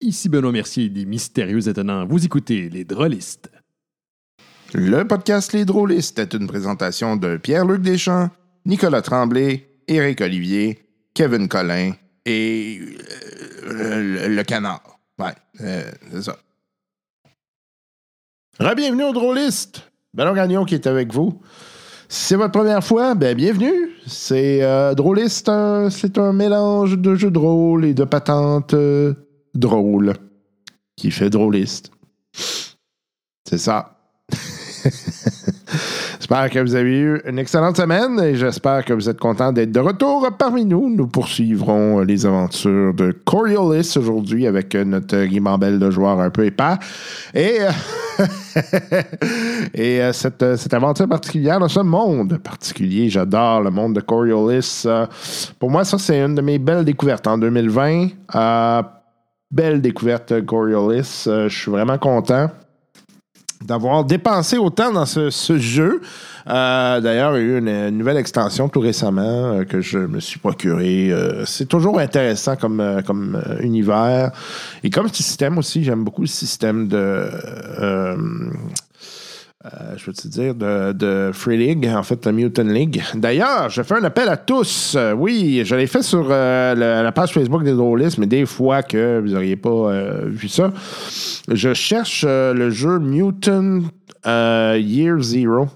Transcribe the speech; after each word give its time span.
Ici 0.00 0.28
Benoît 0.28 0.52
Mercier 0.52 0.88
des 0.88 1.06
Mystérieux 1.06 1.68
Étonnants. 1.68 2.06
Vous 2.06 2.24
écoutez 2.24 2.68
Les 2.68 2.84
Drôlistes. 2.84 3.50
Le 4.74 5.04
podcast 5.04 5.52
Les 5.52 5.64
Drôlistes 5.64 6.18
est 6.18 6.34
une 6.34 6.46
présentation 6.46 7.16
de 7.16 7.36
Pierre-Luc 7.38 7.80
Deschamps, 7.80 8.28
Nicolas 8.66 9.00
Tremblay, 9.00 9.70
Éric 9.88 10.20
Olivier, 10.20 10.86
Kevin 11.14 11.48
Collin 11.48 11.92
et 12.26 12.80
euh, 13.64 14.28
le, 14.28 14.42
canard. 14.42 14.82
Ouais, 15.18 15.32
euh, 15.62 15.90
c'est 16.12 16.22
ça. 16.24 16.36
Bienvenue 18.74 19.04
aux 19.04 19.12
Drôlistes. 19.12 19.90
Benoît 20.12 20.34
Gagnon 20.34 20.64
qui 20.64 20.74
est 20.74 20.86
avec 20.86 21.12
vous. 21.12 21.40
Si 22.08 22.26
c'est 22.26 22.36
votre 22.36 22.52
première 22.52 22.84
fois, 22.84 23.14
ben 23.14 23.34
bienvenue. 23.34 23.90
C'est 24.06 24.62
euh, 24.62 24.94
Drôliste, 24.94 25.48
un- 25.48 25.88
c'est 25.90 26.18
un 26.18 26.32
mélange 26.32 26.98
de 26.98 27.14
jeux 27.14 27.30
de 27.30 27.38
rôle 27.38 27.84
et 27.86 27.94
de 27.94 28.04
patentes 28.04 28.74
drôles 29.56 30.14
qui 30.96 31.10
fait 31.10 31.30
drôliste. 31.30 31.90
C'est 33.48 33.58
ça. 33.58 33.96
J'espère 36.28 36.50
que 36.50 36.58
vous 36.58 36.74
avez 36.74 36.98
eu 36.98 37.20
une 37.24 37.38
excellente 37.38 37.76
semaine 37.76 38.18
et 38.18 38.34
j'espère 38.34 38.84
que 38.84 38.92
vous 38.92 39.08
êtes 39.08 39.20
content 39.20 39.52
d'être 39.52 39.70
de 39.70 39.78
retour 39.78 40.28
parmi 40.36 40.64
nous. 40.64 40.90
Nous 40.90 41.06
poursuivrons 41.06 42.00
les 42.00 42.26
aventures 42.26 42.94
de 42.94 43.12
Coriolis 43.12 43.94
aujourd'hui 43.96 44.48
avec 44.48 44.74
notre 44.74 45.24
guimambelle 45.26 45.78
de 45.78 45.88
joueurs 45.88 46.18
un 46.18 46.30
peu 46.30 46.44
épais. 46.44 46.74
Et, 47.32 47.58
euh, 47.60 48.24
et 49.74 50.02
euh, 50.02 50.12
cette, 50.12 50.42
euh, 50.42 50.56
cette 50.56 50.74
aventure 50.74 51.08
particulière 51.08 51.60
dans 51.60 51.68
ce 51.68 51.78
monde 51.78 52.38
particulier, 52.38 53.08
j'adore 53.08 53.60
le 53.60 53.70
monde 53.70 53.94
de 53.94 54.00
Coriolis. 54.00 54.84
Pour 55.60 55.70
moi, 55.70 55.84
ça, 55.84 55.96
c'est 55.96 56.20
une 56.20 56.34
de 56.34 56.42
mes 56.42 56.58
belles 56.58 56.84
découvertes 56.84 57.28
en 57.28 57.38
2020. 57.38 58.08
Euh, 59.52 59.56
belle 59.56 59.80
découverte, 59.80 60.44
Coriolis. 60.44 61.24
Euh, 61.26 61.48
je 61.48 61.58
suis 61.58 61.70
vraiment 61.70 61.98
content 61.98 62.50
d'avoir 63.64 64.04
dépensé 64.04 64.58
autant 64.58 64.92
dans 64.92 65.06
ce, 65.06 65.58
jeu. 65.58 66.00
Euh, 66.48 67.00
D'ailleurs, 67.00 67.36
il 67.38 67.46
y 67.46 67.50
a 67.50 67.54
eu 67.54 67.58
une, 67.58 67.90
nouvelle 67.90 68.16
extension 68.16 68.68
tout 68.68 68.80
récemment 68.80 69.52
euh, 69.52 69.64
que 69.64 69.80
je 69.80 69.98
me 69.98 70.20
suis 70.20 70.38
procuré. 70.38 71.10
Euh, 71.10 71.44
c'est 71.44 71.66
toujours 71.66 71.98
intéressant 71.98 72.56
comme, 72.56 72.80
euh, 72.80 73.02
comme 73.02 73.42
euh, 73.46 73.58
univers. 73.60 74.30
Et 74.84 74.90
comme 74.90 75.08
système 75.08 75.58
aussi, 75.58 75.82
j'aime 75.82 76.04
beaucoup 76.04 76.22
le 76.22 76.28
système 76.28 76.86
de... 76.88 77.30
euh, 79.64 79.94
je 79.96 80.04
veux 80.04 80.12
te 80.12 80.28
dire, 80.28 80.54
de, 80.54 80.92
de 80.92 81.30
Free 81.32 81.56
League, 81.56 81.88
en 81.88 82.02
fait, 82.02 82.24
la 82.26 82.32
Mutant 82.32 82.62
League. 82.64 83.02
D'ailleurs, 83.14 83.70
je 83.70 83.82
fais 83.82 83.94
un 83.94 84.04
appel 84.04 84.28
à 84.28 84.36
tous. 84.36 84.94
Euh, 84.96 85.12
oui, 85.12 85.62
je 85.64 85.74
l'ai 85.74 85.86
fait 85.86 86.02
sur 86.02 86.28
euh, 86.30 86.74
la 86.74 87.12
page 87.12 87.32
Facebook 87.32 87.64
des 87.64 87.72
Drôlistes, 87.72 88.18
mais 88.18 88.26
des 88.26 88.44
fois 88.44 88.82
que 88.82 89.20
vous 89.20 89.28
n'auriez 89.28 89.56
pas 89.56 89.92
vu 90.26 90.48
ça, 90.48 90.72
je 91.50 91.72
cherche 91.72 92.24
le 92.26 92.70
jeu 92.70 92.98
Mutant 92.98 93.80
Year 94.26 95.20
Zero 95.20 95.68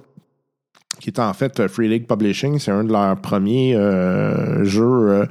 qui 1.01 1.09
est 1.11 1.19
en 1.19 1.33
fait 1.33 1.59
euh, 1.59 1.69
Free 1.69 1.89
League 1.89 2.07
Publishing. 2.07 2.59
C'est 2.59 2.71
un 2.71 2.85
de 2.85 2.93
leurs 2.93 3.17
premiers 3.17 3.75
euh, 3.75 4.65
jeux 4.65 5.27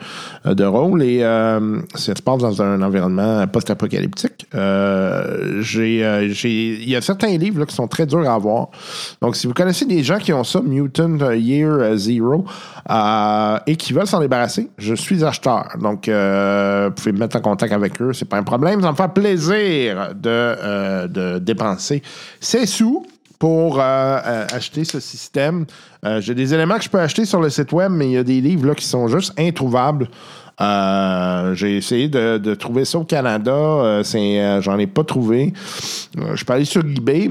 euh, 0.46 0.54
de 0.54 0.66
rôle 0.66 1.04
et 1.04 1.20
euh, 1.24 1.80
ça 1.96 2.16
se 2.16 2.22
passe 2.22 2.40
dans 2.40 2.62
un 2.62 2.82
environnement 2.82 3.46
post-apocalyptique. 3.48 4.48
Euh, 4.56 5.62
euh, 5.78 6.34
il 6.44 6.90
y 6.90 6.96
a 6.96 7.02
certains 7.02 7.38
livres 7.38 7.60
là, 7.60 7.66
qui 7.66 7.76
sont 7.76 7.88
très 7.88 8.06
durs 8.06 8.28
à 8.28 8.34
avoir. 8.34 8.70
Donc, 9.22 9.36
si 9.36 9.48
vous 9.48 9.54
connaissez 9.54 9.86
des 9.86 10.04
gens 10.04 10.18
qui 10.18 10.34
ont 10.34 10.44
ça, 10.44 10.62
Mutant 10.62 11.32
Year 11.32 11.96
Zero, 11.98 12.46
et 13.68 13.76
qui 13.76 13.94
veulent 13.94 14.08
s'en 14.08 14.20
débarrasser, 14.20 14.70
je 14.78 14.96
suis 14.96 15.24
acheteur. 15.24 15.68
Donc, 15.80 16.08
vous 16.08 16.92
pouvez 16.96 17.12
me 17.12 17.20
mettre 17.20 17.38
en 17.38 17.42
contact 17.42 17.72
avec 17.72 18.02
eux. 18.02 18.14
C'est 18.14 18.28
pas 18.28 18.38
un 18.38 18.44
problème. 18.44 18.82
Ça 18.82 18.92
me 18.92 18.96
fait 18.96 19.14
plaisir 19.14 20.10
de, 20.16 21.08
de 21.08 21.40
dépenser 21.40 22.02
ces 22.40 22.66
sous 22.66 23.06
pour 23.40 23.80
euh, 23.80 23.84
euh, 23.84 24.46
acheter 24.52 24.84
ce 24.84 25.00
système. 25.00 25.66
Euh, 26.06 26.20
J'ai 26.22 26.36
des 26.36 26.54
éléments 26.54 26.78
que 26.78 26.84
je 26.84 26.90
peux 26.90 27.00
acheter 27.00 27.24
sur 27.26 27.42
le 27.42 27.50
site 27.50 27.72
web, 27.72 27.92
mais 27.92 28.06
il 28.08 28.12
y 28.12 28.18
a 28.18 28.24
des 28.24 28.42
livres 28.42 28.68
là, 28.68 28.76
qui 28.76 28.86
sont 28.86 29.08
juste 29.08 29.34
introuvables. 29.40 30.10
Euh, 30.62 31.56
J'ai 31.56 31.78
essayé 31.78 32.10
de, 32.10 32.38
de 32.38 32.54
trouver 32.54 32.84
ça 32.84 33.00
au 33.00 33.06
Canada. 33.06 33.52
Euh, 33.52 34.04
euh, 34.14 34.62
J'en 34.62 34.78
ai 34.78 34.88
pas 34.88 35.06
trouvé. 35.06 35.54
Je 36.36 36.44
peux 36.44 36.54
aller 36.54 36.66
sur 36.66 36.82
eBay. 36.82 37.30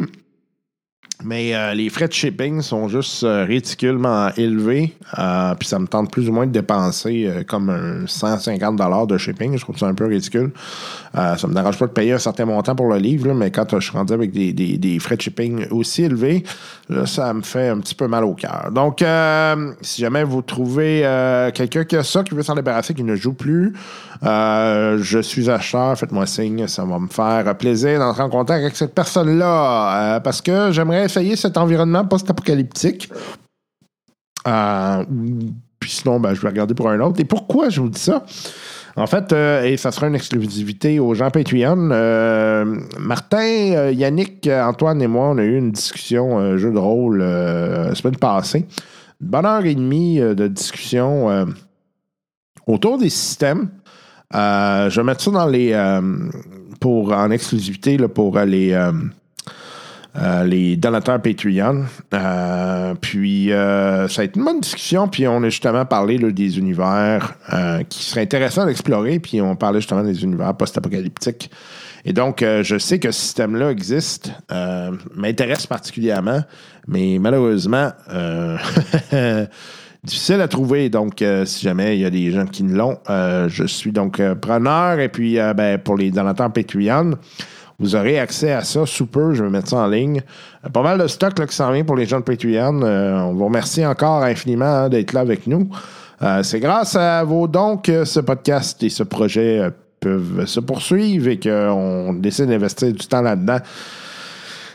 Mais 1.24 1.52
euh, 1.52 1.74
les 1.74 1.88
frais 1.90 2.06
de 2.06 2.12
shipping 2.12 2.62
sont 2.62 2.86
juste 2.88 3.24
euh, 3.24 3.44
ridiculement 3.44 4.28
élevés. 4.36 4.94
Euh, 5.18 5.52
puis 5.56 5.66
ça 5.66 5.80
me 5.80 5.88
tente 5.88 6.12
plus 6.12 6.28
ou 6.28 6.32
moins 6.32 6.46
de 6.46 6.52
dépenser 6.52 7.28
comme 7.48 7.70
un 7.70 8.06
150 8.06 9.08
de 9.08 9.18
shipping. 9.18 9.56
Je 9.58 9.62
trouve 9.64 9.76
ça 9.76 9.86
un 9.86 9.94
peu 9.94 10.06
ridicule. 10.06 10.52
Ça 11.14 11.48
me 11.48 11.54
dérange 11.54 11.76
pas 11.78 11.86
de 11.86 11.90
payer 11.92 12.12
un 12.12 12.18
certain 12.18 12.44
montant 12.44 12.76
pour 12.76 12.86
le 12.88 12.98
livre, 12.98 13.32
mais 13.34 13.50
quand 13.50 13.66
je 13.80 13.84
suis 13.88 13.96
rendu 13.96 14.12
avec 14.12 14.30
des, 14.30 14.52
des- 14.52 14.78
des 14.78 14.98
frais 15.00 15.16
de 15.16 15.20
shipping 15.22 15.66
aussi 15.70 16.04
élevés, 16.04 16.44
là, 16.88 17.06
ça 17.06 17.34
me 17.34 17.42
fait 17.42 17.68
un 17.68 17.78
petit 17.80 17.94
peu 17.96 18.06
mal 18.06 18.22
au 18.24 18.34
cœur. 18.34 18.70
Donc, 18.72 19.02
si 19.80 20.02
jamais 20.02 20.22
vous 20.22 20.42
trouvez 20.42 21.00
quelqu'un 21.54 21.84
qui 21.84 21.96
a 21.96 22.04
ça, 22.04 22.22
qui 22.22 22.34
veut 22.34 22.42
s'en 22.42 22.54
débarrasser, 22.54 22.94
qui 22.94 23.02
ne 23.02 23.16
joue 23.16 23.32
plus, 23.32 23.72
je 24.22 25.18
suis 25.22 25.50
acheteur, 25.50 25.98
faites-moi 25.98 26.26
signe, 26.26 26.68
ça 26.68 26.84
va 26.84 26.98
me 27.00 27.08
faire 27.08 27.56
plaisir 27.56 27.98
d'entrer 27.98 28.22
en 28.22 28.30
contact 28.30 28.62
avec 28.62 28.76
cette 28.76 28.94
personne-là, 28.94 30.20
parce 30.20 30.40
que 30.40 30.70
j'aimerais 30.70 31.07
essayer 31.08 31.36
cet 31.36 31.56
environnement 31.56 32.04
post-apocalyptique. 32.04 33.10
Euh, 34.46 35.04
puis 35.80 35.91
sinon, 35.91 36.20
ben, 36.20 36.34
je 36.34 36.41
vais 36.41 36.48
regarder 36.48 36.74
pour 36.74 36.88
un 36.88 37.00
autre. 37.00 37.20
Et 37.20 37.24
pourquoi 37.24 37.69
je 37.69 37.80
vous 37.80 37.88
dis 37.88 38.00
ça? 38.00 38.24
En 38.96 39.06
fait, 39.06 39.32
euh, 39.32 39.62
et 39.62 39.76
ça 39.76 39.92
sera 39.92 40.08
une 40.08 40.14
exclusivité 40.14 40.98
aux 40.98 41.14
gens 41.14 41.30
Patreon. 41.30 41.91
euh, 41.92 42.64
Martin, 42.98 43.91
Yannick, 43.91 44.48
Antoine 44.48 45.00
et 45.02 45.06
moi, 45.06 45.28
on 45.28 45.38
a 45.38 45.44
eu 45.44 45.56
une 45.56 45.70
discussion 45.70 46.56
jeu 46.56 46.72
de 46.72 46.78
rôle 46.78 47.18
la 47.18 47.94
semaine 47.94 48.16
passée. 48.16 48.66
Une 49.20 49.28
bonne 49.28 49.47
heure 49.47 49.64
et 49.64 49.74
demie 49.74 50.18
de 50.18 50.48
discussion 50.48 51.47
autour 52.66 52.98
des 52.98 53.10
systèmes. 53.10 53.68
Je 54.32 54.94
vais 54.94 55.04
mettre 55.04 55.22
ça 55.22 55.30
dans 55.30 55.47
les 55.47 56.00
pour 56.80 57.12
en 57.12 57.30
exclusivité 57.30 57.98
pour 58.08 58.38
les 58.41 58.72
euh, 60.20 60.44
les 60.44 60.76
donateurs 60.76 61.20
Patreon. 61.22 61.84
Euh, 62.12 62.94
puis 63.00 63.52
euh, 63.52 64.08
ça 64.08 64.22
a 64.22 64.24
été 64.24 64.38
une 64.38 64.44
bonne 64.44 64.60
discussion. 64.60 65.06
Puis 65.08 65.28
on 65.28 65.42
a 65.42 65.48
justement 65.48 65.84
parlé 65.84 66.18
des 66.18 66.58
univers 66.58 67.34
qui 67.88 68.04
seraient 68.04 68.22
intéressants 68.22 68.66
d'explorer. 68.66 69.20
Puis 69.20 69.40
on 69.40 69.54
parlait 69.56 69.80
justement 69.80 70.02
des 70.02 70.22
univers 70.22 70.54
post-apocalyptiques. 70.54 71.50
Et 72.04 72.12
donc, 72.12 72.42
je 72.42 72.78
sais 72.78 72.98
que 72.98 73.10
ce 73.10 73.20
système-là 73.20 73.70
existe, 73.70 74.32
m'intéresse 75.14 75.66
particulièrement, 75.66 76.40
mais 76.86 77.18
malheureusement, 77.20 77.90
difficile 80.04 80.40
à 80.40 80.48
trouver. 80.48 80.88
Donc, 80.88 81.22
si 81.44 81.64
jamais 81.64 81.96
il 81.96 82.00
y 82.00 82.04
a 82.04 82.10
des 82.10 82.30
gens 82.30 82.46
qui 82.46 82.62
l'ont, 82.62 82.98
euh, 83.10 83.48
je 83.48 83.64
suis 83.64 83.92
donc 83.92 84.22
preneur. 84.40 85.00
Et 85.00 85.08
puis, 85.08 85.38
ben, 85.56 85.78
pour 85.78 85.96
les 85.96 86.10
donateurs 86.10 86.52
Patreon, 86.52 87.14
vous 87.78 87.94
aurez 87.94 88.19
accès 88.19 88.53
à 88.53 88.62
ça 88.62 88.84
sous 88.87 89.06
peu. 89.06 89.34
Je 89.34 89.44
vais 89.44 89.50
mettre 89.50 89.69
ça 89.69 89.77
en 89.77 89.87
ligne. 89.87 90.22
Euh, 90.65 90.69
pas 90.69 90.83
mal 90.83 90.99
de 90.99 91.06
stock 91.06 91.39
là, 91.39 91.47
qui 91.47 91.55
s'en 91.55 91.71
vient 91.72 91.84
pour 91.84 91.97
les 91.97 92.06
gens 92.06 92.19
de 92.19 92.25
Patreon. 92.25 92.83
Euh, 92.83 93.21
on 93.21 93.34
vous 93.34 93.44
remercie 93.44 93.87
encore 93.87 94.22
infiniment 94.22 94.65
hein, 94.65 94.89
d'être 94.89 95.12
là 95.12 95.21
avec 95.21 95.47
nous. 95.47 95.69
Euh, 96.22 96.43
C'est 96.43 96.61
grâce 96.61 96.97
à 96.97 97.22
vos 97.22 97.47
dons 97.47 97.77
que 97.77 98.05
ce 98.05 98.21
podcast 98.21 98.83
et 98.83 98.89
ce 98.89 99.05
projet 99.05 99.71
peuvent 100.00 100.44
se 100.47 100.61
poursuivre 100.61 101.28
et 101.28 101.39
qu'on 101.39 102.15
décide 102.15 102.47
d'investir 102.47 102.93
du 102.93 103.06
temps 103.06 103.22
là-dedans. 103.22 103.59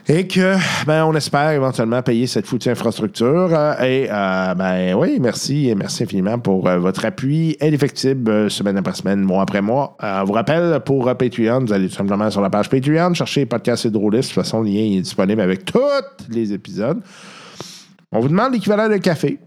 Et 0.05 0.27
que, 0.27 0.57
ben, 0.85 1.05
on 1.05 1.15
espère 1.15 1.51
éventuellement 1.51 2.01
payer 2.01 2.27
cette 2.27 2.45
foutue 2.45 2.69
infrastructure. 2.69 3.49
Euh, 3.53 3.81
et, 3.81 4.09
euh, 4.11 4.53
ben, 4.53 4.93
oui, 4.95 5.17
merci 5.21 5.69
et 5.69 5.75
merci 5.75 6.03
infiniment 6.03 6.37
pour 6.39 6.67
euh, 6.67 6.77
votre 6.77 7.05
appui 7.05 7.55
indéfectible 7.61 8.51
semaine 8.51 8.75
après 8.75 8.95
semaine, 8.95 9.21
mois 9.21 9.43
après 9.43 9.61
mois. 9.61 9.95
Je 10.01 10.25
vous 10.25 10.33
rappelle, 10.33 10.81
pour 10.81 11.05
Patreon, 11.05 11.61
vous 11.61 11.71
allez 11.71 11.87
tout 11.87 11.95
simplement 11.95 12.29
sur 12.29 12.41
la 12.41 12.49
page 12.49 12.69
Patreon, 12.69 13.13
chercher 13.13 13.45
Podcast 13.45 13.85
et 13.85 13.91
Drôliste. 13.91 14.31
De 14.31 14.33
toute 14.33 14.43
façon, 14.43 14.61
le 14.61 14.69
lien 14.69 14.97
est 14.97 15.01
disponible 15.01 15.39
avec 15.39 15.63
tous 15.63 15.79
les 16.29 16.51
épisodes. 16.51 17.01
On 18.11 18.19
vous 18.19 18.27
demande 18.27 18.51
l'équivalent 18.51 18.89
de 18.89 18.97
café. 18.97 19.39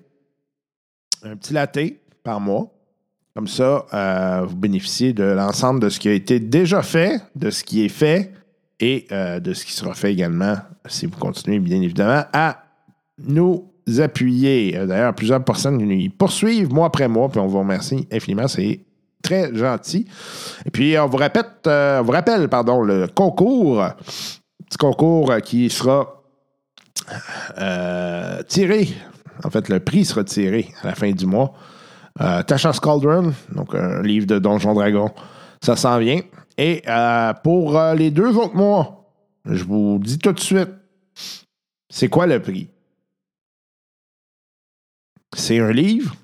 Un 1.23 1.37
petit 1.37 1.53
latte 1.53 1.79
par 2.25 2.41
mois. 2.41 2.73
Comme 3.35 3.47
ça, 3.47 3.85
vous 4.49 4.57
bénéficiez 4.57 5.13
de 5.13 5.25
l'ensemble 5.25 5.81
de 5.81 5.91
ce 5.91 6.01
qui 6.01 6.09
a 6.09 6.13
été 6.13 6.41
déjà 6.41 6.81
fait, 6.81 7.21
de 7.35 7.51
ce 7.51 7.63
qui 7.63 7.85
est 7.85 7.91
fait 7.91 8.33
et 8.81 9.07
euh, 9.13 9.41
de 9.41 9.53
ce 9.53 9.65
qui 9.65 9.73
sera 9.73 9.95
fait 9.95 10.13
également, 10.13 10.57
si 10.87 11.07
vous 11.07 11.19
continuez 11.19 11.59
bien 11.59 11.81
évidemment, 11.81 12.25
à 12.33 12.65
nous 13.19 13.71
appuyer. 13.99 14.77
Euh, 14.77 14.87
D'ailleurs, 14.87 15.15
plusieurs 15.15 15.43
personnes 15.43 15.79
nous 15.79 16.11
poursuivent 16.11 16.73
mois 16.73 16.87
après 16.87 17.09
mois, 17.09 17.29
puis 17.29 17.41
on 17.41 17.47
vous 17.47 17.59
remercie 17.59 18.07
infiniment. 18.13 18.49
C'est 18.49 18.81
très 19.23 19.55
gentil. 19.55 20.07
Et 20.65 20.71
puis, 20.71 20.99
on 20.99 21.07
vous 21.07 21.17
répète, 21.17 21.67
euh, 21.67 22.01
on 22.01 22.05
vous 22.05 22.13
rappelle, 22.13 22.49
pardon, 22.49 22.83
le 22.83 23.07
concours, 23.07 23.83
petit 24.69 24.79
concours 24.79 25.35
qui 25.43 25.71
sera 25.71 26.13
tiré. 28.49 28.89
En 29.45 29.51
fait, 29.51 29.69
le 29.69 29.81
prix 29.81 30.05
sera 30.05 30.25
tiré 30.25 30.71
à 30.83 30.89
la 30.89 30.95
fin 30.95 31.11
du 31.13 31.27
mois. 31.27 31.53
Tasha's 32.47 32.81
Cauldron, 32.81 33.33
donc 33.53 33.75
un 33.75 34.03
livre 34.03 34.27
de 34.27 34.39
Donjon 34.39 34.73
Dragon, 34.73 35.11
ça 35.63 35.77
s'en 35.77 35.99
vient. 35.99 36.21
Et 36.59 36.83
euh, 36.89 37.33
pour 37.45 37.77
euh, 37.77 37.95
les 37.95 38.11
deux 38.11 38.37
autres 38.37 38.57
mois, 38.57 39.13
je 39.45 39.65
vous 39.65 39.99
dis 39.99 40.19
tout 40.19 40.33
de 40.33 40.41
suite, 40.41 40.71
c'est 41.89 42.09
quoi 42.09 42.27
le 42.27 42.41
prix? 42.41 42.69
C'est 45.35 45.59
un 45.59 45.73
livre 45.73 46.15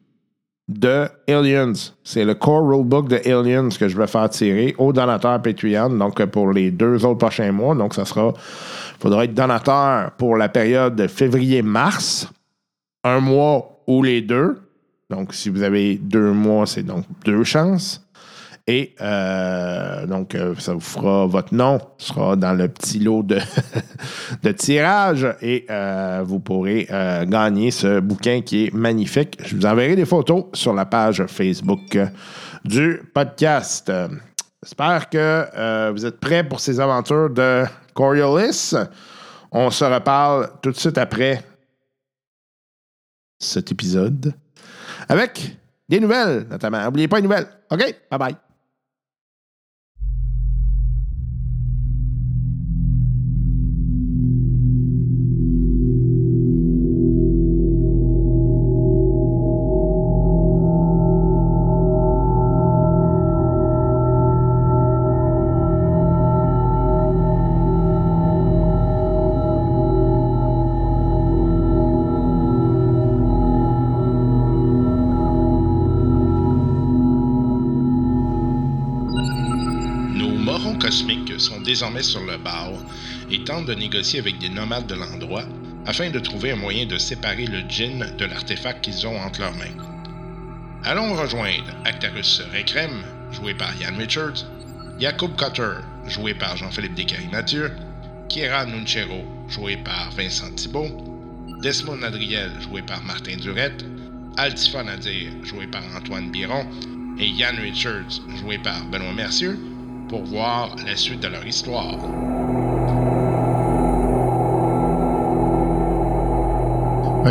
de 0.68 1.08
Aliens. 1.28 1.72
C'est 2.02 2.24
le 2.24 2.34
core 2.34 2.66
rulebook 2.66 3.08
de 3.08 3.16
Aliens 3.28 3.68
que 3.68 3.88
je 3.88 3.96
vais 3.96 4.06
faire 4.06 4.30
tirer 4.30 4.74
au 4.78 4.92
donateur 4.92 5.40
Patreon, 5.42 5.90
donc 5.90 6.24
pour 6.26 6.52
les 6.52 6.70
deux 6.70 7.04
autres 7.04 7.18
prochains 7.18 7.52
mois. 7.52 7.74
Donc, 7.74 7.94
ça 7.94 8.04
sera, 8.04 8.32
il 8.34 9.00
faudra 9.00 9.24
être 9.24 9.34
donateur 9.34 10.12
pour 10.12 10.36
la 10.36 10.48
période 10.48 10.96
de 10.96 11.06
février-mars, 11.06 12.28
un 13.04 13.20
mois 13.20 13.82
ou 13.86 14.02
les 14.02 14.22
deux. 14.22 14.60
Donc, 15.10 15.34
si 15.34 15.50
vous 15.50 15.62
avez 15.62 15.96
deux 15.96 16.32
mois, 16.32 16.66
c'est 16.66 16.84
donc 16.84 17.04
deux 17.24 17.44
chances. 17.44 18.01
Et 18.66 18.94
euh, 19.00 20.06
donc, 20.06 20.34
euh, 20.34 20.54
ça 20.58 20.72
vous 20.74 20.80
fera 20.80 21.26
votre 21.26 21.52
nom, 21.52 21.80
sera 21.98 22.36
dans 22.36 22.52
le 22.52 22.68
petit 22.68 23.00
lot 23.00 23.24
de, 23.24 23.40
de 24.42 24.52
tirage 24.52 25.26
et 25.40 25.66
euh, 25.68 26.22
vous 26.24 26.38
pourrez 26.38 26.86
gagner 27.26 27.70
ce 27.70 27.98
bouquin 28.00 28.40
qui 28.40 28.66
est 28.66 28.74
magnifique. 28.74 29.38
Je 29.44 29.56
vous 29.56 29.66
enverrai 29.66 29.96
des 29.96 30.04
photos 30.04 30.44
sur 30.52 30.74
la 30.74 30.86
page 30.86 31.24
Facebook 31.26 31.98
du 32.64 33.02
podcast. 33.12 33.90
J'espère 34.62 35.10
que 35.10 35.90
vous 35.90 36.06
êtes 36.06 36.20
prêts 36.20 36.44
pour 36.44 36.60
ces 36.60 36.78
aventures 36.78 37.30
de 37.30 37.64
Coriolis. 37.94 38.74
On 39.50 39.70
se 39.70 39.84
reparle 39.84 40.50
tout 40.62 40.70
de 40.70 40.76
suite 40.76 40.98
après 40.98 41.42
cet 43.38 43.72
épisode 43.72 44.32
avec 45.08 45.56
des 45.88 45.98
nouvelles, 46.00 46.46
notamment. 46.48 46.84
N'oubliez 46.84 47.08
pas 47.08 47.16
les 47.16 47.22
nouvelles. 47.22 47.48
OK? 47.70 47.80
Bye 48.10 48.18
bye. 48.18 48.51
Désormais 81.82 82.04
sur 82.04 82.20
le 82.20 82.36
bar 82.36 82.70
et 83.28 83.42
tentent 83.42 83.66
de 83.66 83.74
négocier 83.74 84.20
avec 84.20 84.38
des 84.38 84.48
nomades 84.48 84.86
de 84.86 84.94
l'endroit 84.94 85.42
afin 85.84 86.10
de 86.10 86.20
trouver 86.20 86.52
un 86.52 86.56
moyen 86.56 86.86
de 86.86 86.96
séparer 86.96 87.44
le 87.44 87.68
djinn 87.68 88.06
de 88.16 88.24
l'artefact 88.24 88.84
qu'ils 88.84 89.04
ont 89.04 89.18
entre 89.18 89.40
leurs 89.40 89.56
mains. 89.56 89.82
Allons 90.84 91.12
rejoindre 91.16 91.74
Actarus 91.84 92.40
Recrem, 92.54 93.02
joué 93.32 93.54
par 93.54 93.74
Ian 93.80 93.96
Richards, 93.98 94.46
Jacob 95.00 95.34
Cutter, 95.36 95.72
joué 96.06 96.34
par 96.34 96.56
Jean-Philippe 96.56 96.94
Descarinature, 96.94 97.70
Kiera 98.28 98.64
Nunchero, 98.64 99.24
joué 99.48 99.76
par 99.76 100.12
Vincent 100.12 100.54
Thibault, 100.54 100.86
Desmond 101.64 102.04
Adriel, 102.04 102.52
joué 102.60 102.82
par 102.82 103.02
Martin 103.02 103.38
Durette, 103.38 103.84
Altifa 104.36 104.84
Nadir, 104.84 105.32
joué 105.42 105.66
par 105.66 105.82
Antoine 105.96 106.30
Biron, 106.30 106.64
et 107.18 107.26
Ian 107.26 107.56
Richards, 107.60 108.22
joué 108.40 108.58
par 108.58 108.84
Benoît 108.84 109.14
Mercier, 109.14 109.50
pour 110.12 110.24
voir 110.26 110.76
la 110.86 110.94
suite 110.94 111.22
de 111.22 111.28
leur 111.28 111.46
histoire. 111.46 111.96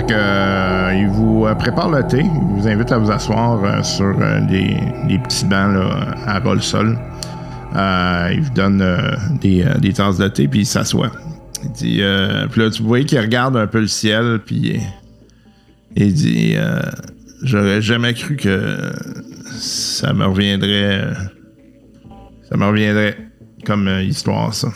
Euh, 0.09 0.93
il 0.95 1.07
vous 1.09 1.45
euh, 1.45 1.53
prépare 1.53 1.91
le 1.91 2.01
thé. 2.07 2.21
Il 2.23 2.59
vous 2.59 2.67
invite 2.67 2.91
à 2.91 2.97
vous 2.97 3.11
asseoir 3.11 3.63
euh, 3.63 3.83
sur 3.83 4.17
des, 4.49 5.19
petits 5.19 5.45
bancs 5.45 5.75
là, 5.75 6.15
à 6.25 6.39
le 6.39 6.59
sol. 6.59 6.97
il 7.75 8.41
vous 8.41 8.53
donne 8.55 8.83
des, 9.39 9.63
des, 9.79 9.93
tasses 9.93 10.17
de 10.17 10.27
thé, 10.27 10.47
puis 10.47 10.61
il 10.61 10.65
s'assoit. 10.65 11.11
Il 11.63 11.71
dit, 11.73 12.01
puis 12.49 12.61
là, 12.61 12.71
tu 12.71 12.81
vois 12.81 13.03
qu'il 13.03 13.19
regarde 13.19 13.57
un 13.57 13.67
peu 13.67 13.81
le 13.81 13.87
ciel, 13.87 14.39
puis 14.43 14.79
il 15.95 16.13
dit, 16.15 16.55
j'aurais 17.43 17.83
jamais 17.83 18.15
cru 18.15 18.37
que 18.37 18.91
ça 19.59 20.13
me 20.13 20.25
reviendrait 20.25 21.13
ça 22.51 22.57
me 22.57 22.65
reviendrait 22.65 23.17
comme 23.65 23.87
euh, 23.87 24.03
histoire, 24.03 24.53
ça. 24.53 24.67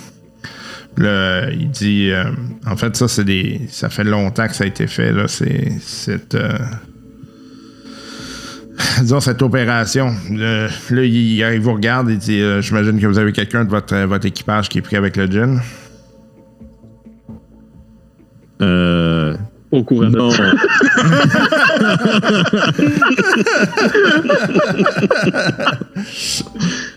Là, 0.97 1.51
il 1.51 1.69
dit, 1.69 2.09
euh, 2.09 2.23
en 2.65 2.77
fait, 2.77 2.95
ça, 2.95 3.09
c'est 3.09 3.25
des, 3.25 3.59
ça 3.67 3.89
fait 3.89 4.05
longtemps 4.05 4.47
que 4.47 4.55
ça 4.55 4.63
a 4.63 4.67
été 4.67 4.87
fait. 4.87 5.11
Là, 5.11 5.27
c'est 5.27 5.73
cette, 5.81 6.35
euh, 6.35 6.57
disons 9.01 9.19
cette 9.19 9.41
opération. 9.41 10.15
là, 10.31 10.69
il, 10.89 11.59
vous 11.59 11.73
regarde 11.73 12.09
et 12.09 12.15
dit, 12.15 12.41
j'imagine 12.61 12.97
que 12.97 13.07
vous 13.07 13.19
avez 13.19 13.33
quelqu'un 13.33 13.65
de 13.65 13.69
votre, 13.69 13.97
votre 14.05 14.25
équipage 14.25 14.69
qui 14.69 14.77
est 14.77 14.81
pris 14.81 14.95
avec 14.95 15.17
le 15.17 15.29
gin. 15.29 15.59
Euh, 18.61 19.35
au 19.71 19.83
courant 19.83 20.09
non. 20.09 20.29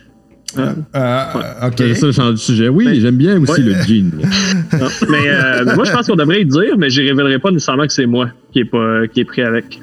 Euh, 0.56 0.72
euh, 0.94 1.68
ok. 1.68 1.96
Ça 1.96 2.12
change 2.12 2.32
de 2.32 2.36
sujet. 2.36 2.68
Oui, 2.68 3.00
j'aime 3.00 3.16
bien 3.16 3.40
aussi 3.40 3.62
le 3.62 3.74
jean. 3.74 4.12
mais 5.08 5.28
euh, 5.28 5.74
moi, 5.74 5.84
je 5.84 5.92
pense 5.92 6.06
qu'on 6.06 6.16
devrait 6.16 6.38
le 6.38 6.44
dire, 6.46 6.78
mais 6.78 6.88
je 6.90 7.02
ne 7.02 7.08
révélerai 7.08 7.38
pas 7.38 7.50
nécessairement 7.50 7.86
que 7.86 7.92
c'est 7.92 8.06
moi 8.06 8.30
qui 8.52 8.60
est, 8.60 8.64
pas, 8.64 9.06
qui 9.08 9.20
est 9.20 9.24
pris 9.24 9.42
avec. 9.42 9.80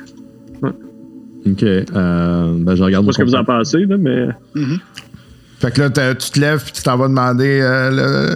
Ok. 0.63 1.61
ben, 1.61 2.75
je 2.75 2.83
regarde. 2.83 3.05
Pas 3.05 3.11
ce 3.11 3.17
que 3.19 3.23
vous 3.23 3.35
en 3.35 3.43
pensez, 3.43 3.85
là, 3.85 3.97
mais. 3.97 4.27
Mm-hmm. 4.55 4.79
Fait 5.59 5.71
que 5.71 5.81
là, 5.81 5.89
tu 6.15 6.31
te 6.31 6.39
lèves 6.39 6.65
et 6.67 6.71
tu 6.71 6.83
t'en 6.83 6.97
vas 6.97 7.07
demander 7.07 7.59
euh, 7.61 8.35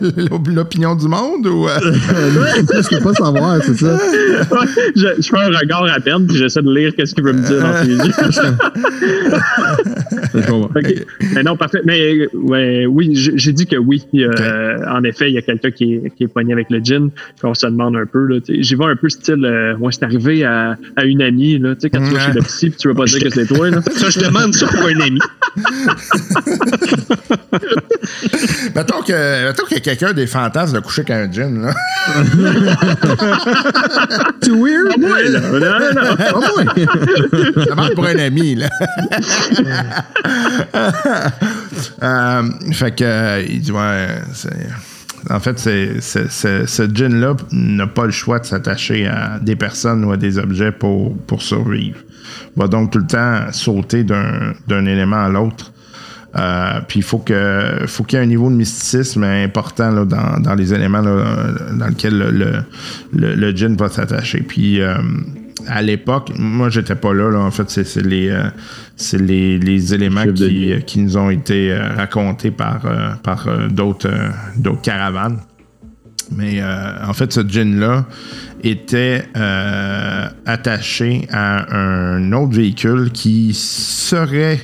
l'opinion 0.46 0.94
du 0.96 1.06
monde 1.06 1.46
ou. 1.46 1.68
Euh? 1.68 1.78
je 1.82 2.96
peux 2.96 3.02
pas 3.02 3.14
savoir, 3.14 3.62
c'est 3.62 3.76
ça. 3.76 3.96
je, 4.96 5.22
fais 5.22 5.38
un 5.38 5.58
regard 5.58 5.84
à 5.84 6.00
peine 6.00 6.26
puis 6.26 6.36
j'essaie 6.36 6.62
de 6.62 6.74
lire 6.74 6.94
qu'est-ce 6.96 7.14
qu'il 7.14 7.24
veut 7.24 7.32
me 7.32 7.42
dire 7.42 7.60
dans 7.60 7.76
ses 7.82 7.90
yeux. 7.90 8.12
Mais 11.34 11.42
non, 11.42 11.56
parfait. 11.56 11.80
Mais 11.84 12.28
ouais, 12.34 12.86
oui, 12.86 13.10
j'ai 13.14 13.52
dit 13.52 13.66
que 13.66 13.76
oui. 13.76 14.02
Euh, 14.14 14.78
en 14.88 15.02
effet, 15.04 15.30
il 15.30 15.34
y 15.34 15.38
a 15.38 15.42
quelqu'un 15.42 15.70
qui 15.70 15.94
est, 15.94 16.10
qui 16.16 16.24
est 16.24 16.28
pogné 16.28 16.52
avec 16.52 16.70
le 16.70 16.80
gin. 16.82 17.10
on 17.42 17.54
se 17.54 17.66
demande 17.66 17.96
un 17.96 18.06
peu. 18.06 18.40
J'y 18.48 18.74
vois 18.74 18.90
un 18.90 18.96
peu 18.96 19.08
style. 19.08 19.44
Euh, 19.44 19.76
moi, 19.78 19.92
c'est 19.92 20.04
arrivé 20.04 20.44
à, 20.44 20.76
à, 20.96 21.04
une 21.04 21.22
amie. 21.22 21.58
Là, 21.58 21.74
quand 21.80 22.02
tu 22.02 22.14
vas 22.14 22.26
chez 22.26 22.32
le 22.32 22.42
psy 22.42 22.70
puis 22.70 22.78
tu 22.78 22.88
veux 22.88 22.94
pas 22.94 23.04
dire 23.04 23.22
que 23.22 23.30
c'est 23.30 23.46
toi. 23.46 23.70
Là. 23.70 23.80
Ça, 23.82 24.10
je 24.10 24.20
demande 24.20 24.54
ça 24.54 24.66
pour 24.66 24.86
un 24.86 25.00
ami. 25.00 25.20
mettons 28.74 29.02
que, 29.02 29.44
mettons 29.46 29.64
qu'il 29.64 29.76
y 29.76 29.78
a 29.78 29.80
quelqu'un 29.80 30.12
des 30.12 30.26
fantasmes 30.26 30.74
de 30.74 30.80
coucher 30.80 31.04
avec 31.08 31.30
un 31.30 31.32
gin, 31.32 31.62
là. 31.62 31.72
Too 34.40 34.56
weird? 34.56 34.98
Non, 34.98 35.08
non, 35.60 35.94
non. 35.94 36.16
Ça 37.68 37.74
marche 37.74 37.94
pour 37.94 38.06
un 38.06 38.18
ami, 38.18 38.54
là. 38.56 38.68
euh, 42.02 42.42
fait 42.72 42.96
que, 42.96 43.44
il 43.48 43.60
dit, 43.60 43.70
ouais, 43.72 44.08
c'est. 44.34 44.50
En 45.28 45.40
fait, 45.40 45.58
c'est, 45.58 46.00
ce 46.00 46.82
gin-là 46.94 47.36
n'a 47.52 47.86
pas 47.86 48.06
le 48.06 48.10
choix 48.10 48.38
de 48.38 48.46
s'attacher 48.46 49.06
à 49.06 49.38
des 49.40 49.56
personnes 49.56 50.04
ou 50.04 50.12
à 50.12 50.16
des 50.16 50.38
objets 50.38 50.72
pour, 50.72 51.16
pour 51.26 51.42
survivre. 51.42 51.98
Il 52.56 52.60
va 52.60 52.68
donc 52.68 52.90
tout 52.92 52.98
le 52.98 53.06
temps 53.06 53.52
sauter 53.52 54.04
d'un, 54.04 54.54
d'un 54.66 54.86
élément 54.86 55.22
à 55.22 55.28
l'autre. 55.28 55.72
Euh, 56.36 56.80
puis 56.86 57.00
il 57.00 57.02
faut 57.02 57.18
que 57.18 57.82
faut 57.86 58.04
qu'il 58.04 58.16
y 58.16 58.22
ait 58.22 58.24
un 58.24 58.28
niveau 58.28 58.50
de 58.50 58.54
mysticisme 58.54 59.24
important 59.24 59.90
là, 59.90 60.04
dans, 60.04 60.38
dans, 60.38 60.54
les 60.54 60.72
éléments 60.72 61.00
là, 61.00 61.48
dans 61.72 61.86
lesquels 61.88 62.16
le, 62.16 62.62
le, 63.12 63.34
le, 63.34 63.50
djinn 63.50 63.74
va 63.76 63.88
s'attacher. 63.88 64.40
Puis 64.40 64.80
euh, 64.80 64.94
à 65.66 65.82
l'époque, 65.82 66.32
moi 66.38 66.68
j'étais 66.70 66.94
pas 66.94 67.12
là, 67.12 67.30
là, 67.30 67.38
En 67.40 67.50
fait, 67.50 67.70
c'est 67.70 67.96
les, 67.96 68.28
euh, 68.28 68.44
les, 69.14 69.58
les, 69.58 69.94
éléments 69.94 70.24
qui, 70.32 70.72
qui, 70.86 71.00
nous 71.00 71.16
ont 71.16 71.30
été 71.30 71.74
racontés 71.74 72.50
par, 72.50 72.82
par 73.22 73.48
d'autres, 73.70 74.10
caravanes. 74.82 75.40
Mais 76.36 76.62
en 76.62 77.12
fait, 77.12 77.32
ce 77.32 77.40
djinn-là 77.40 78.06
était 78.62 79.24
attaché 80.46 81.26
à 81.32 81.76
un 81.76 82.32
autre 82.32 82.54
véhicule 82.54 83.10
qui 83.12 83.52
serait 83.54 84.60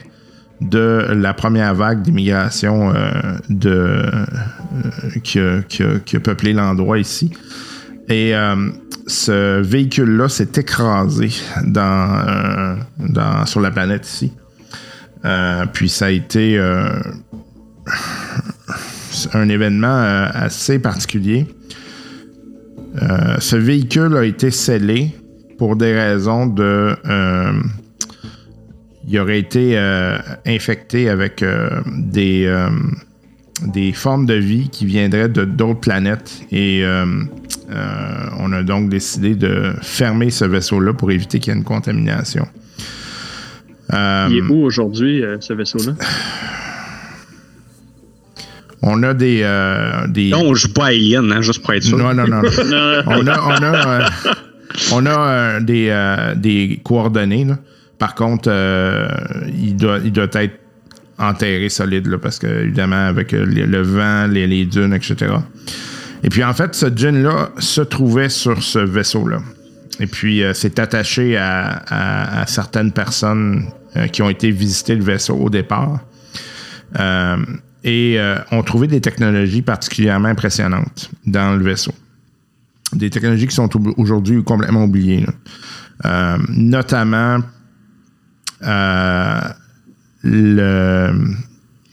de 0.60 1.06
la 1.12 1.34
première 1.34 1.74
vague 1.74 2.02
d'immigration 2.02 2.94
euh, 2.94 3.12
euh, 3.66 4.26
qui, 5.22 5.38
a, 5.38 6.20
peuplé 6.20 6.52
l'endroit 6.52 6.98
ici. 6.98 7.32
Et 8.08 8.34
euh, 8.34 8.70
ce 9.06 9.60
véhicule-là 9.60 10.28
s'est 10.28 10.52
écrasé 10.56 11.30
dans, 11.64 12.76
dans, 12.98 13.46
sur 13.46 13.60
la 13.60 13.70
planète 13.70 14.06
ici. 14.06 14.32
puis 15.72 15.88
ça 15.88 16.06
a 16.06 16.10
été 16.10 16.58
un 19.32 19.48
événement 19.48 19.86
euh, 20.02 20.26
assez 20.32 20.78
particulier. 20.78 21.46
Euh, 23.02 23.36
ce 23.38 23.56
véhicule 23.56 24.16
a 24.16 24.24
été 24.24 24.50
scellé 24.50 25.14
pour 25.58 25.76
des 25.76 25.92
raisons 25.92 26.46
de. 26.46 26.96
euh, 27.06 27.52
il 29.08 29.20
aurait 29.20 29.38
été 29.38 29.78
euh, 29.78 30.18
infecté 30.46 31.08
avec 31.08 31.42
euh, 31.42 31.80
des, 31.86 32.44
euh, 32.46 32.68
des 33.62 33.92
formes 33.92 34.26
de 34.26 34.34
vie 34.34 34.68
qui 34.70 34.86
viendraient 34.86 35.28
de 35.28 35.44
d'autres 35.44 35.80
planètes. 35.80 36.40
Et 36.52 36.84
euh, 36.84 37.06
euh, 37.70 38.26
on 38.38 38.52
a 38.52 38.62
donc 38.62 38.88
décidé 38.90 39.34
de 39.34 39.72
fermer 39.82 40.30
ce 40.30 40.44
vaisseau-là 40.44 40.92
pour 40.92 41.10
éviter 41.10 41.38
qu'il 41.40 41.52
y 41.52 41.56
ait 41.56 41.58
une 41.58 41.64
contamination. 41.64 42.46
Euh, 43.92 44.26
Il 44.30 44.36
est 44.38 44.42
où 44.42 44.62
aujourd'hui, 44.64 45.22
ce 45.40 45.52
vaisseau-là? 45.52 45.92
on 48.82 49.02
a 49.02 49.14
des. 49.14 49.40
euh, 49.42 50.06
des... 50.06 50.30
Non, 50.30 50.42
on 50.44 50.54
joue 50.54 50.72
pas 50.72 50.86
à 50.86 50.88
Alien, 50.88 51.32
hein, 51.32 51.40
juste 51.40 51.62
pour 51.62 51.72
être 51.74 51.82
sûr. 51.82 51.98
non, 51.98 52.14
non, 52.14 52.26
non. 52.26 52.42
on 53.06 53.26
a, 53.26 53.40
on 53.40 53.62
a, 53.62 54.00
euh, 54.00 54.08
on 54.92 55.06
a 55.06 55.18
euh, 55.18 55.60
des, 55.60 56.34
des 56.36 56.80
coordonnées. 56.84 57.44
là. 57.44 57.58
Par 57.98 58.14
contre, 58.14 58.50
il, 59.56 59.74
doit, 59.76 59.98
il 60.04 60.12
doit 60.12 60.28
être 60.34 60.58
enterré 61.18 61.68
solide 61.68 62.06
là, 62.06 62.18
parce 62.18 62.38
que, 62.38 62.46
évidemment, 62.46 63.06
avec 63.06 63.32
euh, 63.32 63.44
le, 63.46 63.82
vent, 63.82 64.26
les, 64.26 64.66
dunes, 64.66 64.94
etc. 64.94 65.34
Et 66.22 66.28
puis, 66.28 66.44
en 66.44 66.52
fait, 66.52 66.74
ce 66.74 66.86
djinn-là 66.94 67.50
se 67.58 67.80
trouvait 67.80 68.28
sur 68.28 68.62
ce 68.62 68.78
vaisseau-là. 68.78 69.38
Et 70.00 70.06
puis, 70.06 70.42
euh, 70.42 70.52
c'est 70.52 70.78
attaché 70.78 71.36
à, 71.36 72.44
certaines 72.46 72.92
personnes 72.92 73.66
euh, 73.96 74.06
qui 74.08 74.22
ont 74.22 74.30
été 74.30 74.50
visiter 74.50 74.94
le 74.94 75.02
vaisseau 75.02 75.36
au 75.36 75.50
départ. 75.50 76.00
Et 77.88 78.18
ont 78.50 78.62
trouvé 78.62 78.88
des 78.88 79.00
technologies 79.00 79.62
particulièrement 79.62 80.28
impressionnantes 80.28 81.10
dans 81.24 81.54
le 81.56 81.62
vaisseau 81.62 81.92
des 82.92 83.10
technologies 83.10 83.46
qui 83.48 83.54
sont 83.54 83.68
au- 83.76 83.94
aujourd'hui 83.96 84.42
complètement 84.42 84.84
oubliées. 84.84 85.26
notamment 86.48 87.40
le. 90.26 91.12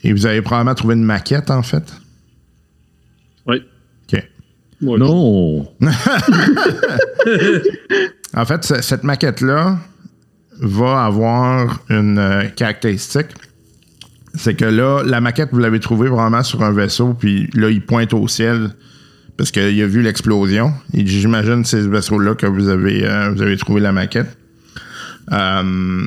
Et 0.02 0.12
vous 0.12 0.26
avez 0.26 0.42
probablement 0.42 0.74
trouvé 0.74 0.94
une 0.94 1.04
maquette, 1.04 1.50
en 1.50 1.62
fait? 1.62 1.84
Oui. 3.46 3.62
OK. 4.12 4.22
Ouais. 4.82 4.98
Non! 4.98 5.68
En 8.36 8.44
fait, 8.44 8.64
ce- 8.64 8.82
cette 8.82 9.04
maquette-là 9.04 9.78
va 10.60 11.04
avoir 11.04 11.80
une 11.88 12.18
euh, 12.18 12.44
caractéristique. 12.48 13.28
C'est 14.34 14.54
que 14.54 14.64
là, 14.64 15.02
la 15.04 15.20
maquette, 15.20 15.50
vous 15.52 15.60
l'avez 15.60 15.78
trouvée 15.78 16.08
vraiment 16.08 16.42
sur 16.42 16.62
un 16.64 16.72
vaisseau, 16.72 17.14
puis 17.14 17.48
là, 17.54 17.70
il 17.70 17.80
pointe 17.86 18.12
au 18.12 18.26
ciel 18.26 18.70
parce 19.36 19.52
qu'il 19.52 19.80
a 19.80 19.86
vu 19.86 20.02
l'explosion. 20.02 20.72
Et 20.92 21.06
j'imagine 21.06 21.62
que 21.62 21.68
c'est 21.68 21.82
ce 21.82 21.88
vaisseau-là 21.88 22.34
que 22.34 22.46
vous 22.46 22.68
avez, 22.68 23.06
euh, 23.06 23.30
vous 23.30 23.42
avez 23.42 23.56
trouvé 23.56 23.80
la 23.80 23.92
maquette. 23.92 24.36
Euh, 25.30 26.06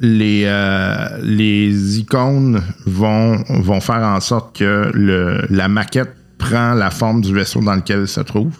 les, 0.00 0.44
euh, 0.46 1.18
les 1.22 1.98
icônes 1.98 2.62
vont, 2.86 3.42
vont 3.48 3.80
faire 3.80 4.02
en 4.02 4.20
sorte 4.20 4.56
que 4.56 4.90
le, 4.94 5.46
la 5.50 5.68
maquette 5.68 6.14
prend 6.38 6.74
la 6.74 6.90
forme 6.90 7.20
du 7.20 7.34
vaisseau 7.34 7.60
dans 7.60 7.74
lequel 7.74 8.00
elle 8.00 8.08
se 8.08 8.20
trouve 8.20 8.52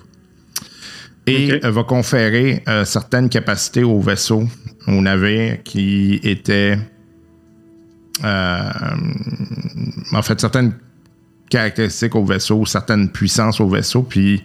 et 1.29 1.59
va 1.63 1.85
conférer 1.85 2.63
euh, 2.69 2.85
certaines 2.85 3.29
capacités 3.29 3.85
au 3.85 4.01
vaisseau, 4.01 4.45
au 4.87 5.01
navire, 5.01 5.63
qui 5.63 6.21
étaient 6.23 6.79
euh, 8.25 8.71
en 10.13 10.23
fait 10.23 10.41
certaines 10.41 10.73
caractéristiques 11.49 12.15
au 12.15 12.25
vaisseau, 12.25 12.65
certaines 12.67 13.11
puissances 13.11 13.61
au 13.61 13.69
vaisseau, 13.69 14.03
puis 14.03 14.43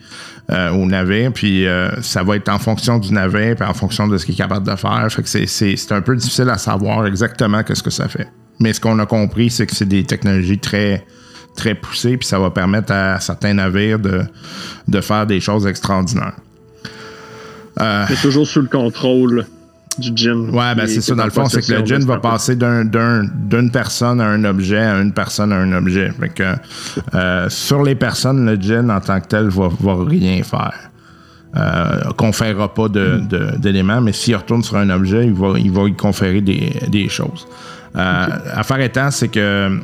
euh, 0.52 0.72
au 0.72 0.86
navire, 0.86 1.32
puis 1.34 1.68
euh, 1.68 1.90
ça 2.02 2.24
va 2.24 2.36
être 2.36 2.50
en 2.50 2.60
fonction 2.60 2.98
du 3.00 3.14
navire, 3.14 3.56
puis 3.56 3.68
en 3.68 3.74
fonction 3.74 4.08
de 4.08 4.18
ce 4.18 4.26
qu'il 4.26 4.36
est 4.36 4.38
capable 4.38 4.68
de 4.68 4.76
faire. 4.76 5.08
Fait 5.10 5.22
que 5.22 5.30
c'est, 5.30 5.46
c'est, 5.46 5.76
c'est 5.76 5.94
un 5.94 6.02
peu 6.02 6.16
difficile 6.16 6.50
à 6.50 6.58
savoir 6.58 7.06
exactement 7.06 7.64
qu'est-ce 7.64 7.84
que 7.84 7.90
ça 7.90 8.08
fait. 8.08 8.28
Mais 8.60 8.74
ce 8.74 8.80
qu'on 8.80 9.00
a 9.00 9.06
compris, 9.06 9.50
c'est 9.50 9.66
que 9.66 9.76
c'est 9.76 9.88
des 9.88 10.04
technologies 10.04 10.60
très 10.60 11.06
très 11.56 11.76
poussées, 11.76 12.18
puis 12.18 12.28
ça 12.28 12.40
va 12.40 12.50
permettre 12.50 12.92
à 12.92 13.20
certains 13.20 13.54
navires 13.54 14.00
de, 14.00 14.24
de 14.88 15.02
faire 15.02 15.28
des 15.28 15.40
choses 15.40 15.68
extraordinaires. 15.68 16.34
Mais 17.80 18.16
toujours 18.22 18.48
sous 18.48 18.62
le 18.62 18.68
contrôle 18.68 19.46
du 20.00 20.12
djinn. 20.16 20.50
Ouais, 20.50 20.76
ben 20.76 20.88
c'est 20.88 21.02
ça. 21.02 21.16
Dans 21.16 21.26
le 21.26 21.30
fond, 21.32 21.46
c'est 21.50 21.62
que 21.66 21.74
le 21.74 21.82
de 21.84 22.06
va 22.06 22.18
passer 22.20 22.56
d'un, 22.56 22.86
d'un- 22.86 23.26
d'une 23.36 23.72
personne 23.72 24.20
à 24.22 24.26
un 24.28 24.44
objet, 24.46 24.78
à 24.80 25.00
une 25.00 25.12
personne 25.14 25.52
à 25.52 25.58
un 25.58 25.74
objet. 25.74 26.12
Fait 26.20 26.30
que 26.30 26.44
euh, 27.16 27.50
sur 27.50 27.84
les 27.84 27.96
personnes, 27.96 28.46
le 28.46 28.56
djinn 28.56 28.90
en 28.92 29.00
tant 29.00 29.20
que 29.20 29.28
tel 29.28 29.48
va, 29.50 29.70
va 29.80 29.96
rien 30.06 30.42
faire. 30.44 30.90
Euh, 31.56 32.02
conférera 32.18 32.74
pas 32.74 32.88
de, 32.88 33.22
de- 33.30 33.58
d'éléments, 33.58 34.02
mais 34.02 34.12
s'il 34.14 34.36
retourne 34.36 34.64
sur 34.64 34.76
un 34.78 34.90
objet, 34.90 35.28
il 35.28 35.34
va, 35.34 35.54
il 35.60 35.72
va 35.72 35.84
y 35.88 35.94
conférer 35.94 36.42
des, 36.42 36.74
des 36.90 37.08
choses. 37.10 37.46
Euh, 37.96 38.26
affaire 38.56 38.80
étant, 38.80 39.12
c'est 39.12 39.28
que 39.28 39.80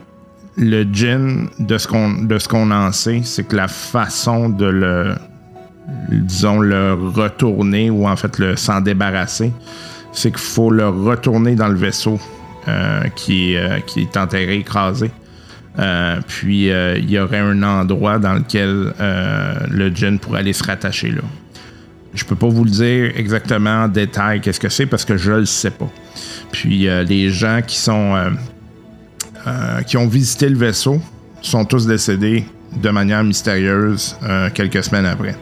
le 0.58 0.84
djinn, 0.92 1.48
de 1.60 1.78
ce 1.78 1.88
qu'on, 1.88 2.24
de 2.24 2.40
ce 2.40 2.48
qu'on 2.48 2.72
en 2.72 2.92
sait, 2.92 3.22
c'est 3.24 3.44
que 3.48 3.56
la 3.56 3.68
façon 3.68 4.50
de 4.50 4.66
le, 4.66 5.14
disons, 6.12 6.60
le 6.60 6.94
retourner 6.94 7.92
ou 7.92 8.08
en 8.08 8.16
fait 8.16 8.40
le 8.40 8.56
s'en 8.56 8.82
débarrasser, 8.82 9.54
c'est 10.12 10.32
qu'il 10.32 10.40
faut 10.40 10.72
le 10.72 10.88
retourner 10.88 11.56
dans 11.56 11.68
le 11.68 11.76
vaisseau 11.76 12.20
euh, 12.68 13.04
qui, 13.16 13.54
est, 13.54 13.58
euh, 13.58 13.80
qui 13.80 14.02
est 14.02 14.18
enterré, 14.18 14.58
écrasé. 14.58 15.12
Euh, 15.80 16.20
puis 16.28 16.68
il 16.68 17.10
y 17.10 17.18
aurait 17.18 17.40
un 17.40 17.64
endroit 17.64 18.20
dans 18.20 18.34
lequel 18.34 18.94
le 19.00 19.90
djinn 19.96 20.20
pourrait 20.20 20.40
aller 20.40 20.54
se 20.54 20.64
rattacher 20.64 21.12
là. 21.12 21.22
Je 22.16 22.26
peux 22.26 22.36
pas 22.36 22.48
vous 22.48 22.66
le 22.66 22.72
dire 22.72 23.14
exactement 23.16 23.84
en 23.84 23.88
détail 23.88 24.42
qu'est-ce 24.42 24.60
que 24.60 24.68
c'est 24.68 24.88
parce 24.88 25.06
que 25.06 25.16
je 25.16 25.32
le 25.32 25.46
sais 25.46 25.70
pas. 25.70 25.90
Puis 26.52 26.90
les 27.08 27.30
gens 27.30 27.62
qui 27.66 27.78
sont 27.78 28.16
qui 29.88 29.96
ont 29.96 30.08
visité 30.08 30.50
le 30.50 30.58
vaisseau 30.58 31.00
sont 31.42 31.64
tous 31.64 31.86
décédés 31.86 32.44
de 32.76 32.90
manière 32.90 33.24
mystérieuse 33.24 34.18
quelques 34.54 34.84
semaines 34.84 35.06
après. 35.06 35.36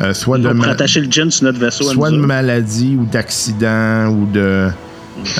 Euh, 0.00 0.14
soit 0.14 0.38
de 0.38 0.46
On 0.46 0.50
ma- 0.54 0.60
pourrait 0.60 0.70
attacher 0.70 1.00
le 1.00 1.10
gin 1.10 1.30
sur 1.30 1.44
notre 1.44 1.58
vaisseau. 1.58 1.88
à 1.88 1.92
soit 1.92 2.10
de 2.10 2.16
maladie 2.16 2.96
ou 2.98 3.04
d'accident 3.06 4.08
ou 4.10 4.26
de 4.30 4.68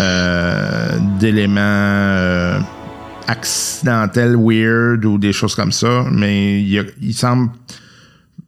euh, 0.00 0.88
d'éléments 1.20 1.60
euh, 1.60 2.58
accidentels 3.28 4.34
weird 4.36 5.04
ou 5.04 5.16
des 5.18 5.32
choses 5.32 5.54
comme 5.54 5.70
ça 5.70 6.04
mais 6.10 6.60
il, 6.60 6.68
y 6.70 6.78
a- 6.80 6.84
il 7.00 7.14
semble 7.14 7.50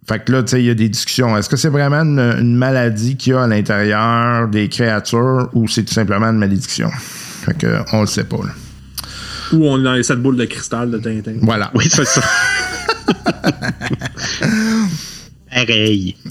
fait 0.09 0.25
que 0.25 0.33
là 0.33 0.43
tu 0.43 0.49
sais 0.51 0.61
il 0.63 0.67
y 0.67 0.71
a 0.71 0.75
des 0.75 0.89
discussions 0.89 1.37
est-ce 1.37 1.49
que 1.49 1.57
c'est 1.57 1.69
vraiment 1.69 2.03
une, 2.03 2.19
une 2.19 2.57
maladie 2.57 3.17
qu'il 3.17 3.35
y 3.35 3.37
a 3.37 3.43
à 3.43 3.47
l'intérieur 3.47 4.49
des 4.49 4.69
créatures 4.69 5.49
ou 5.53 5.69
c'est 5.69 5.85
tout 5.85 5.95
simplement 5.95 6.27
une 6.27 6.39
malédiction? 6.39 6.91
Fait 7.45 7.57
que 7.57 7.79
on 7.93 8.01
le 8.01 8.07
sait 8.09 8.25
pas 8.25 8.39
là. 8.39 8.51
Ou 9.53 9.65
on 9.69 9.79
est 9.79 9.83
dans 9.85 9.93
les 9.95 10.03
sept 10.03 10.21
boules 10.21 10.37
de 10.37 10.45
cristal 10.47 10.91
de 10.91 10.99
Tintin. 10.99 11.35
voilà 11.43 11.71
Oui, 11.75 11.87
c'est 11.89 12.05
ça. 12.05 12.21
Pareil. 15.53 16.17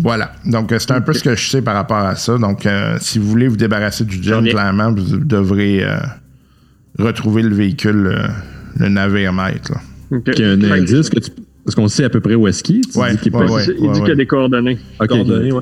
Voilà. 0.00 0.32
Donc, 0.46 0.72
c'est 0.78 0.90
un 0.92 1.00
peu 1.00 1.12
ce 1.12 1.22
que 1.24 1.34
je 1.34 1.48
sais 1.50 1.62
par 1.62 1.74
rapport 1.74 1.96
à 1.98 2.14
ça. 2.14 2.38
Donc, 2.38 2.66
euh, 2.66 2.96
si 3.00 3.18
vous 3.18 3.28
voulez 3.28 3.48
vous 3.48 3.56
débarrasser 3.56 4.04
du 4.04 4.18
ai- 4.18 4.50
clairement, 4.50 4.92
vous 4.92 5.16
devrez 5.18 5.82
euh, 5.82 5.96
retrouver 6.98 7.42
le 7.42 7.54
véhicule, 7.54 8.06
euh, 8.06 8.28
le 8.78 8.88
navire 8.90 9.32
maître. 9.32 9.72
là. 9.72 9.80
Ok. 10.18 10.28
Il 10.36 10.40
y 10.40 10.44
a 10.44 10.50
un 10.50 10.62
indice 10.72 11.10
que 11.10 11.18
tu. 11.18 11.30
Est-ce 11.66 11.74
qu'on 11.76 11.88
sait 11.88 12.04
à 12.04 12.10
peu 12.10 12.20
près 12.20 12.34
où 12.34 12.46
est-ce 12.46 12.62
qu'il 12.62 12.76
est? 12.76 12.96
Ouais, 12.96 13.14
pas- 13.30 13.44
ouais. 13.44 13.64
Il 13.66 13.90
dit 13.92 13.98
qu'il 14.00 14.08
y 14.08 14.12
a 14.12 14.14
des 14.14 14.26
coordonnées. 14.26 14.78
Ok, 15.00 15.08
coordonnées. 15.08 15.52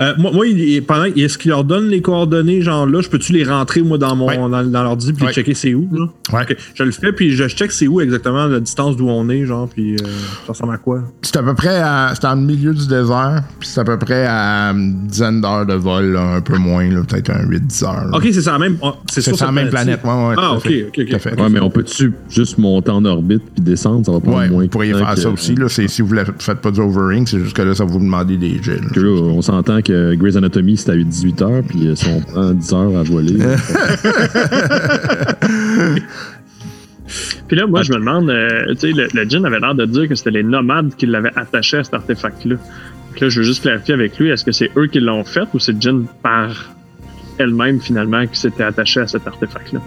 Euh, 0.00 0.12
moi, 0.18 0.30
moi, 0.32 0.46
il- 0.46 0.82
pendant, 0.82 1.04
est-ce 1.04 1.38
qu'il 1.38 1.50
leur 1.50 1.64
donne 1.64 1.88
les 1.88 2.00
coordonnées, 2.02 2.60
genre 2.62 2.86
là, 2.86 3.00
je 3.00 3.08
peux-tu 3.08 3.32
les 3.32 3.44
rentrer, 3.44 3.82
moi, 3.82 3.96
dans 3.98 4.16
mon 4.16 4.26
Ouais. 4.28 4.36
dans, 4.36 4.64
dans 4.64 4.82
l'ordi, 4.82 5.12
puis 5.12 5.26
Ouais. 5.26 5.32
checker 5.32 5.54
c'est 5.54 5.74
où, 5.74 5.88
là? 5.92 6.06
Ouais. 6.32 6.56
Je 6.74 6.82
le 6.82 6.90
fais, 6.90 7.12
puis 7.12 7.30
je 7.32 7.46
check 7.48 7.70
c'est 7.72 7.86
où 7.86 8.00
exactement, 8.00 8.46
la 8.46 8.60
distance 8.60 8.96
d'où 8.96 9.08
on 9.08 9.28
est, 9.28 9.44
genre, 9.46 9.68
puis 9.68 9.94
euh, 9.94 9.96
ça 10.46 10.52
ressemble 10.52 10.74
à 10.74 10.78
quoi? 10.78 11.02
C'est 11.22 11.36
à 11.36 11.42
peu 11.42 11.54
près 11.54 11.76
à. 11.78 12.12
C'est 12.14 12.26
en 12.26 12.36
milieu 12.36 12.72
du 12.74 12.86
désert, 12.88 13.42
puis 13.60 13.68
c'est 13.68 13.80
à 13.80 13.84
peu 13.84 13.98
près 13.98 14.26
à 14.26 14.70
une 14.72 15.06
dizaine 15.06 15.40
d'heures 15.40 15.66
de 15.66 15.74
vol, 15.74 16.12
là, 16.12 16.36
un 16.36 16.40
peu 16.40 16.56
moins, 16.56 16.88
là, 16.88 17.02
peut-être 17.06 17.30
un 17.30 17.44
8-10 17.46 17.84
heures. 17.84 18.06
là. 18.10 18.16
Ok, 18.16 18.22
c'est 18.32 18.40
ça 18.42 18.52
la 18.52 18.58
même. 18.58 18.76
oh, 18.82 18.92
C'est 19.10 19.20
sur 19.22 19.36
la 19.44 19.52
même 19.52 19.68
planète. 19.68 20.00
Ouais, 20.04 20.10
ouais, 20.10 20.34
Ah, 20.38 20.54
ok, 20.56 20.72
ok, 20.88 21.00
ok. 21.12 21.18
Fait. 21.18 21.40
Ouais, 21.40 21.48
mais 21.48 21.60
on 21.60 21.70
peut-tu 21.70 22.12
juste 22.28 22.58
monter 22.58 22.90
en 22.90 23.04
orbite 23.04 23.42
puis 23.54 23.62
descendre? 23.62 24.04
Ça 24.06 24.12
va 24.12 24.20
prendre 24.20 24.38
Ouais, 24.38 24.48
moins 24.48 24.62
vous 24.64 24.68
pourriez 24.68 24.92
de 24.92 24.98
temps 24.98 25.06
faire 25.06 25.14
que- 25.14 25.20
ça 25.20 25.30
aussi. 25.30 25.54
Là, 25.54 25.68
c'est, 25.68 25.86
si 25.88 26.02
vous 26.02 26.14
ne 26.14 26.22
faites 26.38 26.58
pas 26.60 26.70
du 26.70 26.80
overing, 26.80 27.26
c'est 27.26 27.38
juste 27.38 27.54
que 27.56 27.62
là, 27.62 27.74
ça 27.74 27.84
va 27.84 27.92
vous 27.92 27.98
demander 28.00 28.36
des 28.36 28.60
jets. 28.62 28.80
on 28.96 29.40
s'entend 29.42 29.80
que 29.84 30.14
Grey's 30.14 30.36
Anatomy, 30.36 30.76
c'est 30.76 30.90
à 30.90 30.96
18 30.96 31.42
heures, 31.42 31.62
puis 31.66 31.88
euh, 31.88 31.94
si 31.94 32.08
on 32.08 32.20
prend 32.32 32.50
10 32.52 32.72
heures 32.72 32.96
à 32.98 33.02
voler. 33.02 33.38
Puis 37.46 37.56
là, 37.56 37.66
moi, 37.66 37.82
je 37.82 37.92
me 37.92 37.98
demande, 37.98 38.30
euh, 38.30 38.72
tu 38.74 38.78
sais, 38.78 38.92
le, 38.92 39.08
le 39.12 39.28
djinn 39.28 39.44
avait 39.44 39.60
l'air 39.60 39.74
de 39.74 39.84
dire 39.84 40.08
que 40.08 40.14
c'était 40.14 40.30
les 40.30 40.42
nomades 40.42 40.94
qui 40.96 41.06
l'avaient 41.06 41.36
attaché 41.36 41.76
à 41.76 41.84
cet 41.84 41.94
artefact-là. 41.94 42.56
Donc 42.56 43.20
là, 43.20 43.28
je 43.28 43.40
veux 43.40 43.46
juste 43.46 43.62
clarifier 43.62 43.94
avec 43.94 44.18
lui, 44.18 44.30
est-ce 44.30 44.44
que 44.44 44.52
c'est 44.52 44.70
eux 44.76 44.86
qui 44.86 45.00
l'ont 45.00 45.24
fait 45.24 45.46
ou 45.52 45.58
c'est 45.58 45.72
le 45.72 45.80
djinn 45.80 46.06
par 46.22 46.74
elle-même, 47.38 47.80
finalement, 47.80 48.26
qui 48.26 48.40
s'était 48.40 48.64
attaché 48.64 49.00
à 49.00 49.06
cet 49.06 49.26
artefact-là? 49.26 49.80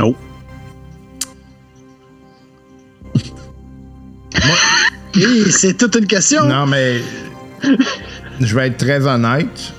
Oh. 0.00 0.14
Hey, 5.16 5.50
c'est 5.50 5.74
toute 5.74 5.96
une 5.96 6.06
question. 6.06 6.46
Non, 6.46 6.66
mais 6.66 7.00
je 8.40 8.54
vais 8.54 8.68
être 8.68 8.76
très 8.76 9.06
honnête. 9.06 9.72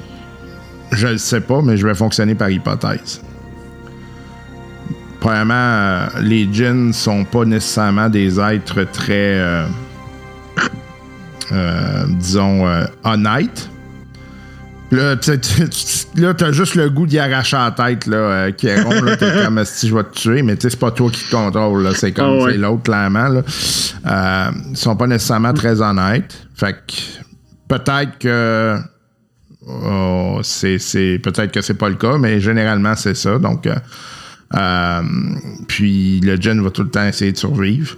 Je 0.91 1.08
le 1.08 1.17
sais 1.17 1.41
pas, 1.41 1.62
mais 1.62 1.77
je 1.77 1.86
vais 1.86 1.94
fonctionner 1.94 2.34
par 2.34 2.50
hypothèse. 2.50 3.22
Premièrement, 5.20 5.53
euh, 5.53 6.08
les 6.22 6.48
djinns 6.51 6.94
sont 6.94 7.25
pas 7.25 7.44
nécessairement 7.46 8.10
des 8.10 8.39
êtres 8.39 8.84
très, 8.91 9.39
euh, 9.39 9.65
euh, 11.51 12.03
disons, 12.10 12.65
honnêtes. 13.03 13.70
Là, 14.89 15.15
là, 16.15 16.34
t'as 16.34 16.51
juste 16.53 16.75
le 16.75 16.89
goût 16.89 17.06
d'y 17.06 17.20
arracher 17.20 17.58
la 17.58 17.72
tête, 17.72 18.06
là, 18.06 18.15
euh, 18.17 18.51
Kéron, 18.53 19.01
là, 19.01 19.17
t'es 19.17 19.32
comme 19.46 19.65
si 19.65 19.89
je 19.89 19.94
vais 19.96 20.03
te 20.03 20.13
tuer, 20.13 20.41
mais 20.44 20.56
tu 20.56 20.62
sais, 20.62 20.70
c'est 20.70 20.79
pas 20.79 20.91
toi 20.91 21.10
qui 21.12 21.25
te 21.25 21.32
contrôle, 21.36 21.84
là, 21.84 21.91
c'est 21.94 22.13
comme 22.13 22.39
Ah 22.39 22.44
ouais. 22.46 22.58
l'autre, 22.58 22.84
clairement, 22.84 23.27
là. 23.27 23.41
Euh, 24.06 24.51
ils 24.70 24.77
sont 24.77 24.96
pas 24.96 25.08
nécessairement 25.08 25.53
très 25.53 25.82
honnêtes. 25.82 26.48
Fait 26.56 26.74
que 26.74 26.94
peut-être 27.67 28.17
que 28.17 28.77
oh, 29.67 30.39
c'est, 30.44 30.79
c'est- 30.79 31.20
peut-être 31.22 31.51
que 31.51 31.62
c'est 31.62 31.74
pas 31.74 31.89
le 31.89 31.96
cas, 31.96 32.17
mais 32.17 32.39
généralement 32.39 32.96
c'est 32.96 33.15
ça. 33.15 33.38
Donc, 33.39 33.67
euh, 33.67 33.75
euh, 34.56 35.01
puis 35.67 36.22
le 36.22 36.39
gen 36.39 36.62
va 36.63 36.70
tout 36.70 36.84
le 36.84 36.89
temps 36.89 37.06
essayer 37.06 37.34
de 37.34 37.38
survivre. 37.38 37.98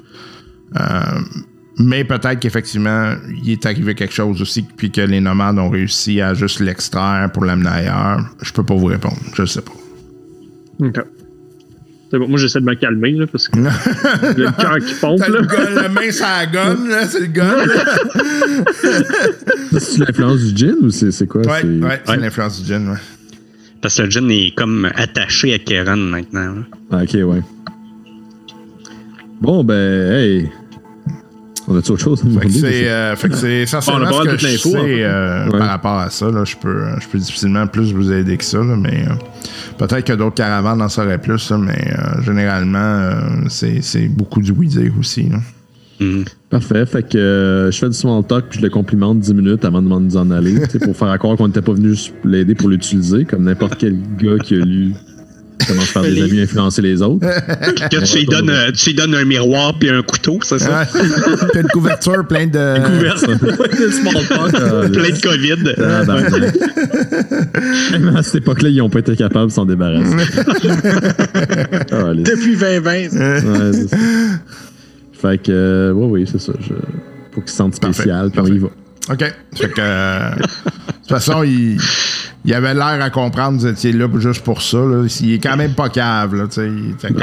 Mais 1.79 2.03
peut-être 2.03 2.39
qu'effectivement, 2.39 3.13
il 3.41 3.51
est 3.51 3.65
arrivé 3.65 3.95
quelque 3.95 4.13
chose 4.13 4.41
aussi, 4.41 4.63
puis 4.63 4.91
que 4.91 5.00
les 5.01 5.21
nomades 5.21 5.57
ont 5.59 5.69
réussi 5.69 6.19
à 6.19 6.33
juste 6.33 6.59
l'extraire 6.59 7.31
pour 7.33 7.45
l'amener 7.45 7.69
ailleurs. 7.69 8.19
Je 8.41 8.51
peux 8.51 8.63
pas 8.63 8.75
vous 8.75 8.88
répondre. 8.88 9.17
Je 9.33 9.45
sais 9.45 9.62
pas. 9.62 9.71
Ok. 10.79 10.95
C'est 12.12 12.17
bon, 12.17 12.27
moi 12.27 12.39
j'essaie 12.39 12.59
de 12.59 12.65
me 12.65 12.74
calmer 12.74 13.12
là, 13.12 13.27
parce 13.27 13.48
que 13.48 13.59
le 13.59 14.51
cœur 14.59 14.77
qui 14.79 14.93
pompe. 14.95 15.19
Là. 15.19 15.27
le, 15.29 15.41
gun, 15.45 15.69
la 15.81 15.89
main 15.89 16.01
la 16.19 16.45
gun, 16.48 16.88
là, 16.89 17.07
c'est 17.07 17.19
le 17.19 17.27
gun. 17.27 17.55
C'est 19.79 20.00
l'influence 20.00 20.39
du 20.41 20.57
gin 20.57 20.75
ou 20.81 20.89
c'est 20.89 21.12
c'est 21.12 21.27
quoi? 21.27 21.41
ouais, 21.41 21.62
c'est- 21.62 21.67
ouais, 21.67 22.01
c'est 22.03 22.17
l'influence 22.17 22.62
du 22.63 22.67
gin, 22.67 22.89
ouais. 22.89 22.98
Parce 23.81 23.95
que 23.98 24.01
le 24.01 24.09
Jin 24.09 24.27
est 24.29 24.53
comme 24.55 24.89
attaché 24.95 25.53
à 25.53 25.59
Karen 25.59 26.09
maintenant. 26.09 26.55
là. 26.55 26.62
Ah, 26.91 27.03
ok, 27.03 27.13
ouais. 27.13 27.41
Bon, 29.39 29.63
ben, 29.63 30.12
hey. 30.12 30.50
On 31.70 31.78
a-tu 31.78 31.92
autre 31.92 32.04
chose 32.04 32.20
à 32.20 32.24
Fait 32.24 32.30
que 32.30 32.34
demander? 32.40 32.60
c'est, 32.60 32.90
euh, 32.90 33.16
fait 33.16 33.30
que 33.30 33.36
c'est 33.36 33.54
essentiellement 33.62 34.02
On 34.02 34.08
a 34.08 34.10
pas 34.12 34.20
ce 34.22 34.26
mal 34.28 34.36
que 34.38 34.42
je 34.42 34.58
sais 34.58 34.70
en 34.78 34.84
fait. 34.84 35.04
euh, 35.04 35.46
Ouais. 35.50 35.60
par 35.60 35.68
rapport 35.70 36.00
à 36.00 36.10
ça. 36.10 36.32
Là, 36.32 36.44
je, 36.44 36.56
peux, 36.56 36.68
euh, 36.70 37.00
je 37.00 37.08
peux 37.08 37.18
difficilement 37.20 37.68
plus 37.68 37.94
vous 37.94 38.12
aider 38.12 38.38
que 38.38 38.44
ça, 38.44 38.58
là, 38.58 38.76
mais 38.76 39.06
euh, 39.08 39.14
peut-être 39.78 40.04
que 40.06 40.14
d'autres 40.14 40.36
caravanes 40.36 40.82
en 40.82 40.90
sauraient 40.90 41.20
plus, 41.20 41.50
là, 41.52 41.58
mais 41.58 41.94
euh, 41.98 42.22
généralement, 42.24 42.80
euh, 42.80 43.14
c'est, 43.50 43.82
c'est 43.82 44.08
beaucoup 44.08 44.42
du 44.42 44.52
oui-dire 44.52 44.92
aussi. 45.00 45.30
là. 45.30 45.38
Mhm. 46.02 46.24
Parfait. 46.50 46.86
Fait 46.86 47.04
que 47.08 47.18
euh, 47.18 47.72
je 47.72 47.78
fais 47.78 47.90
du 47.90 47.94
small 47.94 48.24
talk 48.24 48.46
puis 48.50 48.60
je 48.60 48.64
le 48.64 48.70
complimente 48.72 49.20
10 49.20 49.34
minutes 49.34 49.66
avant 49.66 49.82
de 49.82 49.88
m'en 49.88 50.00
nous 50.00 50.16
en 50.16 50.32
aller. 50.32 50.56
pour 50.84 50.96
faire 50.96 51.18
croire 51.20 51.36
qu'on 51.38 51.48
n'était 51.48 51.62
pas 51.62 51.74
venu 51.74 51.94
l'aider 52.24 52.56
pour 52.56 52.70
l'utiliser, 52.70 53.26
comme 53.26 53.44
n'importe 53.44 53.76
quel 53.78 53.98
gars 54.18 54.38
qui 54.42 54.56
a 54.56 54.60
lu 54.66 54.94
comment 55.70 55.82
faire 55.84 56.02
des 56.02 56.12
Les- 56.12 56.24
amis 56.24 56.42
influencer 56.42 56.82
les 56.82 57.02
autres. 57.02 57.26
Que 57.90 58.04
tu 58.06 58.18
lui 58.18 58.26
donnes, 58.26 58.50
euh, 58.50 58.72
tu 58.72 58.90
lui 58.90 58.96
donnes 58.96 59.16
un 59.16 59.24
miroir 59.26 59.78
puis 59.80 59.90
un 59.90 60.02
couteau, 60.02 60.40
c'est 60.44 60.60
ça? 60.60 60.84
Une 61.56 61.68
couverture 61.70 62.28
pleine 62.28 62.50
de. 62.52 62.76
Small 63.92 64.26
talk. 64.28 64.54
Ah, 64.56 64.90
Plein 64.92 65.10
de 65.10 65.22
COVID. 65.22 65.74
Ah, 65.78 66.04
ben, 66.06 66.30
ben. 66.30 68.00
Même 68.00 68.16
à 68.16 68.24
cette 68.24 68.36
époque-là, 68.36 68.70
ils 68.70 68.78
n'ont 68.78 68.90
pas 68.90 69.00
été 69.00 69.16
capables 69.16 69.48
de 69.48 69.54
s'en 69.54 69.66
débarrasser. 69.66 70.16
Ah, 71.92 72.14
Depuis 72.14 72.56
2020. 72.58 72.92
Ouais, 72.92 73.10
c'est 73.74 73.88
ça. 73.90 73.98
Fait 75.14 75.38
que, 75.42 75.51
euh, 75.51 75.92
ouais, 75.94 76.05
oui, 76.22 76.25
c'est 76.32 76.40
ça. 76.40 76.53
Je... 76.62 76.74
Faut 77.34 77.42
qu'il 77.42 77.50
se 77.50 77.55
sente 77.58 77.75
spécial, 77.75 78.29
puis 78.32 78.42
on 78.42 78.48
y 78.48 78.58
va. 78.58 78.68
OK. 79.12 79.34
Fait 79.55 79.70
que. 79.70 79.74
euh, 79.79 80.29
de 80.36 80.89
toute 81.09 81.17
façon, 81.17 81.43
il, 81.43 81.77
il 82.45 82.53
avait 82.53 82.74
l'air 82.74 83.01
à 83.01 83.09
comprendre 83.09 83.57
que 83.57 83.61
vous 83.63 83.67
étiez 83.67 83.91
là 83.91 84.07
juste 84.17 84.43
pour 84.43 84.61
ça. 84.61 84.77
Là. 84.77 85.05
Il 85.22 85.33
est 85.33 85.39
quand 85.39 85.57
même 85.57 85.74
pas 85.74 85.89
cave, 85.89 86.35
là. 86.35 86.45
tu 86.48 86.53
sais, 86.55 86.67
Il 86.67 86.91
était. 86.91 87.13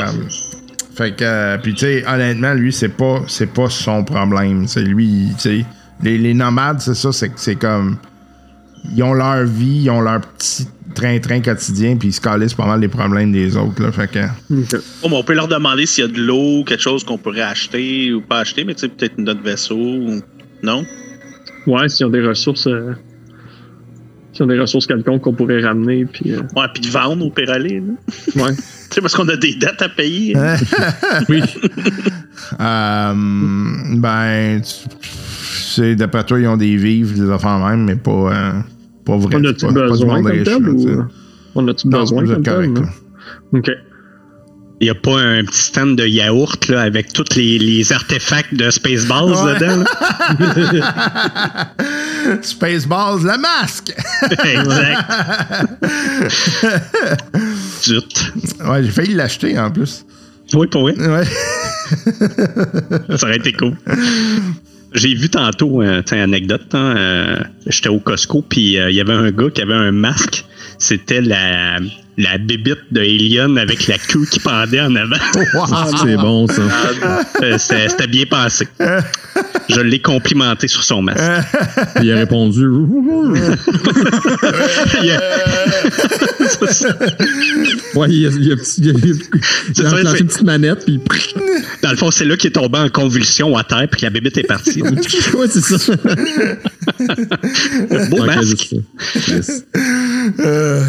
Fait 0.97 1.15
que. 1.15 1.25
euh, 1.25 1.59
puis, 1.59 1.73
tu 1.75 1.81
sais, 1.81 2.05
honnêtement, 2.09 2.55
lui, 2.55 2.73
c'est 2.73 2.89
pas, 2.89 3.23
c'est 3.29 3.53
pas 3.53 3.69
son 3.69 4.03
problème. 4.05 4.67
C'est 4.67 4.83
lui, 4.83 5.29
tu 5.37 5.41
sais. 5.41 5.65
Les, 6.03 6.19
les 6.19 6.35
nomades, 6.35 6.81
c'est 6.81 6.95
ça, 6.95 7.13
c'est 7.13 7.29
que 7.29 7.39
c'est 7.41 7.57
comme. 7.57 7.97
Ils 8.95 9.03
ont 9.03 9.15
leur 9.15 9.45
vie, 9.45 9.83
ils 9.85 9.91
ont 9.91 10.01
leur 10.01 10.21
petit 10.21 10.67
train-train 10.95 11.41
quotidien, 11.41 11.97
puis 11.97 12.09
ils 12.09 12.13
se 12.13 12.21
calissent 12.21 12.55
pas 12.55 12.67
mal 12.67 12.81
des 12.81 12.89
problèmes 12.89 13.33
des 13.33 13.57
autres, 13.57 13.83
là. 13.83 13.93
Fait 13.93 14.11
que. 14.11 14.21
Oh, 15.03 15.09
mais 15.11 15.17
on 15.17 15.23
peut 15.23 15.35
leur 15.35 15.49
demander 15.49 15.85
s'il 15.87 16.05
y 16.05 16.07
a 16.07 16.11
de 16.11 16.21
l'eau, 16.21 16.65
quelque 16.65 16.83
chose 16.83 17.05
qu'on 17.05 17.19
pourrait 17.19 17.43
acheter 17.43 18.13
ou 18.15 18.21
pas 18.23 18.39
acheter, 18.41 18.65
mais 18.65 18.75
tu 18.75 18.81
sais, 18.83 18.89
peut-être 18.89 19.19
notre 19.19 19.43
vaisseau. 19.43 19.77
ou- 19.77 20.21
Non? 20.63 20.85
Ouais, 21.67 21.89
s'ils 21.89 22.07
ont 22.07 22.11
des 22.11 22.23
ressources. 22.27 22.67
euh, 22.69 22.93
S'ils 24.37 24.45
ont 24.45 24.49
des 24.49 24.59
ressources 24.61 24.87
quelconques 24.87 25.23
qu'on 25.23 25.33
pourrait 25.33 25.61
ramener. 25.63 26.05
Puis, 26.05 26.33
euh, 26.33 26.41
Ouais, 26.55 26.67
puis 26.75 26.83
de 26.83 26.89
vendre 26.89 27.25
au 27.25 27.31
Péraler. 27.31 27.81
là. 27.81 28.43
ouais. 28.45 28.53
Tu 28.89 28.95
sais, 28.95 29.01
parce 29.01 29.17
qu'on 29.17 29.29
a 29.29 29.37
des 29.37 29.55
dettes 29.57 29.83
à 29.83 29.89
payer. 29.89 30.37
Oui. 31.29 31.43
Euh, 32.61 33.13
ben, 33.97 34.61
tu- 34.61 34.89
c'est 35.75 35.97
d'après 35.97 36.25
toi, 36.25 36.39
ils 36.39 36.47
ont 36.47 36.57
des 36.57 36.77
vivres, 36.77 37.13
des 37.15 37.31
affaires 37.31 37.59
même, 37.59 37.85
mais 37.85 37.97
pas, 37.97 38.11
euh, 38.13 38.53
pas 39.05 39.17
vrai. 39.17 39.35
On 39.37 39.45
a-tu 39.45 39.67
pas- 39.67 39.73
pas 39.73 39.89
besoin 39.89 40.15
monde 40.17 40.23
comme 40.25 40.33
riche, 40.33 40.45
tel 40.45 40.63
là, 40.63 40.71
ou. 40.71 41.05
On 41.57 41.69
a-tu 41.69 41.89
Non, 41.89 42.01
besoin 42.01 42.23
vous 42.25 42.33
êtes 42.33 42.45
comme 42.45 42.75
correct. 42.75 42.89
Ok. 43.53 43.71
Il 44.81 44.85
n'y 44.85 44.91
a 44.91 44.95
pas 44.95 45.19
un 45.19 45.43
petit 45.45 45.63
stand 45.63 45.97
de 45.97 46.07
yaourt 46.07 46.69
là, 46.69 46.83
avec 46.83 47.11
tous 47.15 47.35
les, 47.35 47.59
les 47.59 47.93
artefacts 47.93 48.53
de 48.55 48.69
Spaceballs 48.69 49.33
Ouais. 49.33 49.55
dedans. 49.55 49.85
là. 50.73 51.73
Spaceballs, 52.43 53.23
le 53.23 53.39
masque! 53.39 53.95
exact. 54.45 55.11
Zut. 57.85 58.33
ouais, 58.65 58.83
j'ai 58.85 58.91
failli 58.91 59.15
l'acheter 59.15 59.59
en 59.59 59.71
plus. 59.71 60.05
Oui, 60.53 60.67
pour 60.67 60.83
vrai. 60.83 60.95
Ouais. 60.99 61.25
Ça 63.17 63.27
aurait 63.27 63.37
été 63.37 63.53
cool. 63.53 63.75
J'ai 64.93 65.15
vu 65.15 65.29
tantôt, 65.29 65.83
euh, 65.83 66.03
tiens, 66.05 66.23
anecdote, 66.23 66.75
hein, 66.75 66.95
euh, 66.97 67.37
j'étais 67.67 67.89
au 67.89 67.99
Costco, 67.99 68.43
puis 68.43 68.79
euh, 68.79 68.91
il 68.91 68.97
y 68.97 69.01
avait 69.01 69.13
un 69.13 69.31
gars 69.31 69.51
qui 69.51 69.61
avait 69.63 69.75
un 69.75 69.93
masque. 69.93 70.45
C'était 70.79 71.21
la, 71.21 71.79
la 72.19 72.39
bébite 72.39 72.79
de 72.93 73.01
Alien 73.01 73.59
avec 73.59 73.87
la 73.89 73.99
queue 73.99 74.25
qui 74.31 74.41
pendait 74.41 74.81
en 74.81 74.95
avant. 74.97 75.17
C'est 76.03 76.17
bon, 76.17 76.47
ça. 76.47 76.63
Euh, 77.43 77.59
C'était 77.59 78.07
bien 78.07 78.25
passé. 78.25 78.67
Je 79.69 79.81
l'ai 79.81 79.99
complimenté 80.01 80.67
sur 80.69 80.83
son 80.83 81.03
masque. 81.03 81.21
Puis 81.97 82.05
il 82.07 82.13
a 82.13 82.17
répondu. 82.17 82.65
Il 85.03 85.11
a- 85.11 85.21
Ouais, 87.95 88.09
il 88.11 88.27
a, 88.27 88.31
il 88.31 88.53
a, 88.53 88.57
il 88.79 88.91
a, 88.91 88.93
il 88.93 89.11
a, 89.13 89.15
C'est 89.75 89.79
il 89.79 89.87
a 89.87 89.91
ça, 89.91 89.97
enclenché 89.97 90.11
c'est- 90.17 90.21
une 90.21 90.27
petite 90.29 90.43
manette, 90.43 90.85
puis. 90.85 91.01
Dans 91.83 91.91
le 91.91 91.97
fond, 91.97 92.11
c'est 92.11 92.25
là 92.25 92.37
qu'il 92.37 92.49
est 92.49 92.53
tombé 92.53 92.79
en 92.79 92.89
convulsion 92.89 93.57
à 93.57 93.65
terre, 93.65 93.87
puis 93.91 94.01
que 94.01 94.07
la 94.07 94.11
bébite 94.11 94.39
est 94.39 94.43
partie. 94.45 94.83
ouais, 94.83 94.91
c'est 95.49 95.61
ça. 95.63 95.95
Beau 98.11 98.25
masque. 98.25 98.75
Yes. 100.39 100.85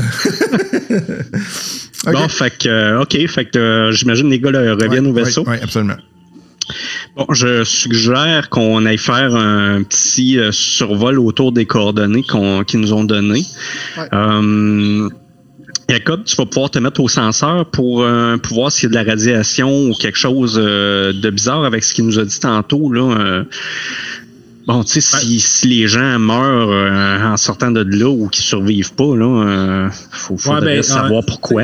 Bon, 2.06 2.28
fait 2.30 2.58
que, 2.58 2.70
euh, 2.70 3.02
OK, 3.02 3.18
fait 3.28 3.46
que 3.46 3.58
euh, 3.58 3.92
j'imagine 3.92 4.30
les 4.30 4.40
gars 4.40 4.52
là, 4.52 4.76
reviennent 4.76 5.08
au 5.08 5.14
vaisseau. 5.14 5.44
Oui, 5.46 5.58
absolument. 5.62 5.98
Bon, 7.16 7.26
je 7.32 7.64
suggère 7.64 8.50
qu'on 8.50 8.86
aille 8.86 8.98
faire 8.98 9.36
un 9.36 9.84
petit 9.84 10.38
euh, 10.38 10.52
survol 10.52 11.20
autour 11.20 11.52
des 11.52 11.66
coordonnées 11.66 12.24
qu'ils 12.68 12.80
nous 12.80 12.94
ont 12.94 13.04
données. 13.04 13.46
Euh, 14.14 15.10
Jacob, 15.90 16.26
tu 16.26 16.36
vas 16.36 16.46
pouvoir 16.46 16.70
te 16.70 16.80
mettre 16.80 17.00
au 17.00 17.08
senseur 17.08 17.66
pour, 17.66 18.04
euh, 18.04 18.36
pour 18.38 18.56
voir 18.56 18.72
s'il 18.72 18.84
y 18.84 18.86
a 18.88 18.90
de 18.90 19.06
la 19.06 19.10
radiation 19.10 19.90
ou 19.90 19.94
quelque 19.94 20.18
chose 20.18 20.60
euh, 20.62 21.14
de 21.14 21.30
bizarre 21.30 21.64
avec 21.64 21.84
ce 21.84 21.94
qu'il 21.94 22.06
nous 22.06 22.20
a 22.20 22.26
dit 22.26 22.40
tantôt. 22.40 22.92
Là, 22.92 23.18
euh. 23.18 23.44
Bon, 24.68 24.84
tu 24.84 25.00
sais, 25.00 25.02
si, 25.02 25.40
si 25.40 25.68
les 25.68 25.88
gens 25.88 26.20
meurent 26.20 26.70
euh, 26.72 27.24
en 27.34 27.38
sortant 27.38 27.72
de 27.72 27.82
là 27.82 28.10
ou 28.10 28.28
qu'ils 28.28 28.44
survivent 28.44 28.94
pas, 28.94 29.16
là, 29.16 29.26
euh, 29.48 29.90
faut, 30.12 30.38
faudrait 30.38 30.76
ben, 30.78 30.84
savoir 30.84 31.22
euh, 31.24 31.26
pourquoi. 31.26 31.64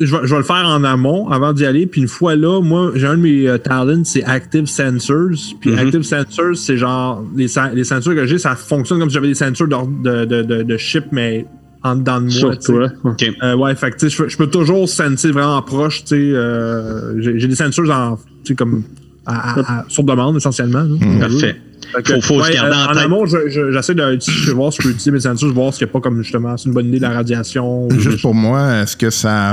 je, 0.00 0.14
vais, 0.16 0.20
je 0.26 0.30
vais 0.30 0.36
le 0.38 0.42
faire 0.44 0.66
en 0.66 0.84
amont 0.84 1.28
avant 1.30 1.52
d'y 1.52 1.64
aller. 1.66 1.86
Puis 1.86 2.00
une 2.02 2.08
fois 2.08 2.36
là, 2.36 2.60
moi, 2.60 2.92
j'ai 2.94 3.06
un 3.06 3.16
de 3.16 3.22
mes 3.22 3.48
euh, 3.48 3.58
talents, 3.58 4.02
c'est 4.04 4.22
Active 4.24 4.66
Sensors. 4.66 5.30
Puis 5.60 5.70
Mhm. 5.70 5.78
Active 5.78 6.02
Sensors, 6.02 6.56
c'est 6.56 6.76
genre, 6.76 7.24
les, 7.34 7.46
les 7.74 7.84
sensors 7.84 8.14
que 8.14 8.26
j'ai, 8.26 8.38
ça 8.38 8.54
fonctionne 8.56 8.98
comme 9.00 9.08
si 9.10 9.14
j'avais 9.14 9.28
des 9.28 9.34
sensors 9.34 9.66
de, 9.68 10.24
de, 10.24 10.42
de, 10.42 10.62
de, 10.62 10.76
chip, 10.76 11.04
mais 11.12 11.46
en 11.82 11.96
dedans 11.96 12.18
de 12.20 12.24
moi. 12.24 12.30
Sur 12.30 12.58
toi. 12.58 12.88
OK. 13.04 13.24
Euh, 13.42 13.54
ouais, 13.56 13.74
fait 13.74 13.90
que 13.90 13.96
tu 13.98 14.10
sais, 14.10 14.24
je 14.28 14.36
peux- 14.38 14.46
toujours 14.46 14.88
sentir 14.88 15.32
vraiment 15.32 15.60
proche, 15.60 16.00
tu 16.04 16.08
sais. 16.08 16.16
euh, 16.16 17.20
j'ai 17.20 17.46
des 17.46 17.54
sensors 17.56 17.90
en, 17.90 18.16
tu 18.16 18.22
sais, 18.48 18.54
comme 18.54 18.84
à- 19.26 19.60
à- 19.60 19.78
à- 19.80 19.84
sur 19.88 20.04
demande, 20.04 20.36
essentiellement. 20.36 20.80
là. 20.84 20.96
Mm. 21.06 21.20
Parfait. 21.20 21.56
Que, 22.04 22.14
Faut- 22.14 22.20
faut 22.22 22.42
se 22.42 22.48
ouais, 22.48 22.54
garder 22.54 22.72
euh, 22.72 22.74
en 22.86 22.90
en 22.90 22.94
tête. 22.94 23.02
amont, 23.04 23.26
je- 23.26 23.48
je- 23.48 23.70
j'essaie 23.72 23.94
de, 23.94 24.18
je 24.20 24.46
vais 24.48 24.52
voir 24.54 24.72
si 24.72 24.78
je 24.82 24.88
peux 24.88 24.88
utiliser 24.90 25.10
mes 25.12 25.20
sensors, 25.20 25.52
voir 25.52 25.72
s'il 25.72 25.86
n'y 25.86 25.90
a 25.90 25.92
pas 25.92 26.00
comme 26.00 26.20
justement, 26.22 26.56
c'est 26.56 26.66
une 26.68 26.74
bonne 26.74 26.86
idée 26.86 26.96
de 26.96 27.02
la 27.02 27.10
radiation. 27.10 27.88
Juste 27.90 28.22
pour 28.22 28.34
moi, 28.34 28.82
est-ce 28.82 28.96
que 28.96 29.10
ça, 29.10 29.52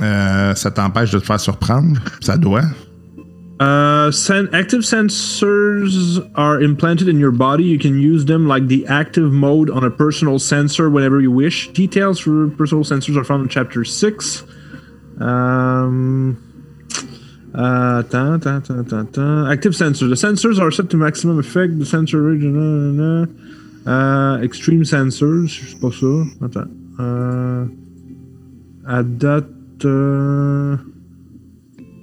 euh, 0.00 0.54
ça 0.54 0.70
t'empêche 0.70 1.10
de 1.10 1.18
te 1.18 1.24
faire 1.24 1.40
surprendre? 1.40 1.98
Ça 2.20 2.36
doit. 2.36 2.62
Uh, 3.62 4.10
sen- 4.12 4.48
active 4.52 4.82
sensors 4.82 6.20
are 6.34 6.58
implanted 6.62 7.08
in 7.08 7.18
your 7.18 7.32
body. 7.32 7.64
You 7.64 7.78
can 7.78 7.94
use 7.98 8.24
them 8.24 8.46
like 8.48 8.68
the 8.68 8.84
active 8.88 9.30
mode 9.32 9.70
on 9.70 9.82
a 9.84 9.90
personal 9.90 10.38
sensor 10.38 10.88
whenever 10.88 11.20
you 11.20 11.30
wish. 11.32 11.70
Details 11.74 12.20
for 12.20 12.48
personal 12.56 12.84
sensors 12.84 13.16
are 13.18 13.24
found 13.24 13.42
in 13.42 13.48
chapter 13.48 13.84
6. 13.84 14.44
Um, 15.20 16.36
uh, 17.54 18.02
ta, 18.04 18.38
ta, 18.38 18.60
ta, 18.60 18.82
ta, 18.84 19.04
ta. 19.04 19.46
Active 19.48 19.72
sensors. 19.72 20.08
The 20.10 20.16
sensors 20.16 20.58
are 20.60 20.70
set 20.72 20.88
to 20.90 20.96
maximum 20.96 21.38
effect. 21.40 21.78
The 21.78 21.84
sensor 21.84 22.20
original. 22.20 23.26
Uh, 23.86 24.38
extreme 24.42 24.84
sensors. 24.84 25.48
C'est 25.48 25.80
pas 25.80 25.90
ça. 25.90 26.06
Attends. 26.44 26.70
Uh, 26.98 27.68
à 28.86 29.02
date. 29.02 29.46
euh, 29.84 30.76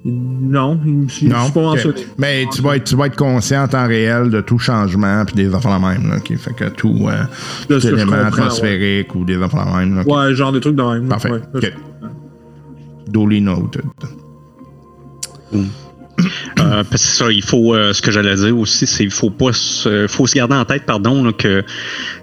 non, 0.04 0.80
il- 0.84 1.08
je 1.08 1.26
Non. 1.28 1.44
suis 1.44 1.52
pas 1.52 1.60
Ok. 1.60 1.66
mentionné. 1.76 2.06
Mais 2.18 2.46
tu 2.52 2.62
vas, 2.62 2.76
être, 2.76 2.84
tu 2.84 2.96
vas 2.96 3.06
être 3.06 3.16
conscient 3.16 3.64
en 3.64 3.68
temps 3.68 3.86
réel 3.86 4.30
de 4.30 4.40
tout 4.40 4.58
changement 4.58 5.24
puis 5.26 5.34
des 5.36 5.54
enfants 5.54 5.70
la 5.70 5.78
même. 5.78 6.08
Là, 6.08 6.16
ok? 6.16 6.36
Fait 6.36 6.54
que 6.54 6.64
tout, 6.70 6.96
euh, 7.08 7.24
tout 7.68 7.78
je 7.78 7.88
élément 7.88 8.12
atmosphérique 8.14 9.14
ou 9.14 9.24
des 9.24 9.36
enfants 9.42 9.64
la 9.64 9.78
même. 9.78 9.96
là? 9.96 10.02
Ouais, 10.06 10.34
genre 10.34 10.52
des 10.52 10.60
trucs 10.60 10.76
de 10.76 10.82
même. 10.82 11.08
Parfait. 11.08 11.30
Ouais. 11.30 11.74
Duly 13.08 13.40
noted. 13.40 13.82
Euh, 15.54 16.82
parce 16.82 16.88
que 16.90 16.98
c'est 16.98 17.24
ça, 17.24 17.30
il 17.30 17.42
faut, 17.42 17.74
euh, 17.74 17.92
ce 17.92 18.02
que 18.02 18.10
j'allais 18.10 18.34
dire 18.34 18.58
aussi, 18.58 18.86
c'est 18.86 19.04
qu'il 19.04 19.12
faut 19.12 19.30
pas 19.30 19.52
se, 19.52 20.06
faut 20.08 20.26
se 20.26 20.34
garder 20.34 20.54
en 20.56 20.64
tête, 20.64 20.84
pardon, 20.84 21.22
là, 21.22 21.32
que 21.32 21.62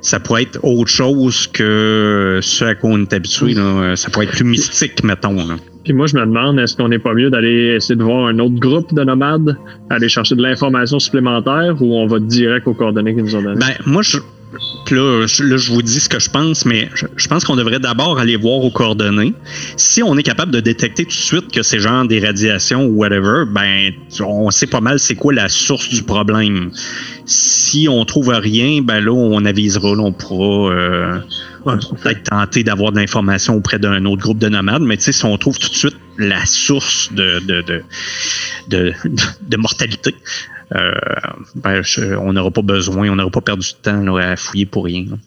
ça 0.01 0.19
pourrait 0.19 0.43
être 0.43 0.59
autre 0.63 0.89
chose 0.89 1.47
que 1.47 2.39
ce 2.41 2.65
à 2.65 2.75
quoi 2.75 2.91
on 2.91 3.01
est 3.01 3.13
habitué. 3.13 3.53
Là. 3.53 3.61
Euh, 3.61 3.95
Ça 3.95 4.09
pourrait 4.09 4.25
être 4.25 4.33
plus 4.33 4.43
mystique, 4.43 5.03
mettons. 5.03 5.35
Là. 5.35 5.55
Puis 5.83 5.93
moi, 5.93 6.07
je 6.07 6.15
me 6.15 6.25
demande, 6.25 6.59
est-ce 6.59 6.75
qu'on 6.75 6.89
n'est 6.89 6.99
pas 6.99 7.13
mieux 7.13 7.29
d'aller 7.29 7.75
essayer 7.75 7.95
de 7.95 8.03
voir 8.03 8.27
un 8.27 8.39
autre 8.39 8.55
groupe 8.55 8.93
de 8.93 9.03
nomades, 9.03 9.55
aller 9.89 10.09
chercher 10.09 10.35
de 10.35 10.41
l'information 10.41 10.99
supplémentaire 10.99 11.75
ou 11.79 11.95
on 11.95 12.07
va 12.07 12.19
direct 12.19 12.67
aux 12.67 12.73
coordonnées 12.73 13.13
qu'ils 13.13 13.23
nous 13.23 13.35
ont 13.35 13.43
données? 13.43 13.59
Ben, 13.59 13.75
moi, 13.85 14.01
je, 14.01 14.17
puis 14.85 14.95
là, 14.95 15.25
je, 15.27 15.43
là, 15.43 15.57
je 15.57 15.71
vous 15.71 15.81
dis 15.81 15.99
ce 15.99 16.09
que 16.09 16.19
je 16.19 16.29
pense, 16.29 16.65
mais 16.65 16.89
je, 16.93 17.05
je 17.15 17.27
pense 17.27 17.43
qu'on 17.43 17.55
devrait 17.55 17.79
d'abord 17.79 18.19
aller 18.19 18.35
voir 18.35 18.59
aux 18.59 18.71
coordonnées. 18.71 19.33
Si 19.77 20.03
on 20.03 20.17
est 20.17 20.23
capable 20.23 20.51
de 20.51 20.59
détecter 20.59 21.03
tout 21.03 21.09
de 21.09 21.13
suite 21.13 21.51
que 21.51 21.63
c'est 21.63 21.79
genre 21.79 22.05
des 22.05 22.19
radiations 22.19 22.85
ou 22.85 22.95
whatever, 22.95 23.45
ben, 23.47 23.91
on 24.21 24.51
sait 24.51 24.67
pas 24.67 24.81
mal 24.81 24.99
c'est 24.99 25.15
quoi 25.15 25.33
la 25.33 25.49
source 25.49 25.89
du 25.89 26.03
problème. 26.03 26.71
Si 27.25 27.87
on 27.89 28.05
trouve 28.05 28.29
rien, 28.29 28.81
ben 28.81 28.99
là, 28.99 29.11
on 29.11 29.43
avisera, 29.45 29.95
là, 29.95 30.01
on 30.03 30.11
pourra 30.13 30.71
euh, 30.73 31.19
Ouais. 31.65 31.73
peut-être 32.03 32.23
tenter 32.29 32.63
d'avoir 32.63 32.91
de 32.91 32.97
l'information 32.99 33.55
auprès 33.55 33.79
d'un 33.79 34.05
autre 34.05 34.21
groupe 34.21 34.37
de 34.37 34.47
nomades, 34.49 34.83
mais 34.83 34.97
tu 34.97 35.03
sais, 35.05 35.11
si 35.11 35.25
on 35.25 35.35
trouve 35.37 35.57
tout 35.57 35.69
de 35.69 35.73
suite 35.73 35.95
la 36.19 36.45
source 36.45 37.11
de, 37.11 37.39
de, 37.39 37.61
de, 37.63 37.83
de, 38.69 38.93
de 39.49 39.57
mortalité, 39.57 40.13
euh, 40.75 40.91
ben, 41.55 41.81
je- 41.81 42.15
on 42.15 42.33
n'aura 42.33 42.51
pas 42.51 42.61
besoin, 42.61 43.09
on 43.09 43.15
n'aura 43.15 43.31
pas 43.31 43.41
perdu 43.41 43.67
de 43.71 43.77
temps 43.81 43.99
là, 44.01 44.31
à 44.31 44.35
fouiller 44.35 44.67
pour 44.67 44.85
rien. 44.85 45.05
là. 45.09 45.17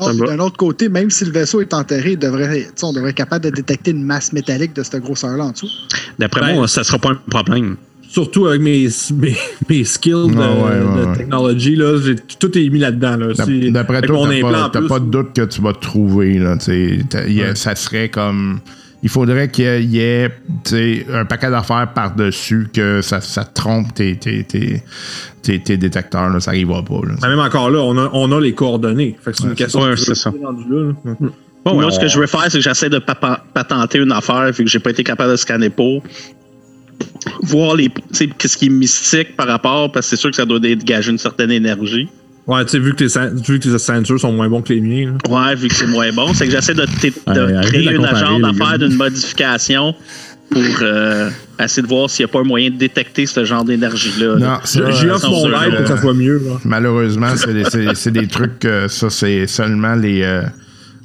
Ah. 0.00 0.12
D'un 0.12 0.40
autre 0.40 0.56
côté, 0.56 0.88
même 0.88 1.08
si 1.10 1.24
le 1.24 1.30
vaisseau 1.30 1.60
est 1.60 1.72
enterré, 1.72 2.12
il 2.12 2.18
devrait, 2.18 2.66
on 2.82 2.92
devrait 2.92 3.10
être 3.10 3.16
capable 3.16 3.44
de 3.44 3.50
détecter 3.50 3.92
une 3.92 4.02
masse 4.02 4.32
métallique 4.32 4.74
de 4.74 4.82
cette 4.82 5.00
grosseur-là 5.02 5.44
en 5.44 5.50
dessous. 5.52 5.70
D'après 6.18 6.40
Ben- 6.40 6.54
moi, 6.54 6.66
ça 6.66 6.82
sera 6.82 6.98
pas 6.98 7.10
un 7.10 7.14
problème. 7.30 7.76
Surtout 8.14 8.46
avec 8.46 8.60
mes, 8.60 8.86
mes, 9.14 9.36
mes 9.68 9.82
skills 9.82 10.12
de, 10.28 10.36
Ah 10.40 10.52
ouais, 10.52 10.62
ouais, 10.62 11.02
de 11.02 11.06
ouais. 11.08 11.16
technologie, 11.16 11.74
là, 11.74 11.98
j'ai- 12.00 12.14
tout 12.38 12.56
est 12.56 12.68
mis 12.68 12.78
là-dedans. 12.78 13.16
Là. 13.16 13.26
D'après 13.72 14.02
toi, 14.02 14.16
mon 14.18 14.26
t'as 14.28 14.34
implant 14.36 14.70
pas, 14.70 14.88
pas 14.88 15.00
de 15.00 15.06
doute 15.10 15.32
que 15.34 15.42
tu 15.46 15.60
vas 15.60 15.72
te 15.72 15.80
trouver. 15.80 16.38
Là, 16.38 16.56
y 16.68 17.42
a-. 17.42 17.54
Ça 17.56 17.74
serait 17.74 18.08
comme. 18.10 18.60
Il 19.02 19.08
faudrait 19.08 19.50
qu'il 19.50 19.90
y 19.92 19.98
ait- 19.98 20.30
un 21.12 21.24
paquet 21.24 21.50
d'affaires 21.50 21.88
par-dessus 21.92 22.68
que 22.72 23.00
ça, 23.02 23.20
ça 23.20 23.42
trompe 23.44 23.92
tes, 23.94 24.16
tes, 24.16 24.44
tes, 24.44 24.82
tes, 25.42 25.60
tes 25.60 25.76
détecteurs. 25.76 26.30
Là. 26.30 26.38
Ça 26.40 26.52
n'arrivera 26.52 26.82
pas. 26.84 27.00
Là. 27.06 27.28
Même 27.28 27.40
encore 27.40 27.68
là, 27.70 27.80
on 27.80 27.98
a, 27.98 28.08
on 28.12 28.30
a 28.32 28.40
les 28.40 28.54
coordonnées. 28.54 29.16
Que 29.24 29.32
c'est 29.32 29.42
une 29.42 29.50
Ouais, 29.50 29.54
question 29.56 29.82
ouais, 29.82 29.90
de- 29.90 29.96
c'est 29.96 30.14
ça. 30.14 30.30
rendu 30.30 30.62
là, 30.70 30.92
là. 31.04 31.12
Bon, 31.64 31.74
Moi, 31.80 31.90
ce 31.90 31.98
que 31.98 32.06
je 32.08 32.18
veux 32.18 32.26
faire, 32.26 32.44
c'est 32.48 32.58
que 32.58 32.64
j'essaie 32.64 32.90
de 32.90 32.98
patenter 32.98 33.98
une 33.98 34.12
affaire, 34.12 34.52
vu 34.52 34.64
que 34.64 34.70
j'ai 34.70 34.78
pas 34.78 34.90
été 34.90 35.02
capable 35.02 35.32
de 35.32 35.36
scanner 35.36 35.70
pour. 35.70 36.02
Voir 37.42 37.76
les, 37.76 37.88
tu 37.88 38.00
sais, 38.12 38.26
qu'est-ce 38.38 38.56
qui 38.56 38.66
est 38.66 38.70
mystique 38.70 39.36
par 39.36 39.46
rapport, 39.46 39.90
parce 39.92 40.06
que 40.06 40.10
c'est 40.16 40.20
sûr 40.20 40.30
que 40.30 40.36
ça 40.36 40.44
doit 40.46 40.58
dégager 40.60 41.10
une 41.10 41.18
certaine 41.18 41.50
énergie. 41.50 42.08
Ouais, 42.46 42.62
tu 42.64 42.72
sais, 42.72 42.78
vu 42.78 42.94
que 42.94 43.04
tes 43.04 43.20
vu 43.46 43.58
que 43.58 43.68
tes 43.70 43.78
sensors 43.78 44.20
sont 44.20 44.32
moins 44.32 44.48
bons 44.48 44.60
que 44.62 44.72
les 44.72 44.80
miens. 44.80 45.14
là. 45.26 45.30
Ouais, 45.48 45.54
vu 45.54 45.68
que 45.68 45.74
c'est 45.74 45.86
moins 45.86 46.10
bon, 46.12 46.32
c'est 46.34 46.44
que 46.46 46.50
j'essaie 46.52 46.74
de, 46.74 46.82
Ouais, 46.82 47.66
créer 47.66 47.90
une 47.94 48.04
agence 48.04 48.40
d'affaires 48.42 48.78
d'une 48.78 48.94
modification 48.96 49.94
pour 50.50 50.62
euh, 50.82 51.30
essayer 51.58 51.82
de 51.82 51.88
voir 51.88 52.10
s'il 52.10 52.24
n'y 52.26 52.30
a 52.30 52.32
pas 52.32 52.40
un 52.40 52.44
moyen 52.44 52.70
de 52.70 52.76
détecter 52.76 53.24
ce 53.26 53.44
genre 53.46 53.64
d'énergie-là. 53.64 54.36
Non, 54.36 54.58
J'y 54.64 55.06
euh, 55.06 55.14
offre 55.14 55.30
mon 55.30 55.46
aide 55.48 55.70
pour 55.70 55.80
que 55.80 55.86
ça 55.86 55.94
euh, 55.94 56.00
soit 56.00 56.14
mieux. 56.14 56.38
là. 56.44 56.58
Malheureusement, 56.64 57.28
c'est 57.36 58.10
des, 58.12 58.20
des 58.20 58.26
trucs 58.28 58.58
que 58.58 58.88
ça, 58.88 59.08
c'est 59.10 59.46
seulement 59.46 59.94
les. 59.94 60.22
euh, 60.22 60.42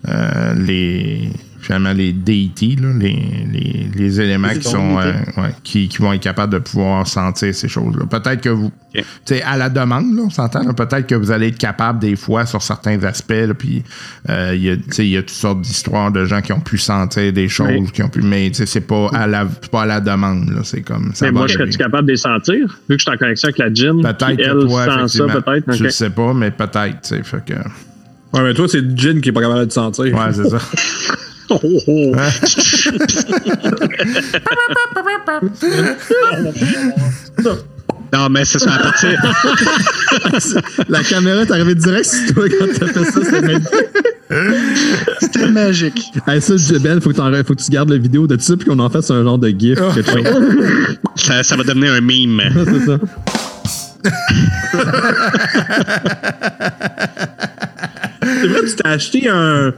euh, 0.08 0.54
les 0.58 1.30
finalement 1.69 1.93
les 1.93 2.13
déités, 2.13 2.75
là, 2.82 2.88
les, 2.97 3.45
les, 3.53 3.91
les 3.95 4.21
éléments 4.21 4.47
Les 4.47 4.58
qui 4.58 4.67
sont 4.67 4.97
euh, 4.97 5.12
ouais, 5.38 5.51
qui, 5.63 5.88
qui 5.88 5.99
vont 5.99 6.12
être 6.13 6.21
capables 6.23 6.51
de 6.51 6.58
pouvoir 6.58 7.05
sentir 7.05 7.53
ces 7.53 7.67
choses-là. 7.67 8.08
Peut-être 8.08 8.41
que 8.41 8.49
vous, 8.49 8.71
Ok. 8.95 8.95
tu 8.95 9.03
sais, 9.25 9.43
à 9.43 9.55
la 9.55 9.69
demande, 9.69 10.15
là, 10.15 10.23
on 10.25 10.29
s'entend. 10.32 10.63
là, 10.63 10.73
Peut-être 10.73 11.05
que 11.05 11.13
vous 11.13 11.29
allez 11.29 11.49
être 11.49 11.60
capable 11.60 11.99
des 11.99 12.15
fois 12.15 12.47
sur 12.47 12.63
certains 12.63 13.03
aspects. 13.03 13.29
là, 13.29 13.53
Puis 13.53 13.84
euh, 14.29 14.53
il 14.55 14.63
y 14.63 14.69
a, 14.71 14.77
tu 14.77 14.84
sais, 14.89 15.05
il 15.05 15.12
y 15.12 15.17
a 15.17 15.21
toutes 15.21 15.29
sortes 15.29 15.62
d'histoires 15.62 16.12
de 16.12 16.25
gens 16.25 16.41
qui 16.41 16.53
ont 16.53 16.60
pu 16.60 16.79
sentir 16.79 17.32
des 17.32 17.47
choses, 17.47 17.67
Mais- 17.69 17.86
qui 17.91 18.01
ont 18.01 18.10
pu, 18.10 18.23
mais 18.23 18.47
tu 18.49 18.55
sais, 18.55 18.65
c'est 18.65 18.82
pas 18.82 19.10
à 19.13 19.27
la, 19.27 19.47
c'est 19.62 19.69
pas 19.69 19.84
à 19.84 19.86
la 19.86 19.99
demande. 20.01 20.49
là, 20.49 20.62
C'est 20.63 20.82
comme 20.82 21.12
ça. 21.13 21.27
Mais 21.27 21.32
moi, 21.32 21.47
serais-tu 21.47 21.77
capable 21.77 22.08
de 22.08 22.13
les 22.13 22.17
sentir? 22.17 22.65
Vu 22.89 22.95
que 22.97 22.99
je 22.99 23.03
suis 23.03 23.12
en 23.13 23.17
connexion 23.17 23.49
avec 23.49 23.60
la 23.60 23.71
Jin, 23.71 24.01
Peut-être 24.01 24.38
que 24.38 24.65
toi, 24.65 24.86
sent 24.86 24.89
ça, 24.89 24.95
effectivement, 25.25 25.41
peut-être? 25.43 25.69
Ok. 25.75 25.79
le 25.82 25.89
sais 25.91 26.10
pas, 26.10 26.34
mais 26.34 26.49
peut-être. 26.49 27.01
tu 27.01 27.10
sais, 27.10 27.21
Fait 27.21 27.45
que, 27.45 27.53
Ouais, 28.34 28.43
mais 28.43 28.53
toi, 28.55 28.67
c'est 28.67 28.84
Jin 28.97 29.21
qui 29.21 29.29
est 29.29 29.32
pas 29.32 29.41
capable 29.41 29.60
de 29.62 29.65
te 29.65 29.73
sentir. 29.73 30.05
ouais, 30.05 30.34
c'est 30.34 30.49
ça. 30.49 30.58
Oh, 31.51 31.59
oh, 31.63 31.79
oh. 37.45 37.49
Non, 38.12 38.29
mais 38.29 38.43
c'est 38.45 38.59
ça, 38.59 38.73
à 38.73 38.79
partir. 38.79 39.21
La 40.89 41.03
caméra 41.03 41.41
est 41.41 41.51
arrivée 41.51 41.75
direct 41.75 42.05
sur 42.05 42.33
toi 42.33 42.45
quand 42.49 42.65
t'as 42.79 42.88
fait 42.88 43.03
ça. 43.03 43.19
C'est 43.23 43.41
magnifique. 43.41 43.69
C'était 45.19 45.47
magique. 45.47 46.12
Hey, 46.27 46.41
ça, 46.41 46.53
Ben, 46.79 46.99
faut 47.01 47.12
que, 47.12 47.43
faut 47.43 47.55
que 47.55 47.62
tu 47.62 47.71
gardes 47.71 47.89
la 47.89 47.97
vidéo 47.97 48.27
de 48.27 48.39
ça 48.39 48.55
puis 48.57 48.67
qu'on 48.67 48.79
en 48.79 48.89
fasse 48.89 49.12
un 49.12 49.23
genre 49.23 49.38
de 49.38 49.49
gif. 49.49 49.79
quelque 49.93 50.12
chose. 50.12 50.23
ça, 51.15 51.43
ça 51.43 51.55
va 51.55 51.63
devenir 51.63 51.93
un 51.93 52.01
meme. 52.01 52.41
c'est 52.65 52.85
ça. 52.85 52.99
C'est 58.41 58.47
vrai, 58.47 58.59
tu 58.65 58.75
t'es 58.75 58.88
acheté 58.88 59.29
un, 59.29 59.73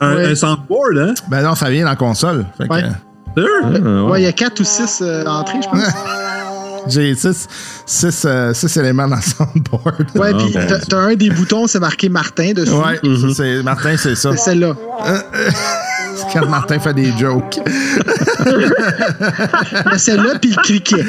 un, 0.00 0.14
Ouais. 0.16 0.26
un 0.30 0.34
soundboard, 0.34 0.98
hein? 0.98 1.14
Ben 1.28 1.42
non, 1.42 1.54
ça 1.54 1.70
vient 1.70 1.84
dans 1.84 1.90
la 1.90 1.96
console. 1.96 2.44
Fait 2.56 2.68
Ouais. 2.70 2.82
Ah, 2.84 3.40
ouais. 3.40 4.00
Ouais, 4.10 4.20
il 4.22 4.24
y 4.24 4.28
a 4.28 4.32
4 4.32 4.60
ou 4.60 4.64
6 4.64 5.02
entrées, 5.26 5.58
je 5.62 5.68
pense. 5.68 5.82
J'ai 6.88 7.16
six, 7.16 7.48
six, 7.84 8.24
euh, 8.24 8.54
six 8.54 8.76
éléments 8.76 9.08
dans 9.08 9.16
le 9.16 9.22
soundboard. 9.22 10.06
Ouais, 10.14 10.30
Ah, 10.32 10.38
puis 10.38 10.52
bon. 10.54 10.78
t'as- 10.88 10.96
un 10.98 11.14
des 11.16 11.30
boutons, 11.30 11.66
c'est 11.66 11.80
marqué 11.80 12.08
Martin 12.08 12.52
dessus. 12.52 12.70
Ouais, 12.72 13.00
c'est, 13.34 13.60
Martin, 13.64 13.96
c'est 13.96 14.14
ça. 14.14 14.30
C'est 14.36 14.36
celle-là. 14.50 14.74
C'est 16.14 16.32
quand 16.40 16.48
Martin 16.48 16.78
fait 16.78 16.94
des 16.94 17.12
jokes. 17.18 17.58
Mais 19.90 19.98
celle-là, 19.98 20.38
puis 20.40 20.50
le 20.50 20.62
criquet. 20.62 21.04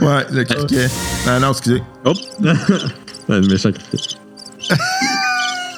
Ouais, 0.00 0.26
le 0.30 0.44
criquet. 0.44 0.86
Ah 1.26 1.40
non, 1.40 1.50
excusez. 1.50 1.82
Hop. 2.04 2.16
Le 3.28 3.40
méchant. 3.40 3.70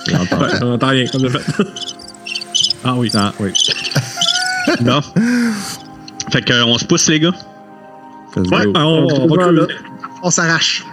Ouais, 0.09 0.59
on 0.63 0.73
entend 0.75 0.89
rien, 0.89 1.07
comme 1.11 1.23
de 1.23 1.29
fait. 1.29 1.41
Ah 2.85 2.95
oui. 2.97 3.11
Ah, 3.15 3.33
oui. 3.41 3.53
Bon. 4.81 5.01
Fait 6.33 6.43
que, 6.43 6.65
on 6.65 6.77
se 6.77 6.85
pousse, 6.85 7.09
les 7.09 7.21
gars. 7.21 7.33
Ouais, 8.37 8.67
on, 8.75 9.07
on, 9.09 9.29
On. 9.31 9.67
On 10.25 10.31
s'arrache. 10.31 10.85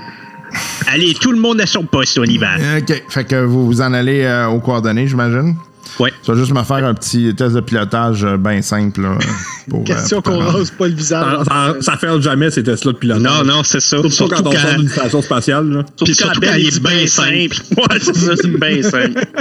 Allez, 0.88 1.16
tout 1.16 1.32
le 1.32 1.40
monde 1.40 1.60
à 1.60 1.66
son 1.66 1.84
poste, 1.84 2.20
on 2.20 2.24
y 2.24 2.38
va. 2.38 2.56
OK. 2.78 3.04
Fait 3.10 3.24
que 3.24 3.44
vous 3.44 3.66
vous 3.66 3.82
en 3.82 3.94
allez 3.94 4.22
euh, 4.22 4.48
aux 4.48 4.60
coordonnées, 4.60 5.08
j'imagine? 5.08 5.56
Ouais. 6.00 6.12
Tu 6.24 6.32
vas 6.32 6.38
juste 6.38 6.54
me 6.54 6.64
faire 6.64 6.86
un 6.86 6.94
petit 6.94 7.34
test 7.36 7.56
de 7.56 7.62
pilotage 7.62 8.24
euh, 8.24 8.38
bien 8.38 8.62
simple. 8.62 9.02
Là, 9.02 9.18
pour, 9.70 9.82
euh, 9.82 9.84
Question 9.84 10.22
pour 10.22 10.34
te 10.34 10.40
qu'on 10.40 10.52
rose 10.52 10.72
pas 10.72 10.88
le 10.88 10.94
visage. 10.94 11.26
Ça, 11.26 11.44
ça, 11.46 11.76
ça 11.82 11.98
fait 11.98 12.22
jamais 12.22 12.52
ces 12.52 12.64
tests-là 12.64 12.94
de 12.94 12.98
pilotage. 12.98 13.24
Non, 13.24 13.44
non, 13.44 13.64
c'est 13.64 13.80
ça. 13.80 13.98
Surtout 13.98 14.10
Surtout 14.10 14.36
quand 14.44 14.48
on 14.48 14.52
sort 14.52 14.76
d'une 14.78 14.90
station 14.90 15.22
spatiale. 15.22 15.68
Là. 15.70 15.84
puis 15.84 16.14
Surtout 16.14 16.14
surtout 16.14 16.42
quand 16.42 16.48
quand 16.48 16.56
il 16.56 16.68
est 16.68 16.80
bien 16.80 17.08
simple. 17.08 17.58
Ouais, 17.78 18.00
c'est 18.00 18.16
ça, 18.16 18.34
c'est 18.36 18.60
bien 18.60 18.82
simple. 18.84 19.22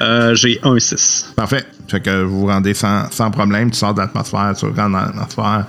Euh, 0.00 0.34
J'ai 0.34 0.58
un 0.64 0.76
6. 0.78 1.34
Parfait. 1.36 1.64
Fait 1.86 2.00
que 2.00 2.22
vous 2.22 2.40
vous 2.40 2.46
rendez 2.46 2.72
sans, 2.74 3.10
sans 3.10 3.30
problème. 3.30 3.70
Tu 3.70 3.76
sors 3.78 3.92
de 3.94 4.00
l'atmosphère, 4.00 4.54
tu 4.58 4.64
rentres 4.64 4.76
dans 4.76 4.88
l'atmosphère. 4.88 5.66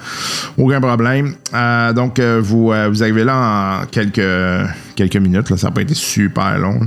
Aucun 0.58 0.80
problème. 0.80 1.34
Euh, 1.54 1.92
donc, 1.94 2.20
euh, 2.20 2.40
vous, 2.42 2.72
euh, 2.72 2.88
vous 2.90 3.04
arrivez 3.04 3.24
là 3.26 3.82
en 3.82 3.86
quelques, 3.86 4.22
quelques 4.96 5.18
minutes. 5.18 5.50
Là. 5.50 5.58
Ça 5.58 5.68
n'a 5.68 5.74
pas 5.74 5.82
été 5.82 5.94
super 5.94 6.58
long. 6.58 6.80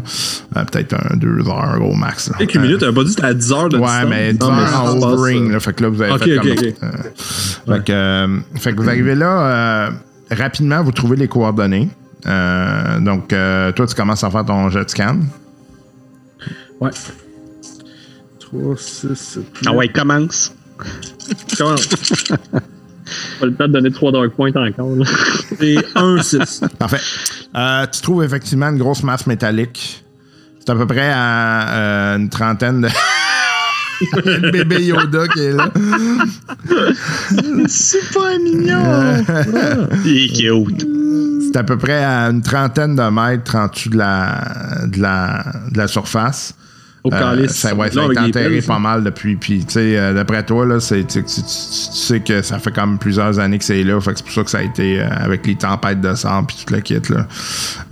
Euh, 0.57 0.65
Peut-être 0.65 0.95
un, 0.95 1.17
deux 1.17 1.47
heures 1.47 1.79
au 1.83 1.95
max. 1.95 2.31
là. 2.31 2.37
Quelques 2.39 2.57
Euh, 2.57 2.61
minutes, 2.61 2.81
t'avais 2.81 2.93
pas 2.95 3.05
dit 3.05 3.15
que 3.15 3.23
à 3.25 3.35
10 3.35 3.53
heures 3.53 3.69
de 3.69 3.77
Ouais, 3.77 3.85
distance? 3.87 4.07
mais 4.09 4.33
10 4.33 4.39
Non, 4.41 4.53
heures 4.53 4.85
en 4.85 5.01
ça. 5.01 5.53
là. 5.53 5.61
fait 5.61 5.73
que 5.75 5.83
là, 5.83 5.89
vous 5.91 6.03
avez 6.03 6.19
fait 6.19 6.39
ok, 6.39 6.43
comme... 6.43 6.51
ok. 6.51 6.75
euh, 6.83 7.77
fait, 7.77 7.85
que, 7.85 8.41
fait 8.61 8.73
que 8.73 8.81
vous 8.83 8.89
arrivez 8.89 9.15
là, 9.15 9.91
rapidement, 10.31 10.83
vous 10.83 10.93
trouvez 10.93 11.17
les 11.17 11.29
coordonnées. 11.29 11.91
Donc, 13.01 13.29
toi, 13.29 13.87
tu 13.87 13.95
commences 13.95 14.25
à 14.25 14.31
faire 14.31 14.45
ton 14.47 14.71
jet 14.71 14.89
scan. 14.89 15.19
Ouais. 16.81 16.91
3, 18.51 18.77
6, 18.77 19.15
7, 19.15 19.43
Ah 19.67 19.73
ouais, 19.73 19.89
commence. 19.89 20.53
Comment? 21.57 21.75
Pas 23.41 23.47
le 23.47 23.55
temps 23.55 23.67
de 23.69 23.73
donner 23.73 23.91
3 23.91 24.13
Dark 24.13 24.31
Points 24.35 24.51
encore. 24.55 24.95
là. 24.97 25.05
C'est 25.59 25.77
1, 25.95 26.23
6. 26.23 26.61
Parfait. 26.79 27.01
Euh, 27.57 27.87
tu 27.87 28.01
trouves 28.03 28.23
effectivement 28.25 28.69
une 28.69 28.79
grosse 28.79 29.03
masse 29.03 29.27
métallique. 29.27 30.05
C'est 30.61 30.71
à 30.71 30.75
peu 30.75 30.87
près 30.87 31.11
à 31.13 31.69
euh, 31.71 32.17
une 32.19 32.29
trentaine 32.29 32.83
de. 32.83 32.89
Le 34.25 34.51
bébé 34.53 34.85
Yoda 34.85 35.27
qui 35.29 35.41
est 35.41 35.53
là. 35.53 35.71
Super 37.67 38.39
mignon! 38.41 39.25
Il 40.05 40.25
est 40.25 40.29
cute. 40.37 40.87
C'est 41.51 41.57
à 41.59 41.65
peu 41.65 41.77
près 41.79 42.05
à 42.05 42.27
une 42.31 42.43
trentaine 42.43 42.95
de 42.95 43.03
mètres 43.11 43.57
en 43.57 43.67
dessous 43.69 43.89
de 43.89 43.97
la, 43.99 44.41
de 44.87 45.01
la, 45.01 45.45
de 45.73 45.79
la 45.79 45.89
surface. 45.89 46.55
Euh, 47.15 47.49
ça, 47.49 47.75
ouais, 47.75 47.91
ça 47.91 48.01
a 48.01 48.05
été 48.07 48.19
enterré 48.29 48.49
pelles, 48.57 48.65
pas 48.65 48.79
mal 48.79 49.05
depuis. 49.05 49.37
Puis, 49.37 49.59
tu 49.65 49.73
sais, 49.75 49.99
euh, 49.99 50.15
d'après 50.15 50.45
toi, 50.45 50.67
là, 50.67 50.81
c'est, 50.81 51.05
tu, 51.07 51.23
tu- 51.25 51.35
tu- 51.37 51.43
tu 51.43 51.43
sais 51.43 52.21
que 52.21 52.43
ça 52.43 52.59
fait 52.59 52.73
comme 52.73 52.99
plusieurs 52.99 53.39
années 53.39 53.59
que 53.59 53.65
c'est 53.65 53.83
là. 53.85 54.01
Fait 54.01 54.13
que 54.13 54.19
c'est 54.19 54.25
pour 54.25 54.35
ça 54.35 54.45
que 54.45 54.51
ça 54.51 54.59
a 54.59 54.63
été 54.63 55.01
euh, 55.01 55.07
avec 55.11 55.47
les 55.47 55.55
tempêtes 55.57 56.01
de 56.01 56.15
sang 56.15 56.45
puis 56.45 56.57
tout 56.67 56.75
le 56.75 56.81
kit, 56.81 57.01
là. 57.11 57.27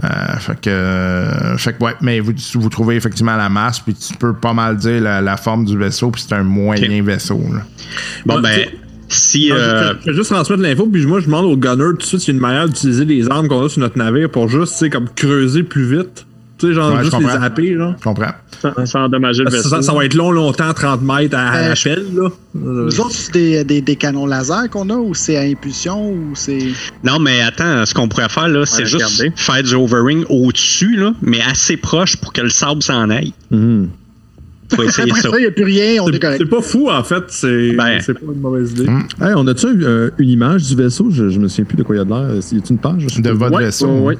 Euh, 0.05 0.37
fait 0.38 0.61
que, 0.61 0.70
euh, 0.70 1.57
fait 1.59 1.72
que, 1.79 1.85
ouais, 1.85 1.94
mais 2.00 2.20
vous, 2.20 2.33
vous 2.55 2.68
trouvez 2.68 2.96
effectivement 2.96 3.37
la 3.37 3.48
masse, 3.48 3.81
puis 3.81 3.94
tu 3.94 4.14
peux 4.14 4.35
pas 4.35 4.52
mal 4.52 4.76
dire 4.76 5.00
la, 5.00 5.20
la 5.20 5.37
forme 5.37 5.64
du 5.64 5.76
vaisseau, 5.76 6.11
puis 6.11 6.24
c'est 6.26 6.35
un 6.35 6.42
moyen 6.42 7.02
vaisseau, 7.02 7.40
là. 7.52 7.61
Bon, 8.24 8.40
ben, 8.40 8.61
si. 9.09 9.48
Non, 9.50 9.55
euh, 9.57 9.92
je, 9.94 10.02
je 10.05 10.11
vais 10.11 10.16
juste 10.16 10.31
transmettre 10.31 10.62
l'info, 10.62 10.87
puis 10.92 11.07
moi, 11.07 11.20
je 11.20 11.26
demande 11.26 11.44
au 11.46 11.57
gunner 11.57 11.85
tout 11.92 11.96
de 11.98 12.02
suite 12.02 12.20
s'il 12.20 12.35
y 12.35 12.37
a 12.37 12.38
une 12.38 12.40
manière 12.42 12.66
d'utiliser 12.68 13.05
les 13.05 13.29
armes 13.31 13.46
qu'on 13.48 13.64
a 13.64 13.68
sur 13.68 13.81
notre 13.81 13.96
navire 13.98 14.29
pour 14.31 14.48
juste, 14.48 14.72
tu 14.72 14.79
sais, 14.81 14.90
comme 14.90 15.09
creuser 15.14 15.62
plus 15.62 15.85
vite. 15.98 16.26
Tu 16.59 16.69
sais, 16.69 16.73
genre, 16.75 16.95
Ouais, 16.95 17.03
juste 17.05 17.19
les 17.19 17.27
zapper, 17.27 17.75
genre. 17.75 17.95
Je 17.99 18.03
comprends. 18.05 18.31
sans, 18.62 18.87
sans 18.87 19.01
endommager 19.05 19.45
le 19.45 19.51
vaisseau. 19.51 19.69
ça, 19.69 19.83
ça 19.83 19.92
va 19.92 20.05
être 20.07 20.14
long, 20.14 20.31
longtemps, 20.31 20.73
30 20.73 21.03
mètres 21.03 21.37
à, 21.37 21.51
à 21.51 21.59
Euh, 21.64 21.69
la 21.69 21.75
pelle, 21.75 22.07
là. 22.14 22.29
Nous 22.55 23.01
autres, 23.01 23.11
c'est 23.12 23.33
des, 23.33 23.64
des, 23.64 23.81
des 23.83 23.97
canons 23.97 24.25
laser 24.25 24.71
qu'on 24.71 24.88
a 24.88 24.95
ou 24.97 25.12
c'est 25.14 25.37
à 25.37 25.42
impulsion 25.42 26.11
ou 26.11 26.31
c'est. 26.35 26.59
Non, 27.05 27.19
mais 27.19 27.42
attends, 27.42 27.85
ce 27.85 27.92
qu'on 27.92 28.09
pourrait 28.09 28.31
faire, 28.31 28.49
là, 28.49 28.64
c'est 28.64 28.87
juste 28.87 29.23
faire 29.37 29.62
du 29.62 29.75
overring 29.75 30.25
au-dessus, 30.31 30.97
là, 30.97 31.12
mais 31.21 31.40
assez 31.42 31.77
proche 31.77 32.16
pour 32.16 32.33
que 32.33 32.40
le 32.40 32.49
sable 32.49 32.83
s'en 32.83 33.11
aille. 33.11 33.35
Mhm. 33.51 33.90
Faut 34.75 34.83
essayer 34.83 35.11
Après 35.11 35.21
ça. 35.23 35.31
ça, 35.31 35.37
il 35.38 35.42
n'y 35.42 35.47
a 35.47 35.51
plus 35.53 35.62
rien, 35.64 36.03
on 36.03 36.09
est 36.09 36.14
c'est 36.14 36.19
correct. 36.21 36.38
c'est 36.42 36.49
pas 36.51 36.62
fou, 36.62 36.88
en 36.90 37.05
fait. 37.05 37.23
C'est 37.29 37.73
Ben. 37.73 38.01
c'est 38.01 38.14
pas 38.14 38.33
une 38.35 38.40
mauvaise 38.40 38.73
idée. 38.73 38.87
Hey, 39.21 39.33
on 39.37 39.47
a-tu 39.47 39.66
euh, 39.66 40.11
une 40.19 40.31
image 40.31 40.62
du 40.64 40.75
vaisseau? 40.75 41.09
Je, 41.11 41.29
je 41.29 41.38
me 41.38 41.47
souviens 41.49 41.66
plus 41.66 41.77
de 41.77 41.83
quoi 41.83 41.95
il 41.95 41.99
y 41.99 42.01
a 42.01 42.05
de 42.05 42.09
l'air. 42.11 42.35
Y 42.51 42.57
a-tu 42.59 42.73
une 42.73 42.79
page? 42.79 43.05
De 43.19 43.31
votre 43.31 43.55
Ouais, 43.55 43.64
vaisseau. 43.66 43.88
ouais. 44.01 44.16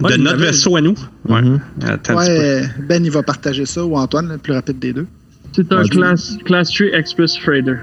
De 0.00 0.16
notre 0.16 0.34
avait- 0.36 0.46
vaisseau 0.46 0.76
à 0.76 0.80
nous. 0.80 0.94
Ouais. 1.28 1.42
Mhm. 1.42 1.60
Attends. 1.86 2.16
Ouais, 2.16 2.62
Ben, 2.88 3.04
il 3.04 3.10
va 3.10 3.22
partager 3.22 3.66
ça 3.66 3.84
ou 3.84 3.96
Antoine, 3.96 4.28
le 4.28 4.38
plus 4.38 4.52
rapide 4.52 4.78
des 4.78 4.92
deux. 4.92 5.06
C'est 5.54 5.70
un 5.72 5.84
class, 5.84 6.36
class 6.44 6.70
3 6.70 6.86
Express 6.98 7.36
Freighter. 7.38 7.76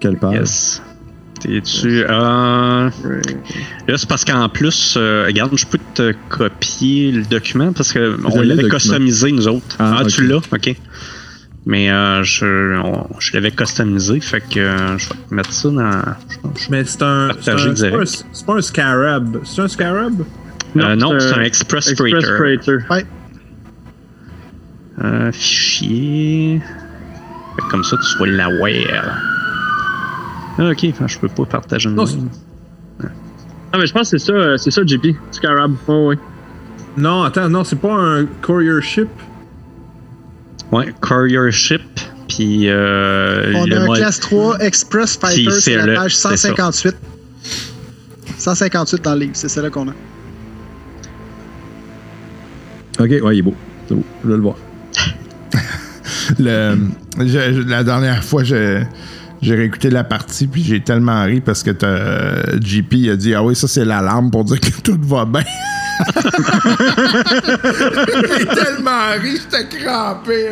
Quelle 0.00 0.16
page? 0.18 0.34
Yes. 0.34 0.82
T'es-tu. 1.40 2.04
Euh, 2.04 2.90
là, 3.86 3.96
c'est 3.96 4.08
parce 4.08 4.24
qu'en 4.24 4.48
plus, 4.48 4.94
euh, 4.96 5.24
regarde, 5.26 5.52
je 5.56 5.66
peux 5.66 5.78
te 5.94 6.12
copier 6.30 7.12
le 7.12 7.22
document 7.24 7.72
parce 7.72 7.92
qu'on 7.92 8.00
l'avait 8.00 8.54
document. 8.62 8.68
customisé, 8.70 9.30
nous 9.32 9.46
autres. 9.48 9.76
Ah, 9.78 9.98
Ah, 10.00 10.04
tu 10.06 10.26
l'as? 10.26 10.36
OK. 10.52 10.76
Mais 11.66 11.90
euh, 11.90 12.22
je, 12.24 12.76
on- 12.82 13.08
je 13.20 13.32
l'avais 13.32 13.50
customisé, 13.50 14.20
fait 14.20 14.40
que 14.40 14.60
euh, 14.60 14.98
je 14.98 15.08
vais 15.08 15.14
te 15.28 15.34
mettre 15.34 15.52
ça 15.52 15.68
dans. 15.70 16.02
je- 16.56 16.66
Mais 16.70 16.84
c'est 16.84 17.02
un. 17.02 17.28
Pas, 17.28 17.36
c'est 18.06 18.46
pas 18.46 18.54
un 18.56 18.60
scarab. 18.60 19.38
C'est 19.44 19.62
un 19.62 19.68
scarab? 19.68 20.22
Euh, 20.76 20.96
non, 20.96 21.18
c'est 21.20 21.32
un 21.34 21.42
Express, 21.42 21.88
Express 21.88 22.24
Freighter. 22.36 22.78
Freighter. 22.86 23.04
Euh, 25.02 25.32
fichier. 25.32 26.60
Comme 27.70 27.84
ça, 27.84 27.96
tu 27.96 28.18
vas 28.18 28.26
l'avoir. 28.26 29.18
Ah, 30.58 30.70
ok, 30.70 30.86
enfin, 30.90 31.06
je 31.08 31.18
peux 31.18 31.28
pas 31.28 31.44
partager 31.44 31.88
une 31.88 31.94
Non. 31.96 32.04
Ah, 33.72 33.78
mais 33.78 33.86
je 33.86 33.92
pense 33.92 34.10
que 34.10 34.18
c'est 34.18 34.26
ça, 34.26 34.32
euh, 34.32 34.56
c'est 34.56 34.70
ça, 34.70 34.82
JP. 34.86 35.16
Scarab. 35.32 35.74
Oh, 35.88 36.10
oui. 36.10 36.16
Non, 36.96 37.24
attends, 37.24 37.48
non, 37.48 37.64
c'est 37.64 37.78
pas 37.80 37.92
un 37.92 38.24
courier 38.40 38.80
ship? 38.82 39.08
Ouais, 40.70 40.92
Courier 41.00 41.50
Ship, 41.52 41.82
puis 42.28 42.68
euh, 42.68 43.52
On 43.54 43.64
le 43.66 43.76
a 43.76 43.82
un 43.82 43.86
mode- 43.86 43.98
classe 43.98 44.18
3 44.20 44.58
Express 44.60 45.16
Fighter, 45.16 45.50
c'est 45.50 45.76
la 45.76 45.86
le- 45.86 45.94
page 45.94 46.16
c'est 46.16 46.36
ça. 46.36 46.48
158. 46.54 46.96
158 48.38 49.02
dans 49.04 49.14
le 49.14 49.20
livre, 49.20 49.32
c'est 49.34 49.48
celle-là 49.48 49.70
qu'on 49.70 49.88
a. 49.88 49.92
Ok, 52.98 53.10
ouais, 53.10 53.36
il 53.36 53.38
est 53.38 53.42
beau. 53.42 53.54
C'est 53.88 53.94
beau. 53.94 54.04
Je 54.24 54.28
vais 54.30 54.36
le 54.36 54.42
voir. 54.42 54.56
Je- 57.18 57.68
la 57.68 57.84
dernière 57.84 58.22
fois, 58.24 58.42
j'ai 58.44 58.86
réécouté 59.42 59.90
la 59.90 60.04
partie, 60.04 60.46
puis 60.46 60.62
j'ai 60.62 60.80
tellement 60.80 61.22
ri 61.24 61.40
parce 61.40 61.62
que 61.62 61.70
euh, 61.82 62.42
JP 62.62 62.94
a 63.12 63.16
dit 63.16 63.34
Ah 63.34 63.42
oui, 63.42 63.54
ça 63.54 63.68
c'est 63.68 63.84
l'alarme 63.84 64.30
pour 64.30 64.44
dire 64.44 64.60
que 64.60 64.80
tout 64.82 64.98
va 65.02 65.24
bien. 65.24 65.42
j'ai 68.38 68.46
tellement 68.46 69.10
ri, 69.20 69.38
j'étais 69.40 69.66
crampé. 69.78 70.50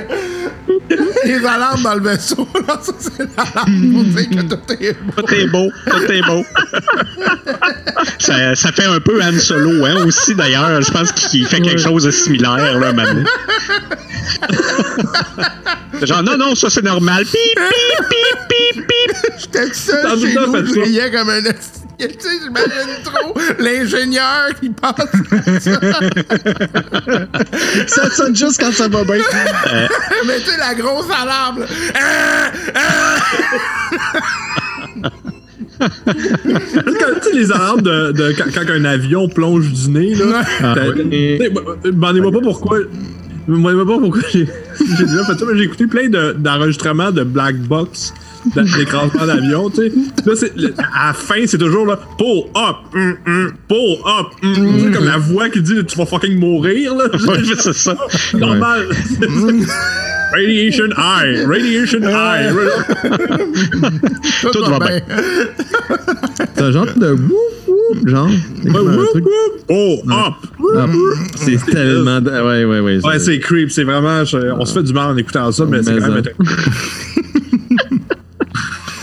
Les 1.25 1.45
alarmes 1.47 1.83
dans 1.83 1.95
le 1.95 2.01
vaisseau, 2.03 2.47
là, 2.69 2.79
ça 2.83 2.93
c'est 2.99 3.27
l'alarme 3.37 3.93
pour 3.93 4.05
dire 4.05 4.29
que 4.31 4.43
tout 4.43 4.59
est 4.81 4.97
bon. 5.01 5.13
Tout 5.17 5.35
est 5.35 5.47
beau, 5.47 5.71
tout 5.91 6.13
est 6.13 6.23
beau. 6.23 6.45
ça, 8.19 8.55
ça 8.55 8.73
fait 8.73 8.85
un 8.87 9.01
peu 9.01 9.23
Han 9.23 9.39
Solo, 9.39 9.85
hein, 9.87 10.05
aussi, 10.07 10.35
d'ailleurs. 10.35 10.81
Je 10.83 10.91
pense 10.91 11.13
qu'il 11.13 11.47
fait 11.47 11.61
quelque 11.61 11.81
chose 11.81 12.05
de 12.05 12.11
similaire, 12.11 12.79
là, 12.79 12.93
maintenant. 12.93 13.25
Genre, 16.03 16.23
non, 16.23 16.37
non, 16.37 16.55
ça 16.55 16.69
c'est 16.71 16.85
normal. 16.85 17.25
Pip, 17.25 17.35
pip, 17.35 17.59
pip, 18.09 18.39
pip, 18.49 18.87
pip. 18.87 19.17
J'étais 19.39 19.73
seul 19.73 20.07
chez 20.21 20.35
nous, 20.35 20.67
je 20.67 20.81
riais 20.81 21.11
comme 21.11 21.31
un 21.31 21.41
esti- 21.41 21.82
Tu 22.09 22.15
sais, 22.19 22.29
j'imagine 22.43 23.03
trop 23.05 23.35
l'ingénieur 23.59 24.49
qui 24.61 24.71
passe. 24.71 25.12
Ça 27.87 28.11
sonne 28.11 28.35
juste 28.37 28.61
quand 28.61 28.73
ça 28.73 28.88
va 28.88 29.05
bien. 29.05 29.17
Mais 30.27 30.38
tu 30.41 30.51
sais, 30.51 30.57
la 30.59 30.75
grosse 30.75 31.07
alarme. 31.11 31.61
là. 31.61 31.67
Tu 35.81 35.87
sais, 36.51 36.99
quand- 37.01 37.21
tu 37.23 37.31
sais, 37.31 37.35
les 37.35 37.53
alarmes 37.53 37.83
de, 37.83 38.12
de 38.12 38.33
quand, 38.37 38.45
quand 38.55 38.71
un 38.73 38.85
avion 38.85 39.29
plonge 39.29 39.71
du 39.73 39.91
nez, 39.91 40.15
là. 40.15 40.43
Ah, 40.62 40.75
tu 40.95 41.03
sais, 41.38 41.51
Demandez-moi 41.85 42.33
pas 42.33 42.41
pourquoi. 42.41 42.79
Demandez-moi 43.49 43.87
pas 43.87 43.99
pourquoi 44.01 44.23
j'ai 44.31 44.45
déjà 44.87 45.25
fait 45.25 45.38
ça, 45.38 45.45
mais 45.51 45.59
j'ai 45.59 45.65
écouté 45.65 45.87
plein 45.87 46.09
de- 46.09 46.33
d'enregistrements 46.38 47.11
de, 47.11 47.25
black 47.25 47.57
box 47.57 48.12
d'écrasement 48.77 49.27
d'avion, 49.27 49.71
tu 49.71 49.77
sais. 49.77 49.93
Là, 50.27 50.33
c'est- 50.37 50.57
le- 50.57 50.75
à 50.79 51.09
la 51.09 51.13
fin, 51.15 51.47
c'est 51.47 51.59
toujours 51.59 51.87
là, 51.87 51.99
pull 52.19 52.45
up, 52.57 52.77
hum, 52.95 53.17
hum, 53.27 53.53
pull 53.69 53.97
up, 54.07 54.27
hum. 54.43 54.55
Tu 54.55 54.81
sais, 54.85 54.91
comme 54.91 55.05
la 55.07 55.19
voix 55.19 55.49
qui 55.49 55.61
dit 55.63 55.75
tu 55.87 55.97
vas 55.99 56.07
fucking 56.07 56.39
mourir, 56.39 56.95
là. 56.95 57.05
Ouais, 57.29 57.39
c'est 57.59 57.73
ça. 57.73 57.97
Normal. 58.35 58.87
Radiation 60.35 60.87
high, 60.97 61.47
radiation 61.47 62.01
high. 62.01 62.55
Tout, 64.41 64.49
Tout 64.51 64.65
va 64.71 64.79
bien. 64.79 65.01
C'est 66.55 66.63
un 66.63 66.73
genre 66.73 66.87
de 66.97 67.11
whoop 67.11 67.69
whoop, 67.69 68.09
genre? 68.09 68.31
C'est 68.63 68.71
Ouais, 68.71 68.81
pull 69.69 70.11
up. 70.11 70.31
Ah, 70.79 70.89
c'est 71.37 71.65
tellement. 71.67 72.21
de- 72.23 72.31
Ouais, 72.31 72.65
ouais, 72.65 72.81
ouais. 72.81 72.99
Ouais, 73.05 73.19
c'est 73.19 73.39
creep, 73.41 73.71
c'est 73.71 73.85
vraiment. 73.85 74.25
je- 74.25 74.53
on 74.59 74.65
se 74.65 74.73
fait 74.73 74.83
du 74.83 74.95
mal 74.95 75.11
en 75.11 75.17
écoutant 75.19 75.53
ça, 75.53 75.67
mais 75.67 75.83
c'est 75.83 75.93
Mais 75.95 76.01
quand 76.01 76.13
même. 76.13 76.23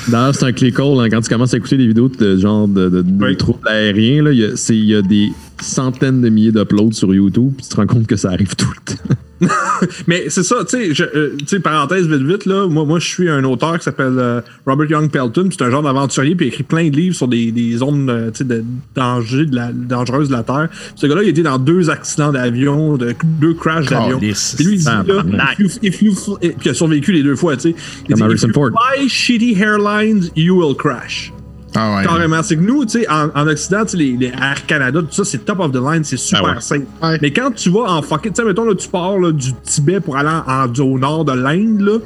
D'ailleurs, 0.09 0.33
c'est 0.35 0.45
un 0.45 0.51
clé 0.51 0.71
call 0.71 0.99
hein, 0.99 1.09
quand 1.09 1.21
tu 1.21 1.29
commences 1.29 1.53
à 1.53 1.57
écouter 1.57 1.77
des 1.77 1.87
vidéos 1.87 2.09
de 2.09 2.37
genre 2.37 2.67
de, 2.67 2.89
de, 2.89 3.01
de 3.03 3.23
Oui. 3.25 3.37
troubles 3.37 3.67
aériens. 3.67 4.23
là, 4.23 4.31
Il 4.31 4.39
y, 4.39 4.85
y 4.85 4.95
a 4.95 5.01
des 5.01 5.29
centaines 5.61 6.21
de 6.21 6.29
milliers 6.29 6.51
d'uploads 6.51 6.93
sur 6.93 7.13
YouTube, 7.13 7.53
puis 7.57 7.63
tu 7.65 7.69
te 7.69 7.75
rends 7.75 7.85
compte 7.87 8.07
que 8.07 8.15
ça 8.15 8.29
arrive 8.31 8.55
tout 8.55 8.67
le 8.69 8.95
temps. 8.95 9.15
Mais 10.07 10.25
c'est 10.29 10.43
ça, 10.43 10.57
tu 10.65 10.93
sais, 10.93 11.03
euh, 11.15 11.35
tu 11.37 11.47
sais, 11.47 11.59
parenthèse 11.59 12.07
vite 12.07 12.23
vite, 12.23 12.45
là, 12.45 12.67
moi, 12.67 12.85
moi 12.85 12.99
je 12.99 13.07
suis 13.07 13.29
un 13.29 13.43
auteur 13.43 13.77
qui 13.77 13.83
s'appelle 13.83 14.17
euh, 14.17 14.41
Robert 14.65 14.89
Young 14.89 15.09
Pelton, 15.09 15.49
c'est 15.51 15.63
un 15.63 15.69
genre 15.69 15.81
d'aventurier, 15.81 16.35
puis 16.35 16.47
il 16.47 16.49
écrit 16.49 16.63
plein 16.63 16.89
de 16.89 16.95
livres 16.95 17.15
sur 17.15 17.27
des, 17.27 17.51
des 17.51 17.77
zones 17.77 18.09
euh, 18.09 18.31
de 18.31 18.63
danger, 18.95 19.45
de 19.45 19.55
la, 19.55 19.71
dangereuses 19.71 20.29
de 20.29 20.33
la 20.33 20.43
Terre. 20.43 20.69
Ce 20.95 21.07
gars-là, 21.07 21.23
il 21.23 21.29
été 21.29 21.43
dans 21.43 21.57
deux 21.57 21.89
accidents 21.89 22.31
d'avion, 22.31 22.97
de, 22.97 23.15
deux 23.23 23.53
crashs 23.53 23.87
d'avion. 23.87 24.19
Puis 24.19 24.33
lui, 24.65 24.75
il 24.75 24.79
dit, 24.79 24.85
là, 24.85 25.53
if 25.81 26.01
you, 26.01 26.13
if 26.41 26.55
il 26.63 26.71
a 26.71 26.73
survécu 26.73 27.11
les 27.11 27.23
deux 27.23 27.35
fois, 27.35 27.55
tu 27.55 27.69
sais. 27.69 27.75
Il 28.09 28.15
Comme 28.15 28.27
dit, 28.29 28.35
if 28.35 28.41
you 28.43 28.53
fly 28.53 29.07
shitty 29.07 29.57
airlines, 29.59 30.29
you 30.35 30.55
will 30.55 30.75
crash. 30.75 31.31
Ah 31.75 31.97
ouais. 31.97 32.03
Carrément. 32.03 32.41
C'est 32.43 32.55
que 32.55 32.61
nous, 32.61 32.85
tu 32.85 32.99
sais, 33.01 33.09
en, 33.09 33.29
en 33.35 33.47
Occident, 33.47 33.83
les, 33.93 34.17
les 34.19 34.27
Air 34.27 34.65
Canada, 34.67 34.99
tout 35.01 35.07
ça, 35.11 35.23
c'est 35.23 35.45
top 35.45 35.59
of 35.59 35.71
the 35.71 35.75
line, 35.75 36.03
c'est 36.03 36.17
super 36.17 36.41
Ah 36.45 36.49
ouais. 36.55 36.61
safe. 36.61 36.81
Ouais. 37.01 37.17
Mais 37.21 37.31
quand 37.31 37.51
tu 37.55 37.69
vas 37.69 37.91
en 37.91 38.01
fucking, 38.01 38.31
tu 38.33 38.41
sais, 38.41 38.47
mettons, 38.47 38.65
là, 38.65 38.73
tu 38.75 38.87
pars 38.87 39.17
là, 39.19 39.31
du 39.31 39.53
Tibet 39.63 39.99
pour 39.99 40.17
aller 40.17 40.29
en, 40.29 40.65
en- 40.65 40.79
au 40.83 40.97
nord 40.99 41.25
de 41.25 41.33
l'Inde, 41.33 41.81
là, 41.81 41.97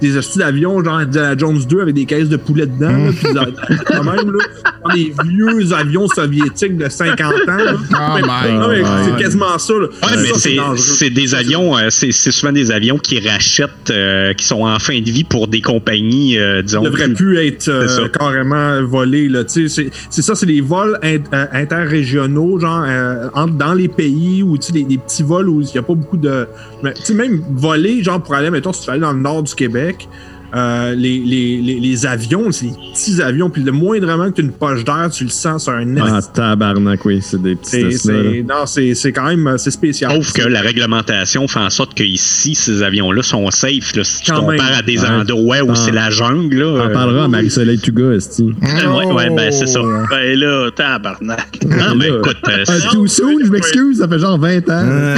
des 0.00 0.16
hosties 0.16 0.40
d'avions, 0.40 0.82
genre 0.82 0.96
Indiana 0.96 1.36
Jones 1.38 1.60
2 1.68 1.80
avec 1.80 1.94
des 1.94 2.06
caisses 2.06 2.28
de 2.28 2.36
poulet 2.36 2.66
dedans, 2.66 2.90
là, 3.34 3.44
des- 3.44 3.76
quand 3.84 4.02
même, 4.02 4.32
là, 4.32 4.44
dans 4.84 4.92
des 4.94 5.12
vieux 5.24 5.72
avions 5.72 6.08
soviétiques 6.08 6.76
de 6.76 6.88
50 6.88 7.20
ans. 7.20 7.56
Là. 7.56 7.74
Oh 7.76 7.96
Mais- 8.16 8.22
my 8.22 8.58
non, 8.58 8.68
mais 8.68 8.80
God. 8.80 8.88
c'est 9.04 9.22
quasiment 9.22 9.56
ça. 9.58 9.72
Là. 9.74 9.86
Ouais, 9.86 10.08
Ça, 10.08 10.16
mais 10.16 10.76
c'est 10.78 11.10
des 11.10 11.34
avions, 11.36 11.78
euh, 11.78 11.86
c'est 11.90 12.10
c'est 12.10 12.32
souvent 12.32 12.50
des 12.50 12.72
avions 12.72 12.98
qui 12.98 13.20
rachètent, 13.20 13.90
euh, 13.90 14.32
qui 14.34 14.44
sont 14.44 14.62
en 14.66 14.78
fin 14.80 14.98
de 14.98 15.08
vie 15.08 15.22
pour 15.22 15.46
des 15.46 15.60
compagnies, 15.60 16.36
euh, 16.36 16.62
disons. 16.62 16.82
Il 16.82 16.90
devrait 16.90 17.08
plus- 17.10 17.36
être 17.38 17.68
euh, 17.68 18.08
carrément 18.08 18.82
volé. 18.82 19.11
C'est 19.48 20.22
ça, 20.22 20.34
c'est 20.34 20.46
les 20.46 20.60
vols 20.60 20.98
euh, 21.04 21.18
interrégionaux, 21.52 22.58
genre 22.58 22.84
euh, 22.86 23.28
dans 23.46 23.74
les 23.74 23.88
pays 23.88 24.42
ou 24.42 24.56
des, 24.58 24.84
des 24.84 24.98
petits 24.98 25.22
vols 25.22 25.48
où 25.48 25.60
il 25.60 25.66
n'y 25.66 25.78
a 25.78 25.82
pas 25.82 25.94
beaucoup 25.94 26.16
de. 26.16 26.46
mais, 26.82 26.94
même 27.14 27.42
voler, 27.50 28.02
genre 28.02 28.22
pour 28.22 28.34
aller, 28.34 28.50
mettons, 28.50 28.72
si 28.72 28.82
tu 28.82 28.86
vas 28.86 28.92
aller 28.94 29.02
dans 29.02 29.12
le 29.12 29.20
nord 29.20 29.42
du 29.42 29.54
Québec. 29.54 30.08
Euh, 30.54 30.94
les, 30.94 31.18
les, 31.18 31.60
les, 31.62 31.80
les 31.80 32.06
avions, 32.06 32.50
c'est 32.52 32.66
des 32.66 32.72
petits 32.92 33.22
avions, 33.22 33.50
puis 33.50 33.62
le 33.62 33.72
moindrement 33.72 34.30
que 34.30 34.36
tu 34.36 34.42
une 34.42 34.52
poche 34.52 34.84
d'air, 34.84 35.08
tu 35.10 35.24
le 35.24 35.30
sens 35.30 35.64
sur 35.64 35.72
un 35.72 35.96
Ah, 35.98 36.20
tabarnak, 36.22 37.04
oui, 37.04 37.20
c'est 37.22 37.40
des 37.40 37.54
petits 37.54 37.96
c'est- 37.98 38.42
Non, 38.42 38.66
c'est 38.66 39.12
quand 39.12 39.26
même 39.34 39.56
c'est 39.58 39.70
spécial. 39.70 40.12
Sauf 40.12 40.32
que 40.32 40.46
la 40.48 40.60
réglementation 40.60 41.46
fait 41.48 41.60
en 41.60 41.70
sorte 41.70 41.94
que 41.94 42.02
ici, 42.02 42.54
ces 42.54 42.82
avions-là 42.82 43.22
sont 43.22 43.50
safe. 43.50 43.94
Là. 43.96 44.04
Si 44.04 44.22
tu 44.22 44.32
compares 44.32 44.50
même. 44.50 44.60
à 44.60 44.82
des 44.82 44.98
Ouais. 45.00 45.08
endroits 45.08 45.62
où 45.62 45.70
Ah. 45.70 45.74
c'est 45.74 45.90
la 45.92 46.10
jungle, 46.10 46.58
là. 46.58 46.66
On 46.66 46.90
euh, 46.90 46.92
parlera 46.92 47.24
à 47.24 47.28
Marie-Soleil 47.28 47.78
Tuga, 47.78 48.12
Esti. 48.12 48.42
ouais, 48.62 49.12
ouais, 49.12 49.30
ben 49.30 49.50
c'est 49.52 49.66
ça. 49.66 49.80
Ben 50.10 50.38
là, 50.38 50.70
tabarnak. 50.74 51.48
Non, 51.64 51.94
mais 51.96 52.08
là, 52.10 52.16
écoute, 52.18 52.36
euh, 52.48 52.64
Ah, 52.68 52.72
too 52.92 53.06
soon, 53.06 53.38
je 53.44 53.50
m'excuse, 53.50 53.98
ça 53.98 54.08
fait 54.08 54.18
genre 54.18 54.38
20 54.38 54.68
ans. 54.70 54.84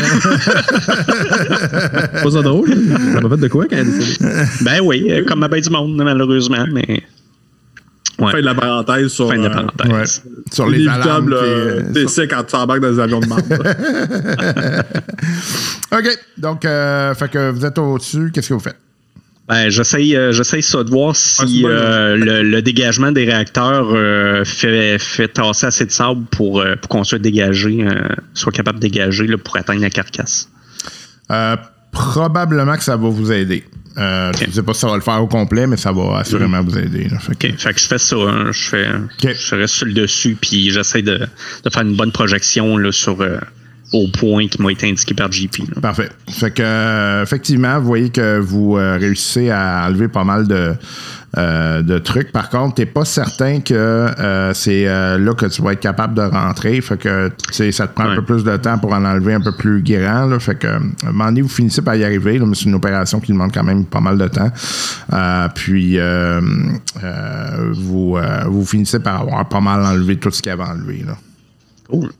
pas 2.22 2.30
ça 2.30 2.42
drôle. 2.42 2.68
Ça 3.14 3.20
m'a 3.20 3.28
fait 3.28 3.36
de 3.42 3.48
quoi 3.48 3.64
quand 3.68 3.84
décidé? 3.84 4.26
ben 4.62 4.80
oui, 4.82 5.04
comme 5.24 5.42
à 5.42 5.48
ben 5.48 5.60
du 5.60 5.70
monde, 5.70 5.96
malheureusement, 5.96 6.64
mais. 6.72 7.02
Ouais. 8.18 8.30
Fin 8.30 8.40
de 8.40 8.44
la 8.44 8.54
parenthèse 8.54 9.08
sur 9.08 9.28
Fin 9.28 9.38
de 9.38 9.42
la 9.42 9.50
euh, 9.50 9.66
parenthèse. 9.76 10.22
Ouais. 10.24 10.32
Sur 10.52 10.68
les 10.68 10.78
qui, 10.78 10.88
euh, 10.88 11.20
euh, 11.32 11.82
décès 11.90 12.28
quand 12.28 12.44
tu 12.44 12.54
embarques 12.54 12.80
dans 12.80 12.92
des 12.92 13.00
avions 13.00 13.18
de 13.18 13.26
marde. 13.26 13.42
OK. 15.92 16.18
Donc, 16.38 16.64
euh, 16.64 17.12
fait 17.14 17.28
que 17.28 17.50
vous 17.50 17.64
êtes 17.64 17.76
au-dessus. 17.76 18.30
Qu'est-ce 18.32 18.50
que 18.50 18.54
vous 18.54 18.60
faites? 18.60 18.78
Ben, 19.48 19.68
j'essaye, 19.68 20.16
euh, 20.16 20.32
j'essaye 20.32 20.62
ça 20.62 20.82
de 20.84 20.90
voir 20.90 21.10
Ah, 21.10 21.46
si 21.46 21.64
euh, 21.66 22.16
le, 22.16 22.42
le 22.42 22.62
dégagement 22.62 23.12
des 23.12 23.24
réacteurs 23.24 23.88
euh, 23.92 24.42
fait, 24.44 24.98
fait 24.98 25.28
tasser 25.28 25.66
assez 25.66 25.84
de 25.84 25.90
sable 25.90 26.24
pour, 26.30 26.60
euh, 26.60 26.76
pour 26.76 26.88
qu'on 26.88 27.04
soit 27.04 27.18
dégagé, 27.18 27.84
euh, 27.84 28.08
soit 28.32 28.52
capable 28.52 28.78
de 28.78 28.88
dégager 28.88 29.26
là, 29.26 29.36
pour 29.36 29.56
atteindre 29.56 29.82
la 29.82 29.90
carcasse. 29.90 30.48
Euh, 31.30 31.56
probablement 31.92 32.76
que 32.76 32.84
ça 32.84 32.96
va 32.96 33.08
vous 33.08 33.32
aider. 33.32 33.64
Euh, 33.96 34.32
Je 34.40 34.46
ne 34.46 34.50
sais 34.52 34.62
pas 34.62 34.74
si 34.74 34.80
ça 34.80 34.88
va 34.88 34.96
le 34.96 35.00
faire 35.02 35.22
au 35.22 35.28
complet, 35.28 35.66
mais 35.66 35.76
ça 35.76 35.92
va 35.92 36.18
assurément 36.18 36.62
vous 36.62 36.76
aider. 36.78 37.08
là. 37.08 37.18
Fait 37.20 37.36
que- 37.38 37.46
OK. 37.52 37.58
Fait 37.58 37.72
que 37.74 37.80
je 37.80 37.86
fais 37.86 37.98
ça. 37.98 38.16
hein. 38.16 38.50
je, 38.52 38.62
fais, 38.68 38.88
je 39.22 39.54
reste 39.54 39.74
sur 39.74 39.86
le 39.86 39.92
dessus, 39.92 40.36
puis 40.40 40.70
j'essaie 40.70 41.02
de, 41.02 41.18
de 41.64 41.70
faire 41.70 41.82
une 41.82 41.94
bonne 41.96 42.10
projection 42.12 42.76
là, 42.76 42.90
sur 42.90 43.20
euh, 43.20 43.38
au 43.94 44.08
point 44.08 44.48
qui 44.48 44.60
m'a 44.60 44.72
été 44.72 44.88
indiqué 44.88 45.14
par 45.14 45.30
JP. 45.30 45.58
là. 45.72 45.80
Parfait. 45.80 46.08
Fait 46.28 46.50
que, 46.50 46.62
euh, 46.62 47.22
effectivement, 47.22 47.78
vous 47.78 47.86
voyez 47.86 48.10
que 48.10 48.40
vous 48.40 48.76
euh, 48.76 48.98
réussissez 48.98 49.50
à 49.50 49.86
enlever 49.86 50.08
pas 50.08 50.24
mal 50.24 50.48
de, 50.48 50.74
euh, 51.38 51.80
de 51.80 51.98
trucs. 51.98 52.32
Par 52.32 52.50
contre, 52.50 52.74
t'es 52.74 52.86
pas 52.86 53.04
certain 53.04 53.60
que 53.60 54.10
c'est 54.52 54.84
là 54.86 55.34
que 55.34 55.46
tu 55.46 55.62
vas 55.62 55.74
être 55.74 55.80
capable 55.80 56.14
de 56.14 56.22
rentrer. 56.22 56.80
Fait 56.80 56.98
que, 56.98 57.30
ça 57.70 57.86
te 57.86 57.94
prend 57.94 58.10
un 58.10 58.16
peu 58.16 58.24
plus 58.24 58.42
de 58.42 58.56
temps 58.56 58.78
pour 58.78 58.92
en 58.92 59.04
enlever 59.04 59.34
un 59.34 59.40
peu 59.40 59.52
plus 59.52 59.80
grand. 59.80 60.26
Là. 60.26 60.40
Fait 60.40 60.56
que, 60.56 60.66
à 60.66 60.76
un 60.76 61.12
moment 61.12 61.26
donné, 61.26 61.42
vous 61.42 61.48
finissez 61.48 61.82
par 61.82 61.94
y 61.94 62.04
arriver. 62.04 62.38
là, 62.38 62.46
mais 62.46 62.56
c'est 62.56 62.64
une 62.64 62.74
opération 62.74 63.20
qui 63.20 63.32
demande 63.32 63.52
quand 63.54 63.64
même 63.64 63.84
pas 63.84 64.00
mal 64.00 64.18
de 64.18 64.26
temps. 64.26 64.50
Puis, 65.54 65.98
vous, 67.74 68.18
vous 68.46 68.66
finissez 68.66 68.98
par 68.98 69.20
avoir 69.20 69.48
pas 69.48 69.60
mal 69.60 69.84
enlevé 69.84 70.16
tout 70.16 70.32
ce 70.32 70.42
qu'il 70.42 70.50
y 70.50 70.52
avait 70.52 70.64
enlevé. 70.64 71.04
Là. 71.06 71.16
Cool. 71.88 72.10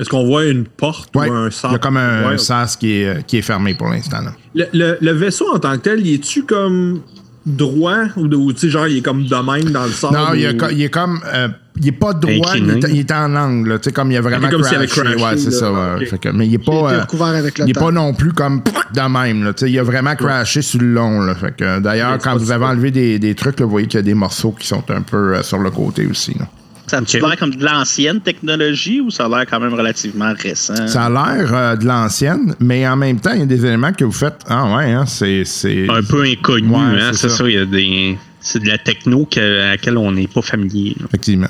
Est-ce 0.00 0.08
qu'on 0.08 0.24
voit 0.26 0.44
une 0.46 0.64
porte 0.64 1.14
Ouais. 1.16 1.28
ou 1.28 1.32
un 1.32 1.40
Il 1.42 1.44
y 1.44 1.46
a 1.48 1.50
sas? 1.50 1.78
comme 1.80 1.96
un 1.96 2.28
Ouais, 2.30 2.38
sas 2.38 2.76
qui 2.76 2.92
est, 3.02 3.26
qui 3.26 3.38
est 3.38 3.42
fermé 3.42 3.74
pour 3.74 3.88
l'instant. 3.88 4.20
là. 4.22 4.32
Le, 4.54 4.66
le- 4.72 4.98
le 5.00 5.12
vaisseau 5.12 5.46
en 5.52 5.58
tant 5.58 5.72
que 5.72 5.82
tel, 5.82 6.06
il 6.06 6.14
est-tu 6.14 6.44
comme 6.44 7.00
droit 7.44 8.04
ou, 8.16 8.52
tu 8.52 8.58
sais, 8.60 8.68
genre, 8.70 8.86
il 8.86 8.98
est 8.98 9.02
comme 9.02 9.24
de 9.24 9.34
même 9.34 9.70
dans 9.72 9.84
le 9.84 9.90
sable? 9.90 10.14
Non, 10.16 10.34
il, 10.34 10.56
co- 10.56 10.68
il 10.70 10.82
est 10.82 10.88
comme. 10.90 11.20
euh, 11.34 11.48
il 11.80 11.88
est 11.88 11.92
pas 11.92 12.12
droit, 12.12 12.52
il 12.56 12.70
est, 12.70 12.88
il 12.90 12.98
est 13.00 13.12
en 13.12 13.34
angle. 13.36 13.78
Tu 13.80 13.84
sais, 13.84 13.92
comme 13.92 14.10
il 14.12 14.16
a 14.16 14.20
vraiment 14.20 14.48
comme 14.50 14.62
s'il 14.64 14.76
avait 14.76 14.86
crashé. 14.86 15.14
crashé, 15.16 15.24
Ouais, 15.24 15.36
c'est 15.36 15.50
ça. 15.52 15.72
ouais. 15.72 15.94
Ok. 16.02 16.06
Fait 16.08 16.18
que- 16.18 16.28
mais 16.30 16.46
il 16.46 16.54
est 16.54 16.62
a 16.68 16.70
pas. 16.70 16.92
euh, 16.92 17.24
avec 17.36 17.58
il 17.58 17.70
est 17.70 17.72
pas 17.72 17.90
non 17.92 18.14
plus 18.14 18.32
comme 18.32 18.62
de 18.94 19.00
même. 19.00 19.44
Là, 19.44 19.52
Tu 19.52 19.64
sais, 19.66 19.70
il 19.72 19.78
a 19.78 19.82
vraiment 19.84 20.14
crashé 20.16 20.60
sur 20.62 20.80
le 20.80 20.92
long. 20.92 21.20
Là, 21.22 21.34
fait 21.36 21.56
que, 21.56 21.78
d'ailleurs, 21.80 22.18
quand 22.18 22.36
vous 22.36 22.50
avez 22.50 22.64
enlevé 22.66 22.90
des, 22.90 23.18
des 23.18 23.34
trucs, 23.34 23.58
là, 23.60 23.64
vous 23.66 23.70
voyez 23.72 23.86
qu'il 23.86 23.98
y 23.98 24.02
a 24.02 24.02
des 24.02 24.14
morceaux 24.14 24.52
qui 24.52 24.66
sont 24.66 24.82
un 24.90 25.02
peu 25.02 25.34
euh, 25.36 25.42
sur 25.42 25.58
le 25.58 25.70
côté 25.70 26.06
aussi. 26.06 26.34
là. 26.38 26.46
Ça 26.88 26.98
a-tu 26.98 27.18
l'air 27.20 27.36
comme 27.36 27.54
de 27.54 27.64
l'ancienne 27.64 28.20
technologie 28.20 29.00
ou 29.00 29.10
ça 29.10 29.26
a 29.26 29.28
l'air 29.28 29.46
quand 29.48 29.60
même 29.60 29.74
relativement 29.74 30.32
récent? 30.36 30.86
Ça 30.88 31.04
a 31.04 31.10
l'air 31.10 31.54
euh, 31.54 31.76
de 31.76 31.84
l'ancienne, 31.86 32.54
mais 32.60 32.86
en 32.88 32.96
même 32.96 33.20
temps, 33.20 33.32
il 33.34 33.40
y 33.40 33.42
a 33.42 33.46
des 33.46 33.64
éléments 33.64 33.92
que 33.92 34.04
vous 34.04 34.12
faites. 34.12 34.40
Ah 34.48 34.74
ouais, 34.76 34.90
hein, 34.92 35.04
c'est. 35.06 35.44
c'est- 35.44 35.86
Un 35.90 36.02
peu 36.02 36.22
inconnu, 36.24 36.68
Ouais, 36.70 36.78
hein, 36.80 37.10
c'est 37.12 37.18
c'est 37.18 37.28
ça. 37.28 37.36
ça. 37.38 37.48
Il 37.48 37.54
y 37.54 37.58
a 37.58 37.64
des. 37.66 38.18
C'est 38.40 38.60
de 38.62 38.68
la 38.68 38.78
techno 38.78 39.26
que- 39.30 39.60
à 39.62 39.70
laquelle 39.70 39.98
on 39.98 40.10
n'est 40.12 40.28
pas 40.28 40.42
familier. 40.42 40.96
là. 40.98 41.06
Effectivement. 41.08 41.48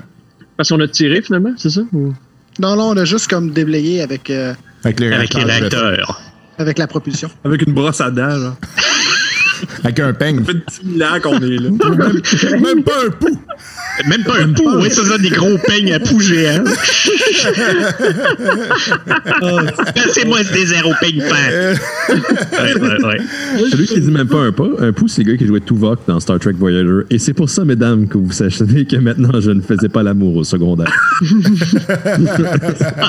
Parce 0.57 0.71
qu'on 0.71 0.81
a 0.81 0.89
tiré 0.89 1.23
finalement, 1.23 1.53
c'est 1.57 1.71
ça? 1.71 1.83
Ou- 1.93 2.13
Non, 2.61 2.75
non, 2.77 2.89
on 2.91 2.97
a 2.97 3.05
juste 3.05 3.29
comme 3.29 3.51
déblayé 3.53 4.03
avec, 4.03 4.31
euh, 4.31 4.53
Avec 4.85 4.99
les 5.01 5.13
Avec 5.13 5.35
les 5.35 5.45
réacteurs. 5.45 6.21
avec 6.59 6.79
la 6.79 6.87
propulsion. 6.89 7.31
Avec 7.45 7.63
une 7.67 7.73
brosse 7.75 8.01
à 8.01 8.11
dents, 8.11 8.27
là. 8.27 8.57
Avec 9.85 10.01
un 10.01 10.13
peigne. 10.13 10.45
Ça 10.45 10.53
fait 10.53 10.85
10 10.85 10.99
000 10.99 11.11
ans 11.11 11.21
qu'on 11.21 11.39
est 11.39 11.57
là. 11.57 11.71
même, 11.71 12.63
même 12.63 12.83
pas 12.83 13.05
un 13.07 13.11
pouls. 13.11 13.39
Même 14.07 14.23
pas 14.23 14.41
un 14.41 14.53
pou, 14.53 14.63
oui, 14.77 14.89
c'est 14.91 15.03
ça, 15.03 15.19
des 15.19 15.31
gros 15.31 15.59
peignes 15.67 15.93
à 15.93 15.99
pou 15.99 16.21
géants. 16.21 16.63
Passez-moi 19.95 20.45
ce 20.45 20.53
désert 20.53 20.87
au 20.87 20.93
peigne 21.01 21.21
fin. 21.21 21.51
ouais, 22.09 22.75
ouais, 22.81 23.05
ouais. 23.05 23.19
Celui 23.71 23.87
qui 23.87 24.01
dit 24.01 24.11
même 24.11 24.29
pas 24.29 24.39
un 24.39 24.53
pas, 24.53 24.69
un 24.79 24.93
pouce, 24.93 25.15
c'est 25.15 25.25
le 25.25 25.33
gars 25.33 25.39
qui 25.39 25.47
jouait 25.47 25.61
Tuvok 25.61 25.99
dans 26.07 26.21
Star 26.21 26.39
Trek 26.39 26.53
Voyager. 26.53 27.01
Et 27.11 27.19
c'est 27.19 27.33
pour 27.33 27.51
ça, 27.51 27.65
mesdames, 27.65 28.07
que 28.07 28.19
vous 28.19 28.31
sachez 28.31 28.85
que 28.85 28.97
maintenant, 28.97 29.41
je 29.41 29.51
ne 29.51 29.61
faisais 29.61 29.89
pas 29.89 30.05
l'amour 30.05 30.37
au 30.37 30.45
secondaire. 30.45 30.93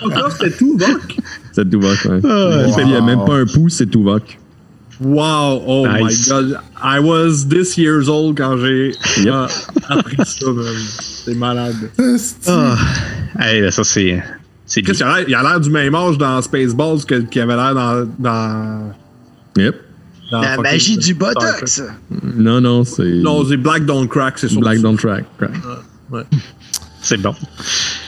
Encore, 0.04 0.38
tout, 0.58 0.78
Voc. 0.78 1.18
C'est 1.52 1.70
Tuvok. 1.70 2.00
Il 2.06 2.74
fait, 2.74 2.84
il 2.84 2.92
y 2.92 2.96
a 2.96 3.02
même 3.02 3.26
pas 3.26 3.36
un 3.36 3.46
pouce, 3.46 3.76
c'est 3.76 3.90
Tuvok. 3.90 4.40
Wow, 5.02 5.64
oh 5.66 5.88
Nice. 5.88 6.28
my 6.30 6.34
god. 6.52 6.60
I 6.82 7.00
was 7.00 7.48
this 7.48 7.78
years 7.78 8.10
old 8.10 8.38
quand 8.38 8.58
j'ai 8.58 8.92
Yep. 9.18 9.28
euh, 9.34 9.48
appris 9.88 10.18
ça, 10.26 10.52
man. 10.52 10.66
C'est 11.26 11.36
malade. 11.36 11.76
Ah. 12.48 12.76
Hey, 13.40 13.62
ben, 13.62 13.72
ça, 13.72 13.84
c'est. 13.84 14.22
C'est 14.66 14.82
Qu'est-ce 14.84 14.98
qu'il 15.00 15.08
a 15.08 15.18
l'air- 15.20 15.30
il 15.30 15.36
a 15.36 15.42
l'air 15.42 15.60
du 15.60 15.70
même 15.70 15.96
âge 15.96 16.18
dans 16.18 16.42
Spaceballs 16.42 17.04
que- 17.08 17.22
qu'il 17.22 17.42
avait 17.42 17.56
l'air 17.56 17.74
dans, 17.74 18.08
dans, 18.20 18.94
Yep. 19.58 19.76
dans 20.32 20.42
La 20.42 20.58
magie 20.58 20.98
du. 20.98 21.14
Botox. 21.14 21.82
Non, 22.36 22.60
non, 22.62 22.84
c'est. 22.84 23.04
Non, 23.04 23.44
c'est 23.48 23.58
Black 23.58 23.86
Don't 23.86 24.08
Crack, 24.08 24.38
c'est 24.38 24.50
sûr. 24.50 24.60
Black 24.60 24.80
Don't. 24.80 24.98
Crack. 24.98 25.24
C'est 27.10 27.18
bon. 27.18 27.34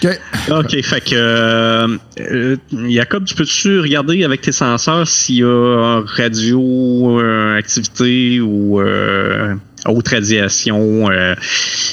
OK. 0.04 0.20
OK, 0.52 0.82
fait 0.84 1.02
que. 1.02 1.16
Euh, 1.16 1.98
euh, 2.20 2.56
Jacob, 2.90 3.26
tu 3.26 3.36
peux-tu 3.36 3.80
regarder 3.80 4.24
avec 4.24 4.42
tes 4.42 4.52
senseurs 4.52 5.08
s'il 5.08 5.38
y 5.38 5.44
a 5.44 6.02
radio 6.06 7.20
euh, 7.20 7.58
activité 7.58 8.40
ou 8.40 8.80
euh, 8.80 9.56
haute 9.88 10.08
radiation, 10.08 11.10
euh, 11.10 11.36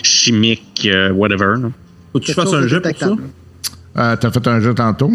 chimique, 0.02 0.86
euh, 0.92 1.10
whatever? 1.12 1.54
là? 1.62 1.68
Faut 2.12 2.20
que 2.20 2.24
tu 2.24 2.32
fasses 2.32 2.52
un 2.52 2.66
jet 2.66 2.80
pour 2.80 2.98
ça? 2.98 3.10
Euh, 3.96 4.16
T'as 4.16 4.30
fait 4.30 4.46
un 4.46 4.60
jeu 4.60 4.74
tantôt? 4.74 5.12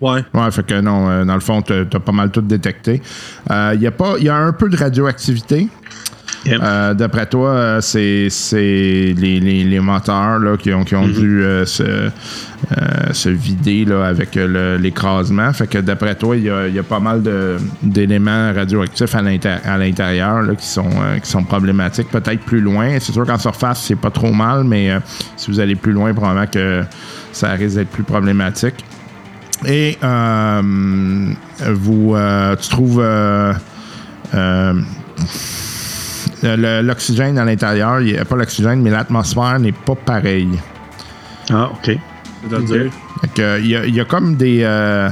Ouais. 0.00 0.22
Ouais, 0.34 0.50
fait 0.50 0.64
que 0.66 0.80
non, 0.80 1.08
euh, 1.08 1.24
dans 1.24 1.34
le 1.34 1.40
fond, 1.40 1.62
t'as 1.62 1.80
as 1.80 2.00
pas 2.00 2.12
mal 2.12 2.30
tout 2.30 2.40
détecté. 2.42 3.00
Il 3.50 3.78
y, 3.80 3.86
a 3.86 3.90
pas- 3.90 4.18
y 4.18 4.28
a 4.28 4.36
un 4.36 4.52
peu 4.52 4.68
de 4.68 4.76
radioactivité. 4.76 5.68
Yep. 6.46 6.60
Euh, 6.62 6.94
D'après 6.94 7.26
toi, 7.26 7.48
euh, 7.50 7.80
c'est 7.80 8.28
les, 8.60 9.40
les, 9.40 9.64
les 9.64 9.80
moteurs 9.80 10.38
là, 10.38 10.56
qui 10.56 10.72
ont, 10.72 10.84
qui 10.84 10.94
ont 10.94 11.08
dû 11.08 11.42
euh, 11.42 11.64
se, 11.66 11.82
euh, 11.82 12.10
se 13.12 13.28
vider 13.28 13.84
là, 13.84 14.06
avec 14.06 14.36
l'écrasement. 14.36 15.52
Fait 15.52 15.66
que 15.66 15.78
d'après 15.78 16.14
toi, 16.14 16.36
il 16.36 16.44
y 16.44 16.50
a, 16.50 16.68
il 16.68 16.74
y 16.74 16.78
a 16.78 16.84
pas 16.84 17.00
mal 17.00 17.22
d'éléments 17.82 18.52
radioactifs 18.54 19.14
à 19.14 19.22
l'intérieur 19.22 20.56
qui, 20.56 20.66
sont, 20.66 20.90
qui 21.22 21.28
sont 21.28 21.42
problématiques. 21.42 22.10
Peut-être 22.10 22.44
plus 22.44 22.60
loin. 22.60 22.96
C'est 23.00 23.12
sûr 23.12 23.26
qu'en 23.26 23.38
surface, 23.38 23.82
c'est 23.82 23.96
pas 23.96 24.10
trop 24.10 24.32
mal, 24.32 24.62
mais 24.64 24.90
si 25.36 25.50
vous 25.50 25.58
allez 25.58 25.74
plus 25.74 25.92
loin, 25.92 26.14
probablement 26.14 26.46
que 26.46 26.82
ça 27.32 27.50
risque 27.52 27.76
d'être 27.76 27.90
plus 27.90 28.04
problématique. 28.04 28.84
Et 29.66 29.98
vous, 31.72 32.16
tu 32.60 32.68
trouves 32.68 33.02
l'oxygène 36.42 37.38
à 37.38 37.44
l'intérieur, 37.44 38.00
il 38.00 38.10
y 38.10 38.18
a 38.18 38.24
pas 38.24 38.36
l'oxygène, 38.36 38.82
mais 38.82 38.90
l'atmosphère 38.90 39.58
n'est 39.58 39.72
pas 39.72 39.94
pareille. 39.94 40.58
Ah, 41.50 41.70
OK. 41.72 41.96
C'est-à-dire. 42.48 42.92
Fait 43.20 43.28
que, 43.34 43.60
il, 43.60 43.68
y 43.68 43.76
a, 43.76 43.86
il 43.86 43.94
y 43.94 44.00
a 44.00 44.04
comme 44.04 44.36
des, 44.36 44.60
euh, 44.62 45.08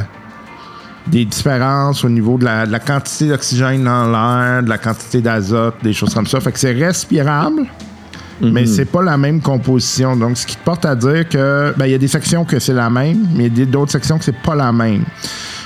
des 1.07 1.25
différences 1.25 2.05
au 2.05 2.09
niveau 2.09 2.39
de 2.39 2.45
la, 2.45 2.67
de 2.67 2.73
la 2.73 2.81
quantité 2.81 3.29
d'oxygène 3.29 3.85
dans 3.85 4.11
l'air, 4.11 4.62
de 4.62 4.69
la 4.69 4.79
quantité 4.79 5.21
d'azote, 5.21 5.77
des 5.83 5.93
choses 5.93 6.15
comme 6.15 6.27
ça. 6.27 6.41
Fait 6.41 6.53
que 6.53 6.59
c'est 6.59 6.73
respirable, 6.73 7.67
mais 8.41 8.67
c'est 8.67 8.85
pas 8.85 9.03
la 9.03 9.17
même 9.17 9.41
composition. 9.41 10.17
Donc, 10.17 10.37
ce 10.37 10.47
qui 10.47 10.57
te 10.57 10.65
porte 10.65 10.85
à 10.85 10.95
dire 10.95 11.29
que 11.29 11.73
ben, 11.77 11.87
il 11.87 11.93
y 11.93 11.95
a 11.95 11.99
des 11.99 12.09
sections 12.09 12.45
que 12.45 12.59
c'est 12.59 12.73
la 12.73 12.91
même, 12.91 13.27
mais 13.35 13.47
il 13.47 13.59
y 13.59 13.62
a 13.62 13.67
d'autres 13.67 13.93
sections 13.93 14.19
que 14.19 14.25
c'est 14.25 14.37
pas 14.43 14.55
la 14.55 14.73
même. 14.73 15.05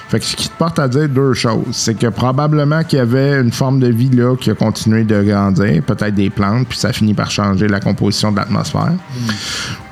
Fait 0.09 0.21
que 0.21 0.25
ce 0.25 0.37
qui 0.37 0.49
te 0.49 0.57
porte 0.57 0.79
à 0.79 0.89
dire 0.89 1.07
deux 1.07 1.35
choses. 1.35 1.67
C'est 1.73 1.95
que 1.95 2.07
probablement 2.07 2.83
qu'il 2.83 2.99
y 2.99 3.03
avait 3.03 3.39
une 3.39 3.53
forme 3.53 3.79
de 3.79 3.89
vie 3.89 4.09
là 4.09 4.37
qui 4.37 4.51
a 4.51 4.55
continué 4.55 5.05
de 5.05 5.23
grandir, 5.23 5.83
peut-être 5.83 6.15
des 6.15 6.31
plantes, 6.31 6.67
puis 6.67 6.79
ça 6.79 6.95
finit 6.95 7.13
par 7.13 7.31
changer 7.31 7.69
la 7.69 7.79
composition 7.79 8.33
de 8.33 8.39
l'atmosphère. 8.39 8.95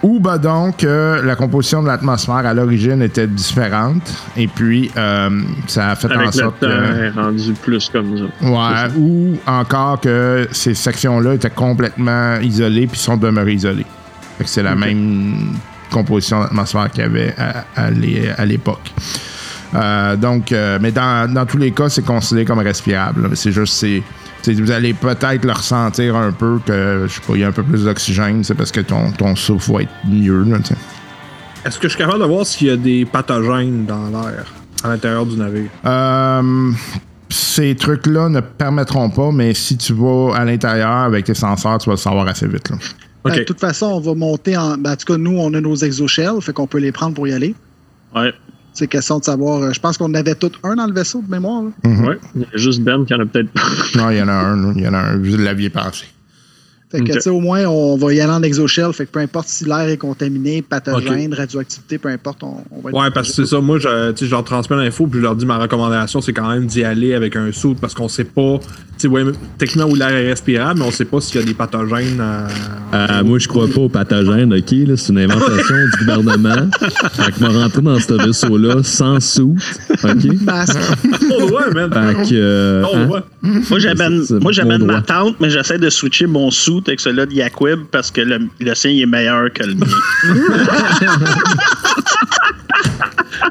Ou 0.03 0.19
ben 0.19 0.39
donc 0.39 0.85
euh, 0.85 1.23
la 1.23 1.37
composition 1.37 1.83
de 1.83 1.89
l'atmosphère 1.89 2.47
à 2.47 2.55
l'origine 2.55 3.03
était 3.03 3.27
différente, 3.27 4.11
et 4.39 4.47
puis 4.47 4.91
euh, 4.97 5.43
ça 5.67 5.91
a 5.91 5.97
fait 5.97 6.11
en 6.11 6.21
le 6.21 6.33
sorte 6.33 6.61
temps, 6.61 6.67
que. 6.67 7.05
est 7.05 7.11
rendu 7.11 7.53
plus 7.53 7.91
comme 7.91 8.17
ça. 8.17 8.47
Ouais, 8.49 8.91
ou 8.99 9.37
encore 9.47 10.01
que 10.01 10.49
ces 10.51 10.75
sections-là 10.75 11.35
étaient 11.35 11.51
complètement 11.51 12.37
isolées 12.41 12.87
puis 12.87 12.99
sont 12.99 13.19
demeurées 13.19 13.55
isolées. 13.55 13.87
Fait 14.39 14.45
que 14.45 14.51
c'est 14.51 14.63
la 14.63 14.75
même 14.75 15.57
composition 15.91 16.41
d'atmosphère 16.41 16.91
qu'il 16.91 17.03
y 17.03 17.05
avait 17.05 17.35
à 17.77 18.47
l'époque. 18.47 18.93
Euh, 19.75 20.17
donc, 20.17 20.53
euh, 20.53 20.79
mais 20.81 20.93
dans, 20.93 21.33
dans 21.33 21.45
tous 21.47 21.59
les 21.59 21.73
cas, 21.73 21.89
c'est 21.89 22.05
considéré 22.05 22.45
comme 22.45 22.59
respirable. 22.61 23.31
C'est 23.37 23.53
juste, 23.53 23.75
c'est, 23.75 24.03
c'est- 24.43 24.55
vous 24.55 24.71
allez 24.71 24.95
peut-être 24.95 25.45
le 25.45 25.53
ressentir 25.53 26.17
un 26.17 26.33
peu 26.33 26.59
que, 26.65 27.05
je 27.09 27.13
sais 27.13 27.21
pas, 27.27 27.35
il 27.35 27.41
y 27.41 27.45
a 27.45 27.49
un 27.49 27.53
peu 27.53 27.63
plus 27.65 27.85
d'oxygène, 27.85 28.45
c'est 28.45 28.55
parce 28.55 28.71
que 28.73 28.81
ton, 28.81 29.11
ton 29.13 29.35
souffle 29.37 29.73
va 29.73 29.83
être 29.83 29.93
mieux. 30.09 30.45
Là. 30.45 30.59
Est-ce 31.65 31.79
que 31.79 31.89
je 31.89 31.95
suis 31.95 31.99
capable 31.99 32.21
de 32.21 32.25
voir 32.27 32.47
s'il 32.47 32.69
y 32.69 32.71
a 32.71 32.77
des 32.77 33.05
pathogènes 33.05 33.87
dans 33.87 34.09
l'air 34.11 34.45
à 34.85 34.89
l'intérieur 34.89 35.27
du 35.27 35.37
navire? 35.37 35.69
Euh, 35.85 36.71
ces 37.29 37.75
trucs-là 37.75 38.29
ne 38.29 38.41
permettront 38.41 39.11
pas, 39.11 39.33
mais 39.33 39.53
si 39.53 39.77
tu 39.77 39.93
vas 39.95 40.35
à 40.37 40.45
l'intérieur 40.45 40.89
avec 40.91 41.25
tes 41.25 41.35
senseurs, 41.35 41.79
tu 41.79 41.87
vas 41.91 41.95
le 41.95 41.99
savoir 41.99 42.29
assez 42.29 42.47
vite. 42.47 42.71
Là. 42.71 42.77
Ben, 43.25 43.33
Ok. 43.33 43.39
de 43.39 43.43
toute 43.45 43.59
façon, 43.59 43.87
on 43.87 44.01
va 44.01 44.15
monter 44.15 44.57
en. 44.57 44.77
ben, 44.79 44.93
en 44.93 44.97
tout 44.97 45.13
cas, 45.13 45.19
nous, 45.19 45.37
on 45.37 45.53
a 45.55 45.61
nos 45.61 45.75
exoshells, 45.75 46.41
fait 46.41 46.53
qu'on 46.53 46.69
peut 46.69 46.79
les 46.79 46.93
prendre 46.93 47.15
pour 47.15 47.27
y 47.27 47.33
aller. 47.33 47.57
Ouais. 48.15 48.33
C'est 48.77 48.89
question 48.89 49.19
de 49.19 49.25
savoir. 49.25 49.63
euh, 49.63 49.73
Je 49.73 49.81
pense 49.81 49.97
qu'on 49.97 50.13
avait 50.15 50.35
tout 50.35 50.53
un 50.63 50.75
dans 50.77 50.87
le 50.87 50.93
vaisseau 50.93 51.23
de 51.27 51.31
mémoire. 51.31 51.63
là. 51.63 51.71
Ouais. 52.09 52.19
Il 52.35 52.43
y 52.43 52.45
a 52.45 52.57
juste 52.57 52.83
Ben 52.83 53.05
qui 53.07 53.15
en 53.15 53.21
a 53.21 53.25
peut-être 53.25 53.51
pas. 53.51 53.63
Non, 53.97 54.11
il 54.11 54.19
y 54.19 54.23
en 54.23 54.29
a 54.29 54.33
un. 54.35 54.75
Il 54.75 54.83
y 54.83 54.87
en 54.89 54.93
a 54.95 54.99
un. 54.99 55.17
Vous 55.17 55.37
l'aviez 55.39 55.71
pensé. 55.71 56.05
Fait 57.05 57.19
que, 57.19 57.29
au 57.31 57.41
moins, 57.41 57.65
on 57.67 57.97
va 57.97 58.13
y 58.15 58.21
aller 58.21 58.33
en 58.33 58.43
exoshell. 58.43 58.93
Fait 58.93 59.07
que 59.07 59.11
peu 59.11 59.21
importe 59.21 59.49
si 59.49 59.65
l'air 59.65 59.89
est 59.89 59.97
contaminé, 59.97 60.63
pathogène, 60.63 61.33
radioactivité, 61.35 61.99
peu 61.99 62.09
importe, 62.09 62.43
on, 62.43 62.57
on 62.71 62.81
va 62.81 62.91
Ouais, 62.91 63.11
parce 63.13 63.29
que 63.29 63.35
c'est 63.35 63.47
ça. 63.47 63.61
Moi, 63.61 63.79
je, 63.79 64.11
tu 64.13 64.19
sais, 64.19 64.27
je 64.27 64.31
leur 64.31 64.45
transmets 64.45 64.77
l'info, 64.77 65.07
puis 65.07 65.19
je 65.21 65.25
leur 65.25 65.37
dis 65.37 65.47
ma 65.47 65.59
recommandation, 65.59 66.21
c'est 66.21 66.33
quand 66.33 66.49
même 66.49 66.67
d'y 66.67 66.85
aller 66.85 67.15
avec 67.15 67.37
un 67.37 67.51
saut 67.53 67.75
parce 67.81 67.95
qu'on 67.95 68.09
sait 68.09 68.25
pas. 68.25 68.59
Ouais, 69.05 69.25
techniquement, 69.59 69.91
où 69.91 69.95
l'air 69.95 70.09
est 70.09 70.27
respirable, 70.29 70.81
mais 70.81 70.87
on 70.87 70.91
sait 70.91 71.05
pas 71.05 71.21
s'il 71.21 71.39
y 71.41 71.43
a 71.45 71.47
des 71.47 71.53
pathogènes. 71.53 72.19
euh, 72.19 72.49
Euh, 72.95 73.23
moi, 73.25 73.39
je 73.39 73.47
crois 73.47 73.69
pas 73.69 73.81
aux 73.83 73.89
pathogènes, 73.91 74.55
OK? 74.55 74.71
là, 74.71 74.97
C'est 74.97 75.13
une 75.13 75.19
invention 75.19 75.77
du 75.93 75.99
gouvernement. 76.07 76.71
Fait 77.13 77.33
que 77.33 77.41
m'a 77.41 77.49
rentré 77.51 77.83
dans 77.83 77.99
ce 78.01 78.15
vaisseau-là 78.15 78.83
sans 78.83 79.21
sou, 79.21 79.55
OK? 80.03 80.25
masque. 80.45 80.79
Oh, 81.31 81.43
ouais, 81.45 81.75
man. 81.75 81.91
Fait 81.93 82.31
que... 82.31 82.35
euh, 82.35 82.83
Oh, 82.87 82.97
hein? 82.97 83.09
ouais. 83.09 83.61
Moi, 84.41 84.53
j'amène, 84.53 84.85
ma 84.87 85.03
tante, 85.03 85.37
mais 85.41 85.51
j'essaie 85.51 85.79
de 85.79 85.91
switcher 85.91 86.27
mon 86.27 86.51
suit 86.51 86.83
avec 86.89 87.01
celui-là 87.01 87.27
de 87.27 87.33
Yaquib 87.33 87.85
parce 87.91 88.11
que 88.11 88.21
le, 88.21 88.41
le 88.61 88.75
sien 88.75 88.91
il 88.91 89.03
est 89.03 89.07
meilleur 89.07 89.53
que 89.53 89.65
le 89.65 89.75
mien. 89.75 89.87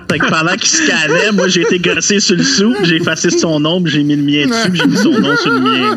fait 0.10 0.20
que 0.20 0.30
pendant 0.30 0.56
qu'il 0.56 0.68
scannait, 0.68 1.32
moi, 1.34 1.48
j'ai 1.48 1.62
été 1.62 1.80
gossé 1.80 2.20
sur 2.20 2.36
le 2.36 2.44
sou, 2.44 2.76
j'ai 2.84 2.98
effacé 2.98 3.30
son 3.30 3.60
nom, 3.60 3.82
puis 3.82 3.94
j'ai 3.94 4.04
mis 4.04 4.16
le 4.16 4.24
mien 4.24 4.46
dessus, 4.48 4.72
j'ai 4.76 4.86
mis 4.88 4.98
son 4.98 5.12
nom 5.20 5.36
sur 5.38 5.52
le 5.52 5.60
mien. 5.60 5.96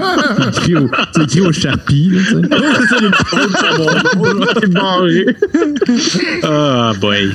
écrit 0.49 0.77
au, 0.77 0.91
c'est 1.15 1.23
écrit 1.23 1.41
au 1.41 1.53
Sharpie, 1.53 2.11
là, 2.11 2.21
tu 2.21 2.27
sais. 2.31 2.37
C'est 4.61 4.71
barré. 4.73 5.27
Ah, 6.43 6.93
boy. 7.01 7.31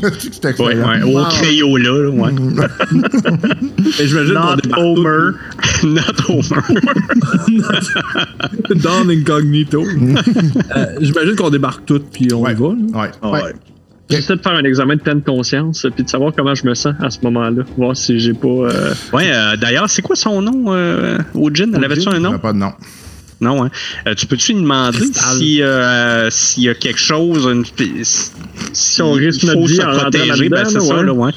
C'est 0.42 0.58
Ouais, 0.60 0.74
ouais, 0.76 1.02
au 1.02 1.24
Crayola, 1.24 1.90
là, 1.90 2.08
ouais. 2.10 2.30
J'imagine 4.04 4.34
qu'on 4.34 4.50
Not 4.50 4.56
débarque 4.56 4.80
Homer. 4.80 5.30
Not 5.84 6.28
Homer. 6.28 6.80
tout 8.64 8.74
dans 8.74 9.04
l'incognito. 9.06 9.84
Euh, 9.84 10.86
j'imagine 11.00 11.36
qu'on 11.36 11.50
débarque 11.50 11.84
tout, 11.86 12.00
puis 12.12 12.28
on 12.32 12.42
Ouais. 12.42 12.52
y 12.52 12.54
va. 12.54 12.68
là. 12.68 13.10
Ouais. 13.22 13.30
Ouais. 13.30 13.52
J'essaie 14.08 14.34
de 14.34 14.42
faire 14.42 14.52
un 14.54 14.64
examen 14.64 14.96
de 14.96 15.00
pleine 15.02 15.22
conscience 15.22 15.86
puis 15.94 16.02
de 16.02 16.08
savoir 16.08 16.32
comment 16.36 16.54
je 16.54 16.66
me 16.66 16.74
sens 16.74 16.94
à 17.00 17.10
ce 17.10 17.18
moment-là. 17.22 17.62
Voir 17.78 17.96
si 17.96 18.18
j'ai 18.18 18.34
pas. 18.34 18.48
euh, 18.48 18.92
Ouais, 19.12 19.30
euh, 19.32 19.56
d'ailleurs, 19.56 19.88
c'est 19.88 20.02
quoi 20.02 20.16
son 20.16 20.42
nom, 20.42 20.64
euh, 20.74 21.18
Ojin? 21.34 21.70
Elle 21.74 21.84
avait-tu 21.84 22.08
un 22.08 22.12
Il 22.14 22.16
n'y 22.18 22.22
nom? 22.24 22.32
a 22.32 22.38
pas 22.40 22.52
de 22.52 22.58
nom. 22.58 22.72
Non, 23.40 23.64
hein. 23.64 23.70
Euh, 24.06 24.14
tu 24.14 24.26
peux-tu 24.26 24.52
lui 24.52 24.62
demander 24.62 24.98
si, 25.12 25.62
euh, 25.62 26.28
s'il 26.30 26.64
y 26.64 26.68
a 26.68 26.74
quelque 26.74 27.00
chose, 27.00 27.46
une, 27.46 27.64
si, 28.02 28.30
si 28.72 29.02
on 29.02 29.12
risque 29.12 29.44
notre 29.44 29.66
vie 29.66 29.80
rentrant 29.80 30.10
protéger, 30.10 30.48
ben 30.50 30.64
c'est 30.66 30.74
là, 30.74 30.80
ça, 30.80 30.96
ouais. 30.96 31.04
là, 31.04 31.12
ouais. 31.14 31.32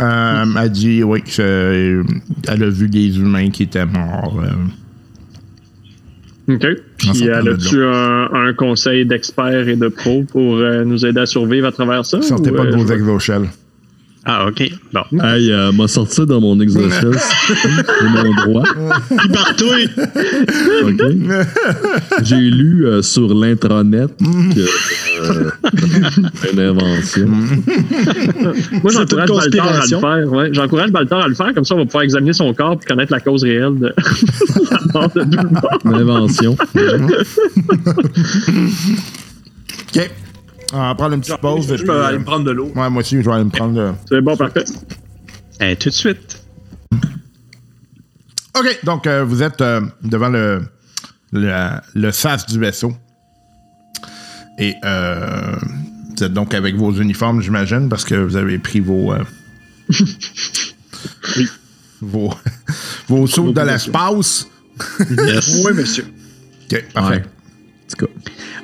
Euh, 0.00 0.44
elle 0.60 0.70
dit, 0.70 1.02
oui, 1.04 1.22
que, 1.22 1.40
euh, 1.40 2.02
elle 2.48 2.62
a 2.64 2.68
vu 2.68 2.88
des 2.88 3.18
humains 3.18 3.50
qui 3.50 3.64
étaient 3.64 3.86
morts. 3.86 4.40
euh. 4.42 4.50
OK. 6.54 6.66
Puis 6.96 7.24
elle 7.24 7.48
a-tu 7.48 7.84
un, 7.84 8.28
un 8.32 8.52
conseil 8.54 9.06
d'experts 9.06 9.68
et 9.68 9.76
de 9.76 9.88
pros 9.88 10.24
pour 10.24 10.56
euh, 10.56 10.84
nous 10.84 11.06
aider 11.06 11.20
à 11.20 11.26
survivre 11.26 11.68
à 11.68 11.72
travers 11.72 12.04
ça? 12.04 12.20
Sortez 12.22 12.50
ou, 12.50 12.54
pas 12.56 12.66
de 12.66 12.76
vos 12.76 12.86
exoshells. 12.92 13.48
Ah, 14.26 14.46
OK. 14.46 14.70
Bon. 14.92 15.00
Hey, 15.24 15.50
euh, 15.50 15.72
m'a 15.72 15.88
sorti 15.88 16.26
dans 16.26 16.40
mon 16.42 16.60
exoshell. 16.60 17.14
C'est 17.18 18.08
mon 18.08 18.34
droit. 18.34 18.64
Il 19.10 19.30
partouille! 19.32 19.88
OK? 20.82 21.00
J'ai 22.22 22.36
lu 22.36 22.86
euh, 22.86 23.00
sur 23.00 23.32
l'intranet 23.32 24.10
que 24.18 24.60
euh, 25.22 25.50
une 26.52 26.60
invention. 26.60 27.28
Moi, 28.82 28.92
j'encourage 28.92 29.30
Baltar 29.30 29.68
à 29.68 29.86
le 29.86 29.98
faire. 29.98 30.32
Ouais. 30.32 30.50
J'encourage 30.52 30.90
Baltar 30.90 31.20
à 31.20 31.28
le 31.28 31.34
faire, 31.34 31.54
comme 31.54 31.64
ça, 31.64 31.74
on 31.74 31.78
va 31.78 31.86
pouvoir 31.86 32.02
examiner 32.02 32.34
son 32.34 32.52
corps 32.52 32.74
et 32.74 32.86
connaître 32.86 33.12
la 33.12 33.20
cause 33.20 33.42
réelle 33.42 33.78
de 33.78 33.86
la 34.70 34.80
mort 34.92 35.10
de 35.14 35.22
tout 35.22 35.30
le 35.30 35.48
monde. 35.48 35.62
Une 35.86 35.94
invention. 35.94 36.56
OK. 39.96 40.10
On 40.72 40.78
va 40.78 40.94
prendre 40.94 41.14
une 41.14 41.20
petite 41.20 41.36
pause. 41.38 41.66
Je 41.68 41.74
et 41.74 41.76
puis, 41.78 41.86
vais 41.86 41.92
aller 41.92 42.16
euh, 42.16 42.20
me 42.20 42.24
prendre 42.24 42.44
de 42.44 42.50
l'eau. 42.52 42.66
ouais, 42.74 42.90
moi 42.90 43.00
aussi, 43.00 43.16
je 43.20 43.28
vais 43.28 43.34
aller 43.34 43.44
me 43.44 43.50
prendre. 43.50 43.78
euh, 43.78 43.92
C'est 44.08 44.20
bon, 44.20 44.36
parfait. 44.36 44.64
Eh, 45.60 45.76
tout 45.76 45.88
de 45.90 45.94
suite. 45.94 46.42
OK, 48.58 48.78
donc 48.84 49.06
euh, 49.06 49.24
vous 49.24 49.42
êtes 49.42 49.60
euh, 49.60 49.80
devant 50.02 50.28
le, 50.28 50.62
le, 51.32 51.70
le 51.94 52.10
sas 52.12 52.46
du 52.46 52.58
vaisseau. 52.58 52.92
Et 54.58 54.74
euh, 54.84 55.56
vous 56.16 56.24
êtes 56.24 56.32
donc 56.32 56.52
avec 56.54 56.76
vos 56.76 56.92
uniformes, 56.92 57.40
j'imagine, 57.40 57.88
parce 57.88 58.04
que 58.04 58.14
vous 58.14 58.36
avez 58.36 58.58
pris 58.58 58.80
vos. 58.80 59.12
euh, 59.12 59.22
vos, 62.00 62.32
vos 63.08 63.26
sauts 63.26 63.52
de 63.52 63.60
l'espace. 63.60 64.46
Yes. 65.10 65.60
Oui, 65.64 65.72
monsieur. 65.74 66.06
OK, 66.72 66.84
parfait. 66.94 67.16
Ouais. 67.16 67.22
En 67.22 67.96
tout 67.96 68.06
cas. 68.06 68.12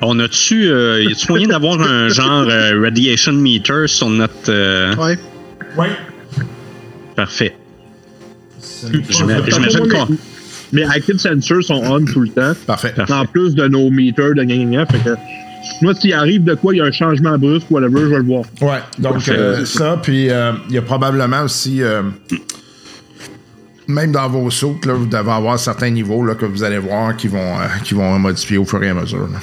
On 0.01 0.19
a-tu, 0.19 0.69
euh, 0.69 1.03
y 1.03 1.11
a-tu 1.11 1.25
moyen 1.29 1.47
d'avoir 1.47 1.81
un 1.81 2.07
genre 2.09 2.45
euh, 2.49 2.81
radiation 2.81 3.33
meter 3.33 3.87
sur 3.87 4.09
notre. 4.09 4.33
euh, 4.49 4.95
Ouais. 4.95 5.17
Oui. 5.77 5.87
Parfait. 7.15 7.55
J'ima- 9.09 9.41
J'imagine 9.47 9.87
qu'on. 9.87 10.07
Mes 10.73 10.83
active 10.83 11.17
sensors 11.17 11.63
sont 11.63 11.81
on 11.85 12.03
tout 12.05 12.19
le 12.21 12.29
temps. 12.29 12.53
Parfait. 12.67 12.93
En 13.09 13.25
plus 13.25 13.55
de 13.55 13.67
nos 13.67 13.89
meters 13.89 14.35
de 14.35 14.43
gna 14.43 14.55
gna 14.57 14.65
gna, 14.65 14.85
Fait 14.85 14.99
que 14.99 15.15
moi, 15.81 15.93
s'il 15.95 16.13
arrive 16.13 16.43
de 16.43 16.53
quoi, 16.55 16.75
il 16.75 16.77
y 16.77 16.81
a 16.81 16.85
un 16.85 16.91
changement 16.91 17.37
brusque, 17.37 17.71
whatever, 17.71 18.01
je 18.01 18.05
vais 18.07 18.17
le 18.17 18.23
voir. 18.23 18.43
Ouais, 18.61 18.79
donc 18.99 19.27
euh, 19.29 19.65
ça, 19.65 19.97
puis 20.01 20.29
euh, 20.29 20.51
il 20.69 20.75
y 20.75 20.77
a 20.77 20.81
probablement 20.81 21.41
aussi. 21.43 21.81
euh, 21.81 22.03
même 23.87 24.11
dans 24.11 24.27
vos 24.27 24.51
sautes, 24.51 24.85
là, 24.85 24.93
vous 24.93 25.05
devez 25.05 25.31
avoir 25.31 25.57
certains 25.57 25.89
niveaux 25.89 26.23
là, 26.25 26.35
que 26.35 26.45
vous 26.45 26.61
allez 26.63 26.77
voir 26.77 27.15
qui 27.15 27.29
vont, 27.29 27.57
euh, 27.59 27.65
qui 27.85 27.93
vont 27.93 28.19
modifier 28.19 28.57
au 28.57 28.65
fur 28.65 28.83
et 28.83 28.89
à 28.89 28.93
mesure. 28.93 29.27
là. 29.31 29.39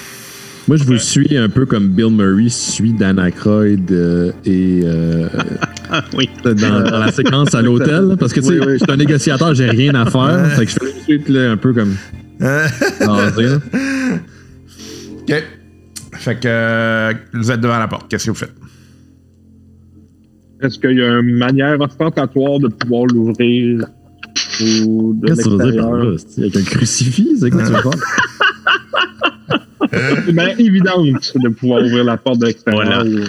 Moi, 0.67 0.79
je 0.79 0.85
vous 0.85 0.97
suis 0.97 1.37
un 1.37 1.51
peu 1.51 1.67
comme 1.67 1.89
Bill 1.89 2.11
Murray 2.11 2.49
suit 2.49 2.95
Dan 2.95 3.19
Aykroyd 3.19 3.91
euh, 3.91 4.33
et 4.47 4.81
euh, 4.85 5.29
oui. 6.17 6.31
dans, 6.43 6.55
dans 6.55 6.99
la 6.99 7.13
séquence 7.13 7.55
à 7.55 7.61
l'hôtel. 7.61 8.17
Parce 8.19 8.33
que, 8.33 8.41
tu 8.41 8.47
sais, 8.47 8.57
je 8.57 8.77
suis 8.79 8.91
un 8.91 8.97
négociateur, 8.97 9.55
j'ai 9.55 9.69
rien 9.69 9.95
à 9.95 10.11
faire. 10.11 10.47
Fait 10.53 10.65
que 10.65 10.71
je 10.71 10.77
fais 10.77 10.91
tout 10.91 10.99
de 10.99 11.03
suite 11.03 11.29
là, 11.29 11.51
un 11.53 11.57
peu 11.59 11.75
comme. 11.75 11.95
OK. 15.23 15.45
Fait 16.13 16.35
que 16.37 16.49
euh, 16.49 17.13
vous 17.35 17.51
êtes 17.51 17.61
devant 17.61 17.79
la 17.79 17.89
porte. 17.89 18.11
Qu'est-ce 18.11 18.27
que 18.27 18.31
vous 18.31 18.37
faites? 18.37 18.55
Est-ce 20.63 20.79
qu'il 20.79 20.97
y 20.97 21.03
a 21.03 21.19
une 21.19 21.37
manière 21.37 21.79
ostentatoire 21.79 22.59
de 22.59 22.69
pouvoir 22.69 23.05
l'ouvrir 23.07 23.85
ou 24.87 25.13
de 25.15 25.27
Qu'est-ce 25.27 25.45
que 25.45 25.51
tu 25.51 25.57
veux 25.57 25.73
dire 25.73 25.83
par 25.83 25.93
là? 25.93 26.17
Avec 26.39 26.57
un 26.57 26.63
crucifix, 26.63 27.41
c'est 27.41 27.51
quoi 27.51 27.63
tu 27.65 27.73
veux 27.73 27.83
faire? 27.83 27.93
Mais 30.33 30.55
évidente 30.59 31.33
de 31.37 31.49
pouvoir 31.49 31.83
ouvrir 31.83 32.05
la 32.05 32.17
porte 32.17 32.39
de 32.41 32.47
l'extérieur. 32.47 33.05
Voilà. 33.05 33.27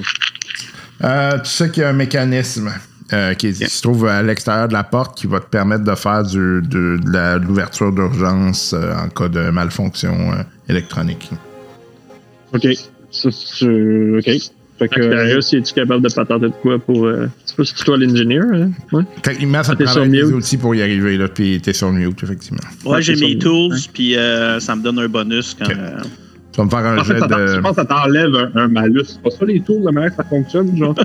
Euh, 1.03 1.37
tu 1.39 1.49
sais 1.49 1.69
qu'il 1.69 1.81
y 1.83 1.85
a 1.85 1.89
un 1.89 1.93
mécanisme 1.93 2.71
euh, 3.13 3.33
qui, 3.33 3.53
se 3.53 3.81
trouve 3.81 4.07
à 4.07 4.23
l'extérieur 4.23 4.67
de 4.67 4.73
la 4.73 4.83
porte 4.83 5.17
qui 5.17 5.27
va 5.27 5.39
te 5.39 5.45
permettre 5.49 5.83
de 5.83 5.93
faire 5.95 6.23
du- 6.23 6.61
de, 6.61 6.99
l'ouverture 7.45 7.91
d'urgence 7.91 8.73
euh, 8.73 8.93
en 8.95 9.09
cas 9.09 9.27
de 9.27 9.49
malfonction 9.49 10.31
euh, 10.31 10.43
électronique. 10.69 11.29
OK. 12.53 12.67
Ça, 13.11 13.29
c'est- 13.31 14.17
OK. 14.17 14.51
Fait 14.77 14.89
que, 14.89 14.99
Extérieur, 14.99 15.41
si 15.41 15.55
es-tu 15.55 15.73
capable 15.73 16.03
de 16.03 16.13
patenter 16.13 16.47
de 16.47 16.51
quoi 16.61 16.77
pour. 16.79 17.05
Euh, 17.05 17.27
c'est 17.45 17.55
pas 17.55 17.63
toi 17.85 17.97
l'ingénieur, 17.97 18.43
hein? 18.53 18.71
Ouais. 18.91 19.03
Techniquement, 19.21 19.63
ça 19.63 19.73
te 19.73 19.85
sur 19.85 20.05
des 20.05 20.23
outils 20.33 20.57
pour 20.57 20.75
y 20.75 20.81
arriver, 20.81 21.15
là, 21.15 21.29
puis 21.29 21.61
t'es 21.61 21.71
sur 21.71 21.93
mute, 21.93 22.21
effectivement. 22.23 22.59
Ouais, 22.83 23.01
j'ai 23.01 23.15
mes 23.15 23.37
tools, 23.37 23.73
puis 23.93 24.17
euh, 24.17 24.59
ça 24.59 24.75
me 24.75 24.83
donne 24.83 24.99
un 24.99 25.07
bonus 25.07 25.55
quand. 25.57 25.69
Tu 26.55 26.61
vas 26.61 26.65
me 26.65 26.69
faire 26.69 26.85
un 26.85 26.97
En 26.99 27.03
fait, 27.03 27.17
jet 27.17 27.27
de. 27.27 27.47
je 27.55 27.59
pense 27.59 27.71
que 27.71 27.81
ça 27.81 27.85
t'enlève 27.85 28.33
un, 28.33 28.61
un 28.61 28.67
malus. 28.69 29.03
C'est 29.07 29.21
pas 29.21 29.29
ça 29.29 29.43
les 29.43 29.59
tours, 29.59 29.81
la 29.83 29.91
manière 29.91 30.11
que 30.11 30.15
ça 30.15 30.23
fonctionne, 30.23 30.73
genre? 30.77 30.95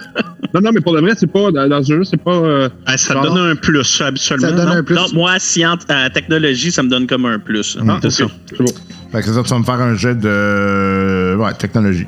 non, 0.54 0.60
non, 0.60 0.70
mais 0.72 0.80
pour 0.80 0.94
de 0.94 1.00
vrai, 1.00 1.14
c'est 1.16 1.26
pas. 1.26 1.50
Dans 1.50 1.82
ce 1.82 1.94
jeu, 1.96 2.04
c'est 2.04 2.16
pas. 2.22 2.30
euh, 2.30 2.68
Ah, 2.86 2.96
ça 2.96 3.14
Genre- 3.14 3.24
donne 3.24 3.38
un 3.50 3.56
plus, 3.56 4.00
habituellement. 4.02 4.46
Ça 4.46 4.52
donne 4.54 4.66
non? 4.68 4.72
un 4.76 4.82
plus. 4.84 4.94
Non, 4.94 5.06
moi, 5.12 5.32
science, 5.40 5.80
euh, 5.90 6.08
technologie, 6.10 6.70
ça 6.70 6.84
me 6.84 6.88
donne 6.88 7.08
comme 7.08 7.24
un 7.26 7.40
plus. 7.40 7.76
Ah, 7.88 7.98
C'est 8.02 8.10
ça. 8.10 8.24
C'est 8.50 8.58
bon. 8.62 8.72
Fait 9.10 9.20
que 9.22 9.32
ça, 9.32 9.42
tu 9.42 9.48
vas 9.50 9.58
me 9.58 9.64
faire 9.64 9.80
un 9.80 9.96
jet 9.96 10.14
de. 10.14 11.34
Ouais, 11.36 11.54
technologie. 11.54 12.06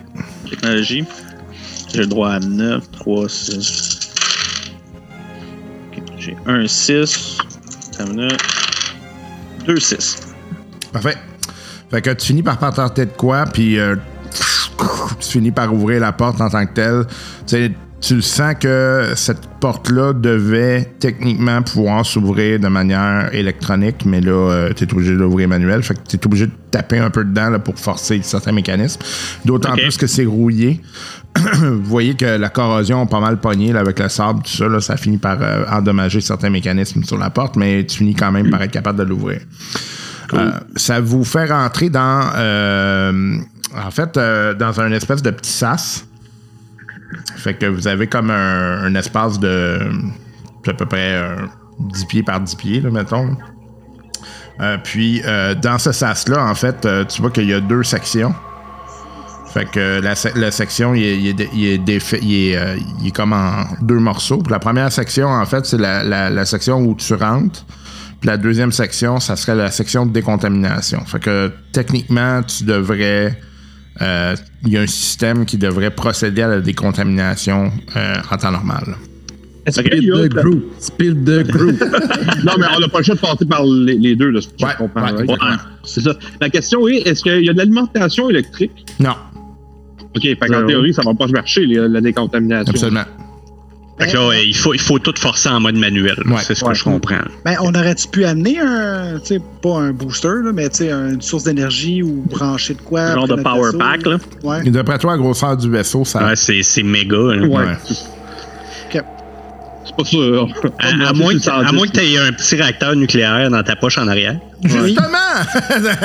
Technologie. 0.48 1.04
J'ai 1.92 1.98
le 2.02 2.06
droit 2.06 2.30
à 2.30 2.38
9, 2.38 2.88
3, 2.92 3.28
6. 3.28 3.98
Ok, 5.90 6.02
J'ai 6.18 6.36
un 6.46 6.68
6. 6.68 7.38
Ça 7.90 8.04
me 8.06 8.14
donne 8.14 8.28
2, 9.66 9.76
6. 9.80 10.18
Parfait. 10.92 11.16
Fait 11.92 12.00
que 12.00 12.10
tu 12.10 12.28
finis 12.28 12.42
par 12.42 12.58
patenter 12.58 13.04
de 13.04 13.12
quoi, 13.12 13.44
puis 13.44 13.78
euh, 13.78 13.96
tu 15.20 15.28
finis 15.28 15.50
par 15.50 15.72
ouvrir 15.72 16.00
la 16.00 16.12
porte 16.12 16.40
en 16.40 16.48
tant 16.48 16.64
que 16.64 16.72
telle. 16.72 17.04
Tu 17.46 17.56
sais, 17.56 17.72
tu 18.00 18.16
le 18.16 18.22
sens 18.22 18.54
que 18.58 19.12
cette 19.14 19.46
porte-là 19.60 20.12
devait 20.12 20.90
techniquement 20.98 21.62
pouvoir 21.62 22.04
s'ouvrir 22.04 22.58
de 22.58 22.66
manière 22.66 23.32
électronique, 23.32 24.04
mais 24.04 24.20
là, 24.20 24.70
tu 24.74 24.84
es 24.84 24.92
obligé 24.92 25.12
de 25.12 25.18
l'ouvrir 25.18 25.48
manuel. 25.48 25.82
Fait 25.84 25.94
que 25.94 26.00
tu 26.08 26.16
es 26.16 26.26
obligé 26.26 26.46
de 26.46 26.52
taper 26.72 26.98
un 26.98 27.10
peu 27.10 27.24
dedans 27.24 27.50
là, 27.50 27.60
pour 27.60 27.78
forcer 27.78 28.18
certains 28.22 28.50
mécanismes. 28.50 29.00
D'autant 29.44 29.74
plus 29.74 29.96
que 29.96 30.08
c'est 30.08 30.24
rouillé. 30.24 30.80
Vous 31.36 31.84
voyez 31.84 32.14
que 32.14 32.24
la 32.24 32.48
corrosion 32.48 33.02
a 33.02 33.06
pas 33.06 33.20
mal 33.20 33.38
pogné 33.38 33.72
là, 33.72 33.80
avec 33.80 34.00
le 34.00 34.08
sable, 34.08 34.42
tout 34.42 34.50
ça. 34.50 34.66
Là, 34.66 34.80
ça 34.80 34.96
finit 34.96 35.18
par 35.18 35.38
euh, 35.40 35.64
endommager 35.70 36.20
certains 36.20 36.50
mécanismes 36.50 37.04
sur 37.04 37.18
la 37.18 37.30
porte, 37.30 37.54
mais 37.56 37.84
tu 37.84 37.98
finis 37.98 38.14
quand 38.14 38.32
même 38.32 38.50
par 38.50 38.62
être 38.62 38.72
capable 38.72 38.98
de 38.98 39.04
l'ouvrir. 39.04 39.40
Euh, 40.40 40.50
ça 40.76 41.00
vous 41.00 41.24
fait 41.24 41.46
rentrer 41.46 41.90
dans, 41.90 42.30
euh, 42.36 43.36
en 43.76 43.90
fait, 43.90 44.16
euh, 44.16 44.54
dans 44.54 44.80
un 44.80 44.92
espèce 44.92 45.22
de 45.22 45.30
petit 45.30 45.52
sas. 45.52 46.06
Fait 47.36 47.54
que 47.54 47.66
vous 47.66 47.88
avez 47.88 48.06
comme 48.06 48.30
un, 48.30 48.94
espace 48.94 49.38
de 49.38 49.78
à 50.66 50.72
peu 50.72 50.86
près 50.86 51.14
euh, 51.14 51.36
10 51.80 52.04
pieds 52.06 52.22
par 52.22 52.40
10 52.40 52.54
pieds, 52.54 52.80
là, 52.80 52.90
mettons. 52.90 53.36
Puis, 54.84 55.20
dans 55.60 55.78
ce 55.78 55.90
sas-là, 55.90 56.44
en 56.44 56.54
fait, 56.54 56.86
tu 57.08 57.20
vois 57.20 57.32
qu'il 57.32 57.48
y 57.48 57.52
a 57.52 57.60
deux 57.60 57.82
sections. 57.82 58.32
Fait 59.52 59.64
que 59.68 60.00
la, 60.00 60.14
se- 60.14 60.38
la 60.38 60.52
section, 60.52 60.94
il 60.94 61.02
est, 61.02 61.88
est 61.88 63.10
comme 63.12 63.32
en 63.32 63.64
deux 63.80 63.98
morceaux. 63.98 64.40
La 64.48 64.60
première 64.60 64.92
section, 64.92 65.28
en 65.28 65.44
fait, 65.46 65.66
c'est 65.66 65.78
la 65.78 66.44
section 66.46 66.78
où 66.80 66.94
tu 66.94 67.12
rentres. 67.14 67.64
Puis 68.22 68.28
la 68.28 68.36
deuxième 68.38 68.70
section, 68.72 69.18
ça 69.20 69.34
serait 69.36 69.56
la 69.56 69.70
section 69.70 70.06
de 70.06 70.12
décontamination. 70.12 71.04
Fait 71.04 71.18
que 71.20 71.50
techniquement, 71.72 72.40
tu 72.44 72.62
devrais. 72.64 73.36
euh, 74.00 74.34
Il 74.64 74.72
y 74.72 74.76
a 74.78 74.80
un 74.82 74.86
système 74.86 75.44
qui 75.44 75.58
devrait 75.58 75.90
procéder 75.90 76.40
à 76.42 76.48
la 76.48 76.60
décontamination 76.60 77.72
euh, 77.96 78.14
en 78.30 78.36
temps 78.36 78.52
normal. 78.52 78.96
Spill 79.68 79.90
qu'il 79.90 80.04
y 80.04 80.12
a 80.12 80.28
the 80.28 80.32
group. 80.34 80.64
Spill 80.78 81.14
the 81.24 81.42
group. 81.50 81.80
Non, 82.44 82.52
mais 82.58 82.66
on 82.76 82.80
n'a 82.80 82.88
pas 82.88 82.98
le 82.98 83.04
choix 83.04 83.14
de 83.16 83.20
passer 83.20 83.44
par 83.44 83.64
les, 83.64 83.96
les 83.98 84.14
deux, 84.16 84.30
là, 84.30 84.40
Ouais, 84.60 84.68
comprends. 84.78 85.06
C'est 85.84 86.00
ça. 86.02 86.14
La 86.40 86.48
question 86.48 86.86
est 86.88 86.98
est-ce 87.08 87.22
qu'il 87.24 87.44
y 87.44 87.48
a 87.50 87.52
de 87.52 87.58
l'alimentation 87.58 88.30
électrique? 88.30 88.86
Non, 89.00 89.14
OK, 90.14 90.22
fait 90.22 90.36
qu'en 90.36 90.54
Euh, 90.54 90.62
en 90.64 90.66
théorie, 90.66 90.94
ça 90.94 91.02
va 91.04 91.14
pas 91.14 91.26
marcher, 91.28 91.66
la 91.66 92.00
décontamination. 92.00 92.70
absolument. 92.72 93.04
Fait 93.98 94.08
que 94.10 94.16
là, 94.16 94.26
ouais, 94.28 94.46
il 94.46 94.56
faut, 94.56 94.72
il 94.74 94.80
faut 94.80 94.98
tout 94.98 95.14
forcer 95.18 95.48
en 95.50 95.60
mode 95.60 95.76
manuel. 95.76 96.16
Ouais. 96.26 96.40
c'est 96.42 96.54
ce 96.54 96.64
Ouais. 96.64 96.72
que 96.72 96.78
je 96.78 96.84
comprends. 96.84 97.18
Ben, 97.44 97.56
on 97.60 97.74
aurait-tu 97.74 98.08
pu 98.08 98.24
amener 98.24 98.58
un, 98.58 99.18
tu 99.20 99.26
sais, 99.34 99.40
pas 99.62 99.76
un 99.78 99.92
booster, 99.92 100.28
là, 100.42 100.50
mais 100.52 100.68
tu 100.70 100.78
sais, 100.78 100.90
une 100.90 101.20
source 101.20 101.44
d'énergie 101.44 102.02
ou 102.02 102.24
brancher 102.28 102.74
de 102.74 102.80
quoi? 102.80 103.12
Genre 103.14 103.24
après 103.24 103.36
de 103.36 103.42
power 103.42 103.64
vaisseau? 103.66 103.78
pack, 103.78 104.06
là. 104.06 104.16
Ouais. 104.42 104.66
Et 104.66 104.70
d'après 104.70 104.98
toi, 104.98 105.12
la 105.12 105.18
grosseur 105.18 105.56
du 105.56 105.70
vaisseau, 105.70 106.04
ça. 106.04 106.24
Ouais, 106.26 106.36
c'est, 106.36 106.62
c'est 106.62 106.82
méga. 106.82 107.16
là. 107.16 107.46
Ouais. 107.46 107.48
Ouais. 107.48 107.76
C'est 109.84 109.96
pas 109.96 110.04
sûr. 110.04 110.48
À, 110.78 111.08
à 111.08 111.12
moins, 111.12 111.34
que- 111.34 111.50
à 111.50 111.72
moins 111.72 111.86
que 111.86 111.92
tu 111.92 112.00
aies 112.00 112.16
un 112.16 112.32
petit 112.32 112.54
réacteur 112.54 112.94
nucléaire 112.94 113.50
dans 113.50 113.62
ta 113.64 113.74
poche 113.76 113.98
en 113.98 114.06
arrière. 114.06 114.36
Justement! 114.62 115.18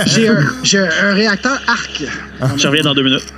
J'ai 0.07 0.27
un, 0.29 0.39
j'ai 0.63 0.79
un 0.79 1.13
réacteur 1.13 1.61
arc. 1.67 2.03
Je 2.57 2.67
reviens 2.67 2.81
dans 2.83 2.95
deux 2.95 3.03
minutes. 3.03 3.31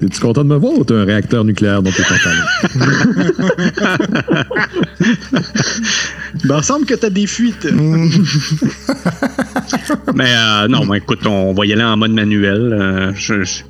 T'es-tu 0.00 0.20
content 0.20 0.42
de 0.42 0.48
me 0.48 0.56
voir 0.56 0.72
ou 0.72 0.84
t'as 0.84 0.94
un 0.96 1.04
réacteur 1.04 1.44
nucléaire 1.44 1.82
dans 1.82 1.90
tes 1.92 2.02
pantalons? 2.02 2.44
Ben, 6.44 6.58
il 6.58 6.64
semble 6.64 6.84
que 6.84 6.94
t'as 6.94 7.10
des 7.10 7.26
fuites. 7.26 7.66
Mais 10.14 10.32
euh, 10.34 10.68
non, 10.68 10.84
mais 10.84 10.98
écoute, 10.98 11.24
on 11.26 11.52
va 11.54 11.64
y 11.66 11.72
aller 11.72 11.82
en 11.84 11.96
mode 11.96 12.12
manuel. 12.12 12.72
Euh, 12.72 13.12
je, 13.14 13.42
je- 13.44 13.62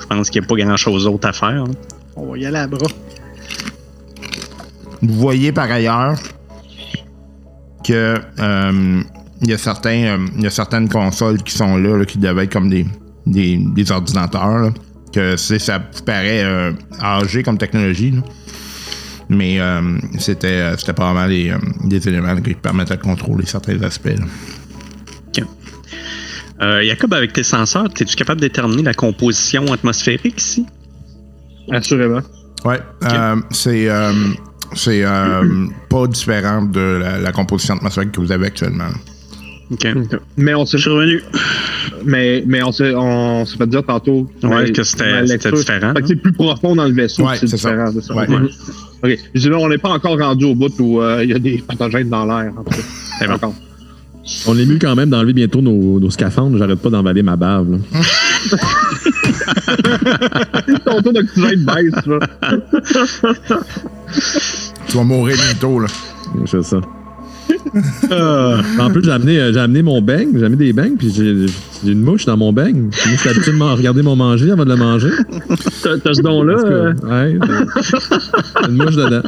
je 0.00 0.06
pense 0.06 0.30
qu'il 0.30 0.40
n'y 0.40 0.46
a 0.46 0.48
pas 0.48 0.56
grand-chose 0.56 1.04
d'autre 1.04 1.28
à 1.28 1.32
faire. 1.32 1.48
hein. 1.66 1.70
On 2.16 2.30
va 2.32 2.38
y 2.38 2.44
aller 2.46 2.58
à 2.58 2.66
bras. 2.66 2.86
Vous 5.02 5.14
voyez 5.14 5.52
par 5.52 5.70
ailleurs 5.70 6.18
que 7.84 8.16
euh, 8.38 9.02
il 9.42 9.48
y 9.48 9.52
a 9.52 9.58
certains, 9.58 10.04
euh, 10.18 10.26
il 10.36 10.42
y 10.42 10.46
a 10.46 10.50
certaines 10.50 10.88
consoles 10.88 11.42
qui 11.42 11.56
sont 11.56 11.76
là, 11.76 11.96
là, 11.96 12.04
qui 12.04 12.18
devaient 12.18 12.44
être 12.44 12.52
comme 12.52 12.68
des, 12.68 12.86
des, 13.26 13.56
des 13.74 13.90
ordinateurs. 13.92 14.58
là. 14.58 14.70
Que 15.12 15.36
c'est, 15.36 15.58
ça 15.58 15.78
vous 15.78 16.02
paraît 16.02 16.44
euh, 16.44 16.72
âgé 17.00 17.42
comme 17.42 17.58
technologie. 17.58 18.12
là. 18.12 18.22
Mais 19.28 19.60
euh, 19.60 19.98
c'était, 20.18 20.48
euh, 20.48 20.76
c'était 20.76 20.92
pas 20.92 21.12
vraiment 21.12 21.28
des, 21.28 21.52
des 21.84 22.08
éléments 22.08 22.36
qui 22.36 22.54
permettaient 22.54 22.96
de 22.96 23.02
contrôler 23.02 23.46
certains 23.46 23.80
aspects. 23.82 24.06
là. 24.18 24.24
Euh, 26.62 26.82
Jacob, 26.84 27.14
avec 27.14 27.32
tes 27.32 27.42
senseurs, 27.42 27.86
es-tu 27.86 28.16
capable 28.16 28.40
de 28.40 28.46
déterminer 28.46 28.82
la 28.82 28.92
composition 28.92 29.72
atmosphérique 29.72 30.38
ici? 30.38 30.66
Assurément. 31.70 32.20
Ouais, 32.66 32.80
euh, 33.04 33.36
c'est, 33.50 33.88
euh, 33.88 34.12
c'est 34.74 35.02
euh, 35.02 35.66
pas 35.88 36.06
différent 36.06 36.62
de 36.62 36.98
la, 37.00 37.18
la 37.18 37.32
composition 37.32 37.76
atmosphérique 37.76 38.12
que 38.12 38.20
vous 38.20 38.30
avez 38.30 38.48
actuellement. 38.48 38.90
OK. 39.72 39.86
Mais 40.36 40.54
on 40.54 40.66
s'est 40.66 40.78
Je 40.78 40.82
suis 40.82 40.90
revenu. 40.90 41.22
mais, 42.04 42.42
mais 42.46 42.62
on 42.62 42.72
s'est 42.72 42.92
on 42.94 43.44
s'est 43.46 43.56
fait 43.56 43.66
dire 43.68 43.84
tantôt 43.84 44.28
Ouais, 44.42 44.64
mais 44.64 44.72
que 44.72 44.82
c'était- 44.82 45.22
différent, 45.22 45.92
Fait 45.94 46.02
que 46.02 46.08
c'est 46.08 46.16
plus 46.16 46.32
profond 46.32 46.74
dans 46.74 46.86
le 46.86 46.92
vaisseau, 46.92 47.24
Ouais, 47.24 47.36
c'est 47.38 47.46
c'est 47.46 47.56
ça. 47.56 47.70
différent, 47.70 47.90
c'est 47.94 48.02
ça. 48.02 48.14
Ouais. 48.14 48.26
OK. 49.02 49.18
Je 49.34 49.40
dis 49.40 49.48
là, 49.48 49.58
on 49.58 49.68
n'est 49.68 49.78
pas 49.78 49.90
encore 49.90 50.18
rendu 50.18 50.44
au 50.46 50.54
bout 50.54 50.72
où 50.80 51.00
euh, 51.00 51.22
il 51.24 51.30
y 51.30 51.34
a 51.34 51.38
des 51.38 51.62
pathogènes 51.66 52.08
dans 52.08 52.24
l'air. 52.26 52.52
en. 52.56 52.64
C'est 53.18 53.28
bon. 53.28 53.54
On 54.46 54.56
est 54.58 54.66
mieux 54.66 54.78
quand 54.80 54.94
même 54.94 55.10
d'enlever 55.10 55.32
bientôt 55.32 55.60
nos, 55.62 55.98
nos 55.98 56.10
scaphandres. 56.10 56.56
J'arrête 56.58 56.78
pas 56.80 56.90
d'emballer 56.90 57.22
ma 57.22 57.36
bave. 57.36 57.78
Ton 60.84 61.02
taux 61.02 61.12
d'oxygène 61.12 61.64
baisse, 61.64 62.06
là. 62.06 62.18
Tu 64.88 64.96
vas 64.96 65.04
mourir 65.04 65.36
bientôt, 65.36 65.80
là. 65.80 65.88
Je 66.44 66.62
fais 66.62 66.76
ça. 68.08 68.56
En 68.78 68.90
plus, 68.90 69.02
j'ai 69.04 69.10
amené, 69.12 69.38
euh, 69.38 69.52
j'ai 69.52 69.60
amené 69.60 69.82
mon 69.82 70.00
beigne, 70.02 70.30
j'ai 70.38 70.44
amené 70.44 70.56
des 70.66 70.72
beignes, 70.72 70.96
puis 70.96 71.12
j'ai 71.14 71.46
j'ai 71.84 71.92
une 71.92 72.02
mouche 72.02 72.26
dans 72.26 72.36
mon 72.36 72.52
beigne. 72.52 72.82
Moi, 72.82 72.90
j'ai 73.22 73.28
l'habitude 73.30 73.58
de 73.58 73.62
regarder 73.62 74.02
mon 74.02 74.16
manger 74.16 74.50
avant 74.50 74.64
de 74.64 74.70
le 74.70 74.76
manger. 74.76 75.10
T'as 75.82 75.96
t'as 75.98 76.14
ce 76.14 76.20
don-là. 76.22 76.54
Euh, 76.64 76.92
ouais, 77.04 77.38
euh, 77.42 78.68
une 78.68 78.76
mouche 78.76 78.96
dedans. 78.96 79.22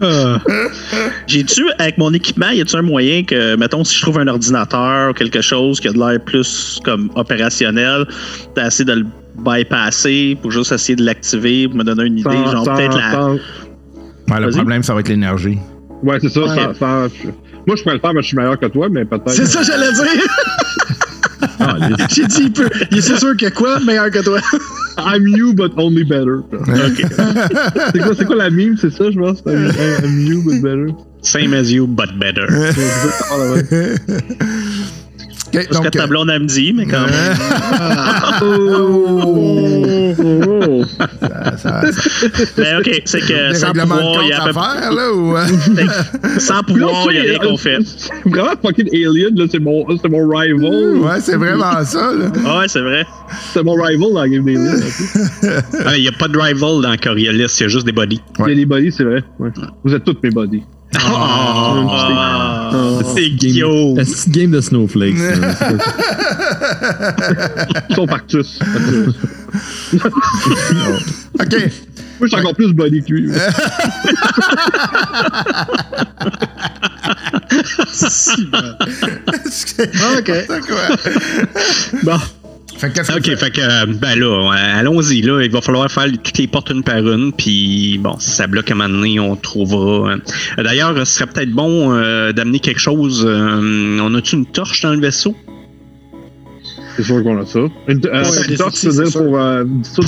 J'ai-tu, 1.26 1.62
avec 1.78 1.96
mon 1.98 2.12
équipement, 2.12 2.50
y 2.50 2.60
a-tu 2.60 2.76
un 2.76 2.82
moyen 2.82 3.24
que, 3.24 3.56
mettons, 3.56 3.82
si 3.84 3.96
je 3.96 4.02
trouve 4.02 4.18
un 4.18 4.28
ordinateur 4.28 5.10
ou 5.10 5.12
quelque 5.14 5.40
chose 5.40 5.80
qui 5.80 5.88
a 5.88 5.92
de 5.92 5.98
l'air 5.98 6.20
plus 6.20 6.78
comme 6.84 7.10
opérationnel, 7.14 8.04
d'essayer 8.54 8.84
de 8.84 8.92
le 8.92 9.06
bypasser 9.38 10.36
pour 10.40 10.50
juste 10.50 10.72
essayer 10.72 10.96
de 10.96 11.04
l'activer, 11.04 11.66
pour 11.68 11.78
me 11.78 11.84
donner 11.84 12.04
une 12.04 12.18
idée, 12.18 12.28
sans- 12.30 12.52
genre 12.52 12.64
sans- 12.66 12.76
peut-être 12.76 12.96
la. 12.96 13.30
Ouais, 13.30 13.38
le 14.40 14.44
Vas-y. 14.46 14.56
problème, 14.56 14.82
ça 14.82 14.92
va 14.94 15.00
être 15.00 15.08
l'énergie. 15.08 15.58
Ouais, 16.02 16.18
c'est 16.20 16.28
ça. 16.28 16.40
Ouais. 16.42 16.48
sans- 16.48 16.74
sans- 16.74 17.08
Moi, 17.66 17.76
je 17.76 17.82
pourrais 17.82 17.94
le 17.94 18.00
faire, 18.00 18.12
mais 18.14 18.22
je 18.22 18.26
suis 18.28 18.36
meilleur 18.36 18.58
que 18.58 18.66
toi, 18.66 18.88
mais 18.90 19.04
peut-être. 19.04 19.30
C'est 19.30 19.46
ça, 19.46 19.62
j'allais 19.62 19.92
dire. 19.92 20.22
Ah, 21.58 21.76
les- 21.88 22.04
J'ai 22.14 22.26
dit, 22.26 22.42
il 22.42 22.52
peut. 22.52 22.68
Il 22.90 22.98
est 22.98 23.00
sûr 23.18 23.36
que 23.36 23.48
quoi, 23.50 23.80
meilleur 23.80 24.10
que 24.10 24.22
toi? 24.22 24.40
I'm 24.98 25.26
you, 25.28 25.52
but 25.52 25.72
only 25.76 26.04
better. 26.04 26.38
c'est 27.92 27.98
quoi, 28.00 28.14
c'est 28.16 28.24
quoi 28.24 28.36
la 28.36 28.50
meme? 28.50 28.76
C'est 28.80 28.90
ça, 28.90 29.10
je 29.10 29.18
pense? 29.18 29.42
I'm, 29.46 29.70
I'm 30.04 30.20
you, 30.26 30.42
but 30.42 30.62
better. 30.62 30.86
Same 31.22 31.52
as 31.54 31.70
you, 31.72 31.86
but 31.86 32.16
better. 32.18 32.46
OK, 35.58 35.66
Parce 35.68 35.78
que 35.78 35.84
donc, 35.84 35.90
ta 35.92 36.06
blonde, 36.06 36.30
elle 36.32 36.42
me 36.42 36.46
dit, 36.46 36.72
mais 36.72 36.86
quand 36.86 37.00
même. 37.06 37.36
Oh! 39.08 40.82
ça- 40.98 41.56
ça- 41.56 41.90
ça- 41.90 42.44
Mais 42.58 42.76
OK, 42.76 43.02
c'est 43.04 43.20
que 43.20 43.54
sans 43.54 43.72
pouvoir, 43.72 44.22
il 44.22 44.28
y 44.28 44.32
a 44.32 44.42
à 44.44 44.52
faire, 44.52 44.92
là, 44.92 45.12
ou... 45.12 45.36
euh? 45.36 45.44
près- 45.74 46.40
Sans 46.40 46.62
pouvoir, 46.62 47.06
il 47.10 47.16
y 47.16 47.18
a 47.18 47.22
rien 47.22 47.38
qu'on 47.38 47.56
fait. 47.56 47.78
Vraiment 48.24 48.50
fucking 48.62 48.88
alien, 48.92 49.34
là. 49.36 49.44
C'est 49.50 49.58
mon, 49.58 49.84
c'est 50.00 50.08
mon 50.08 50.28
rival. 50.28 50.96
Ouais, 50.98 51.20
c'est 51.20 51.36
vraiment 51.36 51.84
ça, 51.84 52.12
là. 52.12 52.26
Ah 52.46 52.58
ouais, 52.60 52.68
c'est 52.68 52.80
vrai. 52.80 53.06
C'est 53.52 53.62
mon 53.62 53.74
rival 53.74 54.12
dans 54.12 54.20
la 54.22 54.28
game 54.28 54.44
d'Alien. 54.44 54.80
Ah, 55.84 55.96
Il 55.96 56.02
n'y 56.02 56.08
a 56.08 56.12
pas 56.12 56.28
de 56.28 56.38
rival 56.38 56.82
dans 56.82 56.96
Coriolis, 57.02 57.56
il 57.58 57.62
y 57.62 57.64
a 57.64 57.68
juste 57.68 57.86
des 57.86 57.92
bodies. 57.92 58.20
Il 58.40 58.48
y 58.48 58.52
a 58.52 58.54
des 58.54 58.66
bodies, 58.66 58.92
c'est 58.92 59.04
vrai. 59.04 59.22
Ouais. 59.38 59.50
Vous 59.84 59.94
êtes 59.94 60.04
tous 60.04 60.16
mes 60.22 60.30
bodies. 60.30 60.62
Ah. 60.98 62.98
C'est 63.14 63.30
Guillaume. 63.30 64.02
C'est 64.04 64.28
game 64.30 64.50
de 64.50 64.60
snowflakes. 64.60 65.16
Sauf 67.94 68.10
Arctus. 68.10 68.58
OK. 69.94 70.02
Moi, 72.18 72.22
je 72.22 72.28
suis 72.28 72.36
encore 72.36 72.54
plus 72.54 72.72
body 72.72 73.02
que 73.02 73.12
lui. 73.12 73.30
OK. 80.18 80.32
Bon. 82.02 82.18
Fait 82.78 82.88
que 82.90 82.94
qu'est-ce 82.94 83.10
que 83.12 83.16
Ok, 83.18 83.36
fait 83.38 83.50
que, 83.50 83.60
euh, 83.60 83.86
ben 84.00 84.18
là, 84.18 84.50
ouais, 84.50 84.56
allons-y, 84.78 85.22
là. 85.22 85.40
Il 85.42 85.50
va 85.50 85.60
falloir 85.62 85.90
faire 85.90 86.04
toutes 86.22 86.36
les 86.38 86.46
portes 86.46 86.70
une 86.70 86.82
par 86.82 86.98
une, 86.98 87.32
puis 87.32 87.98
bon, 87.98 88.16
si 88.18 88.30
ça 88.30 88.46
bloque 88.46 88.70
à 88.70 88.74
un 88.74 88.76
moment 88.76 88.90
donné, 88.90 89.18
on 89.18 89.34
trouvera. 89.36 90.12
hein. 90.12 90.18
D'ailleurs, 90.62 90.96
ce 90.98 91.04
serait 91.06 91.26
peut-être 91.26 91.50
bon 91.52 91.94
euh, 91.94 92.32
d'amener 92.32 92.58
quelque 92.60 92.80
chose. 92.80 93.24
euh, 93.26 93.98
on 94.00 94.14
a-tu 94.14 94.36
une 94.36 94.46
torche 94.46 94.82
dans 94.82 94.92
le 94.92 95.00
vaisseau? 95.00 95.34
C'est 96.96 97.02
sûr 97.02 97.22
qu'on 97.22 97.40
a 97.40 97.44
ça. 97.46 97.60
Une, 97.88 98.00
euh, 98.06 98.22
Ouais, 98.24 98.48
une 98.48 98.56
torche, 98.56 98.68
outils, 98.68 98.80
tu 98.80 98.86
veux 98.88 99.04
dire, 99.04 99.12
c'est 99.12 99.18
pour, 99.24 99.38
euh, 99.38 99.64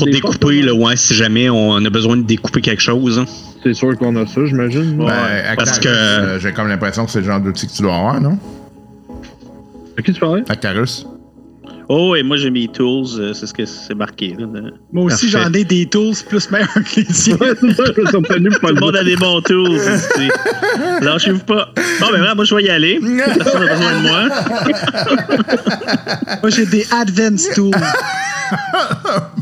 découper, 0.06 0.20
portes, 0.20 0.44
là, 0.52 0.74
ouais, 0.74 0.96
si 0.96 1.14
jamais 1.14 1.48
on 1.50 1.76
a 1.84 1.90
besoin 1.90 2.16
de 2.16 2.22
découper 2.22 2.60
quelque 2.62 2.82
chose. 2.82 3.18
hein. 3.18 3.26
C'est 3.62 3.74
sûr 3.74 3.96
qu'on 3.98 4.14
a 4.16 4.26
ça, 4.26 4.44
j'imagine. 4.46 4.96
Ben, 4.98 5.54
parce 5.56 5.78
que- 5.78 5.88
euh, 5.88 6.38
J'ai 6.38 6.52
comme 6.52 6.68
l'impression 6.68 7.04
que 7.06 7.10
c'est 7.10 7.20
le 7.20 7.26
genre 7.26 7.40
d'outil 7.40 7.66
que 7.66 7.72
tu 7.72 7.82
dois 7.82 7.94
avoir, 7.94 8.20
non? 8.20 8.38
À 9.98 10.02
qui 10.02 10.12
tu 10.12 10.20
parlais? 10.20 10.42
Actarus. 10.48 11.06
Oh, 11.90 12.14
et 12.14 12.22
moi, 12.22 12.36
j'ai 12.36 12.50
mes 12.50 12.68
tools, 12.68 13.06
euh, 13.18 13.32
c'est 13.32 13.46
ce 13.46 13.54
que 13.54 13.64
c'est 13.64 13.94
marqué. 13.94 14.34
Là, 14.38 14.46
Moi 14.92 15.04
aussi, 15.04 15.28
j'en 15.28 15.50
ai 15.52 15.64
des 15.64 15.86
tools 15.86 16.14
plus 16.28 16.50
meilleurs 16.50 16.68
que 16.74 17.00
les 17.00 17.04
pas 17.36 17.54
Tout 17.54 17.66
le 18.74 18.80
monde 18.80 18.96
a 18.96 19.02
des 19.04 19.16
bons 19.16 19.40
tools. 19.40 19.72
ici. 19.76 20.28
Lâchez-vous 21.00 21.44
pas. 21.44 21.70
Bon, 22.00 22.06
ben 22.10 22.18
voilà, 22.18 22.34
moi, 22.34 22.44
je 22.44 22.54
vais 22.54 22.64
y 22.64 22.68
aller. 22.68 23.00
Personne 23.00 23.64
n'a 23.64 23.74
besoin 23.74 23.92
de 23.92 24.08
moi. 24.08 24.28
Moi, 26.42 26.50
j'ai 26.50 26.66
des 26.66 26.86
advanced 26.92 27.54
tools. 27.54 27.70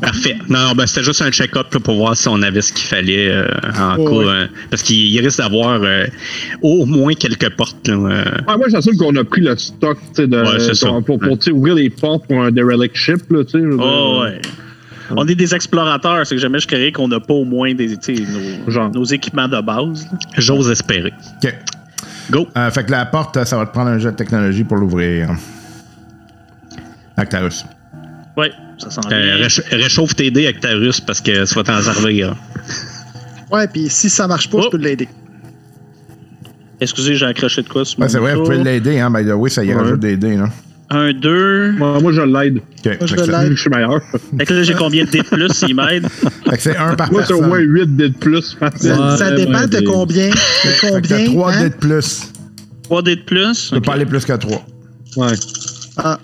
Parfait. 0.00 0.36
Non, 0.48 0.60
non, 0.60 0.72
ben, 0.74 0.86
c'était 0.86 1.04
juste 1.04 1.22
un 1.22 1.30
check-up 1.30 1.72
là, 1.72 1.80
pour 1.80 1.96
voir 1.96 2.16
si 2.16 2.28
on 2.28 2.40
avait 2.42 2.60
ce 2.60 2.72
qu'il 2.72 2.86
fallait 2.86 3.28
euh, 3.30 3.46
en 3.78 3.96
ouais. 3.98 4.26
euh, 4.26 4.46
parce 4.70 4.82
qu'il 4.82 4.96
il 4.96 5.20
risque 5.20 5.38
d'avoir 5.38 5.80
euh, 5.82 6.06
au 6.62 6.86
moins 6.86 7.14
quelques 7.14 7.50
portes. 7.50 7.88
Là, 7.88 7.94
euh. 7.94 8.24
Ouais, 8.48 8.56
moi, 8.56 8.66
j'assume 8.68 8.96
qu'on 8.96 9.14
a 9.16 9.24
pris 9.24 9.40
le 9.42 9.56
stock 9.56 9.98
de, 10.16 10.42
Ouais, 10.42 10.60
c'est 10.60 10.74
ça. 10.74 10.88
pour, 11.04 11.18
ouvrir 11.52 11.74
les 11.74 11.90
portes 11.90 12.26
pour 12.26 12.42
un 12.42 12.50
derelict 12.50 12.96
ship. 12.96 13.20
Là, 13.30 13.42
Oh, 13.78 14.22
ouais. 14.22 14.40
On 15.10 15.26
est 15.28 15.34
des 15.36 15.54
explorateurs, 15.54 16.26
c'est 16.26 16.34
que 16.34 16.40
jamais 16.40 16.58
je 16.58 16.66
créerais 16.66 16.90
qu'on 16.90 17.06
n'a 17.08 17.20
pas 17.20 17.34
au 17.34 17.44
moins 17.44 17.74
des, 17.74 17.88
nos, 17.88 18.70
Genre. 18.70 18.90
nos 18.92 19.04
équipements 19.04 19.46
de 19.48 19.60
base. 19.60 20.04
là. 20.10 20.18
J'ose 20.36 20.68
espérer. 20.70 21.12
OK. 21.44 21.54
Go. 22.30 22.48
Euh, 22.56 22.70
fait 22.70 22.84
que 22.84 22.90
la 22.90 23.06
porte, 23.06 23.44
ça 23.44 23.56
va 23.56 23.66
te 23.66 23.72
prendre 23.72 23.90
un 23.90 23.98
jet 23.98 24.10
de 24.10 24.16
technologie 24.16 24.64
pour 24.64 24.76
l'ouvrir. 24.78 25.30
Actarus. 27.16 27.64
Ouais, 28.36 28.50
ça 28.78 28.90
sent 28.90 29.00
Euh, 29.10 29.36
bien. 29.38 29.46
récha- 29.46 29.62
réchauffe 29.70 30.14
tes 30.14 30.30
dés 30.30 30.44
avec 30.44 30.60
ta 30.60 30.70
russe 30.72 31.00
parce 31.00 31.20
que 31.20 31.44
ça 31.46 31.54
va 31.54 31.62
t'en 31.64 31.80
servir. 31.82 32.36
Ouais, 33.50 33.66
puis 33.68 33.88
si 33.88 34.10
ça 34.10 34.26
marche 34.26 34.50
pas, 34.50 34.58
je 34.60 34.66
Oh. 34.66 34.70
peux 34.70 34.78
l'aider. 34.78 35.08
Excusez, 36.80 37.14
j'ai 37.16 37.24
accroché 37.26 37.62
de 37.62 37.68
quoi 37.68 37.84
mon 37.98 38.08
c'est 38.08 38.18
vrai, 38.18 38.34
vous 38.34 38.42
pouvez 38.44 38.62
l'aider, 38.62 38.98
hein. 38.98 39.10
By 39.10 39.24
the 39.24 39.30
way, 39.32 39.48
ça 39.48 39.64
y 39.64 39.68
Ouais. 39.68 39.74
rajoute 39.74 40.00
des 40.00 40.16
dés, 40.16 40.36
là. 40.36 40.50
Un, 40.90 41.12
deux. 41.14 41.72
Moi, 41.72 41.98
moi, 42.00 42.12
je 42.12 42.20
l'aide. 42.20 42.58
OK. 42.58 42.98
je 43.06 43.14
l'aide. 43.16 43.52
Je 43.56 43.60
suis 43.60 43.70
meilleur. 43.70 44.00
Fait 44.38 44.44
que 44.44 44.54
là, 44.54 44.62
j'ai 44.62 44.74
combien 44.74 45.04
de 45.04 45.10
dés 45.10 45.18
de 45.20 45.24
plus 45.24 45.48
s'il 45.52 45.74
m'aide? 45.74 46.06
fait 46.08 46.56
que 46.56 46.62
c'est 46.62 46.76
un 46.76 46.94
par 46.94 47.10
Moi, 47.10 47.22
c'est 47.26 47.32
au 47.32 47.38
personne. 47.40 47.48
moins 47.48 47.58
8 47.58 47.96
dés 47.96 48.08
de 48.10 48.14
plus. 48.16 48.56
Ça, 48.60 48.66
Ouais, 48.66 49.16
ça 49.16 49.30
ouais, 49.30 49.36
dépend 49.36 49.66
de 49.66 49.80
combien. 49.80 50.28
De 50.28 50.34
Fait 50.36 50.86
que 50.86 50.92
combien. 50.92 51.16
t'as 51.18 51.24
3 51.24 51.52
hein? 51.54 51.62
dés 51.62 51.70
de 51.70 51.74
plus. 51.74 52.30
Trois 52.84 53.02
dés 53.02 53.16
de 53.16 53.22
plus? 53.22 53.68
Tu 53.68 53.74
peux 53.74 53.80
pas 53.80 53.94
aller 53.94 54.06
plus 54.06 54.24
que 54.24 54.32
3. 54.34 54.64
Ouais. 55.16 55.32
Ah, 55.96 56.20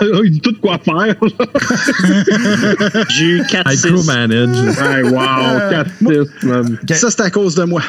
Il 0.24 0.30
dit 0.30 0.40
tout 0.40 0.54
quoi 0.60 0.78
faire. 0.78 1.08
J'ai 3.10 3.24
eu 3.24 3.42
4 3.48 3.70
6 3.70 3.90
Micromanage. 3.90 4.56
ouais, 4.56 5.02
wow, 5.02 5.70
4 5.70 5.90
6 5.98 6.06
man. 6.46 6.78
Ça, 6.88 7.10
c'est 7.10 7.20
à 7.20 7.30
cause 7.30 7.54
de 7.54 7.64
moi. 7.64 7.82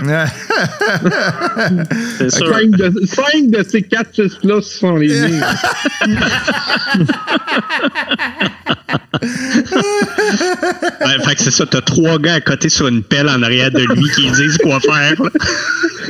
C'est 2.17 2.31
sûr. 2.31 2.53
5 2.53 2.69
de, 2.71 3.05
cinq 3.05 3.49
de 3.49 3.63
ces 3.63 3.81
4 3.81 4.13
6 4.13 4.39
là 4.43 4.61
sont 4.61 4.95
les 4.95 5.29
miens. 5.29 5.47
Ouais, 11.01 11.19
fait 11.25 11.35
que 11.35 11.41
c'est 11.41 11.51
ça, 11.51 11.65
t'as 11.65 11.81
trois 11.81 12.17
gars 12.19 12.35
à 12.35 12.41
côté 12.41 12.69
sur 12.69 12.87
une 12.87 13.03
pelle 13.03 13.29
en 13.29 13.41
arrière 13.41 13.71
de 13.71 13.79
lui 13.79 14.09
qui 14.11 14.31
disent 14.31 14.57
quoi 14.59 14.79
faire. 14.79 15.21
là. 15.21 15.29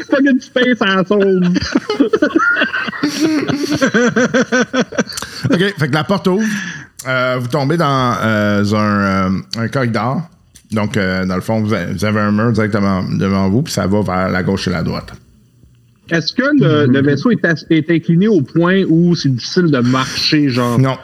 Fucking 0.09 0.41
space 0.41 0.81
asshole. 0.81 1.43
OK, 5.51 5.59
fait 5.79 5.87
que 5.87 5.93
la 5.93 6.03
porte 6.03 6.27
ouvre. 6.27 6.43
Euh, 7.07 7.37
vous 7.39 7.47
tombez 7.47 7.77
dans 7.77 8.15
euh, 8.21 8.63
un, 8.73 8.75
euh, 8.75 9.29
un 9.57 9.67
corridor. 9.67 10.21
Donc, 10.71 10.97
euh, 10.97 11.25
dans 11.25 11.35
le 11.35 11.41
fond, 11.41 11.61
vous 11.61 11.73
avez, 11.73 12.19
un 12.19 12.31
mur 12.31 12.51
directement 12.51 13.03
devant 13.03 13.49
vous, 13.49 13.61
puis 13.61 13.73
ça 13.73 13.87
va 13.87 14.01
vers 14.01 14.29
la 14.29 14.43
gauche 14.43 14.67
et 14.67 14.71
la 14.71 14.83
droite. 14.83 15.13
Est-ce 16.09 16.33
que 16.33 16.43
le, 16.59 16.85
le 16.91 17.01
vaisseau 17.01 17.31
est, 17.31 17.89
incliné 17.89 18.27
au 18.27 18.41
point 18.41 18.83
où 18.87 19.15
c'est 19.15 19.29
difficile 19.29 19.71
de 19.71 19.79
marcher, 19.79 20.49
genre? 20.49 20.77
Non. 20.77 20.97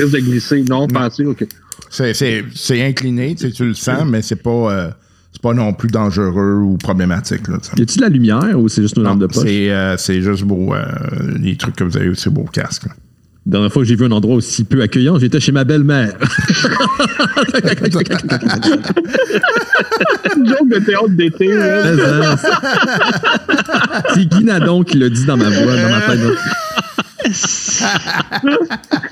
Ou 0.00 0.08
de 0.08 0.18
glisser? 0.18 0.64
Non, 0.68 0.86
pensez, 0.86 1.24
ok. 1.26 1.44
C'est, 1.90 2.14
c'est, 2.14 2.44
c'est 2.54 2.84
incliné, 2.84 3.34
tu 3.34 3.46
sais, 3.46 3.52
tu 3.52 3.64
le 3.64 3.74
sens, 3.74 4.04
mais 4.06 4.22
c'est 4.22 4.36
pas, 4.36 4.50
euh, 4.50 4.90
c'est 5.32 5.42
pas 5.42 5.54
non 5.54 5.72
plus 5.72 5.88
dangereux 5.88 6.60
ou 6.62 6.76
problématique. 6.76 7.48
Là. 7.48 7.58
Y 7.76 7.82
a-tu 7.82 7.96
de 7.98 8.02
la 8.02 8.08
lumière 8.08 8.58
ou 8.58 8.68
c'est 8.68 8.82
juste 8.82 8.96
une 8.96 9.04
lampe 9.04 9.20
de 9.20 9.26
poche? 9.26 9.44
c'est, 9.44 9.70
euh, 9.70 9.96
c'est 9.96 10.20
juste 10.20 10.44
beau, 10.44 10.74
euh, 10.74 10.84
les 11.40 11.56
trucs 11.56 11.76
que 11.76 11.84
vous 11.84 11.96
avez 11.96 12.10
vos 12.10 12.44
casques. 12.44 12.86
là. 12.86 12.92
La 13.46 13.52
dernière 13.52 13.72
fois 13.72 13.82
que 13.82 13.88
j'ai 13.88 13.94
vu 13.94 14.04
un 14.04 14.10
endroit 14.10 14.34
aussi 14.34 14.64
peu 14.64 14.82
accueillant, 14.82 15.20
j'étais 15.20 15.38
chez 15.38 15.52
ma 15.52 15.62
belle-mère. 15.62 16.16
Une 20.36 20.48
joke 20.48 20.68
de 20.68 20.78
théâtre 20.84 21.10
d'été, 21.10 21.48
c'est 24.14 24.26
Guy 24.26 24.42
Nadon 24.42 24.82
qui 24.82 24.98
l'a 24.98 25.08
dit 25.08 25.24
dans 25.24 25.36
ma 25.36 25.48
voix, 25.48 25.76
dans 25.76 25.88
ma 25.90 26.00
tête. 26.00 26.20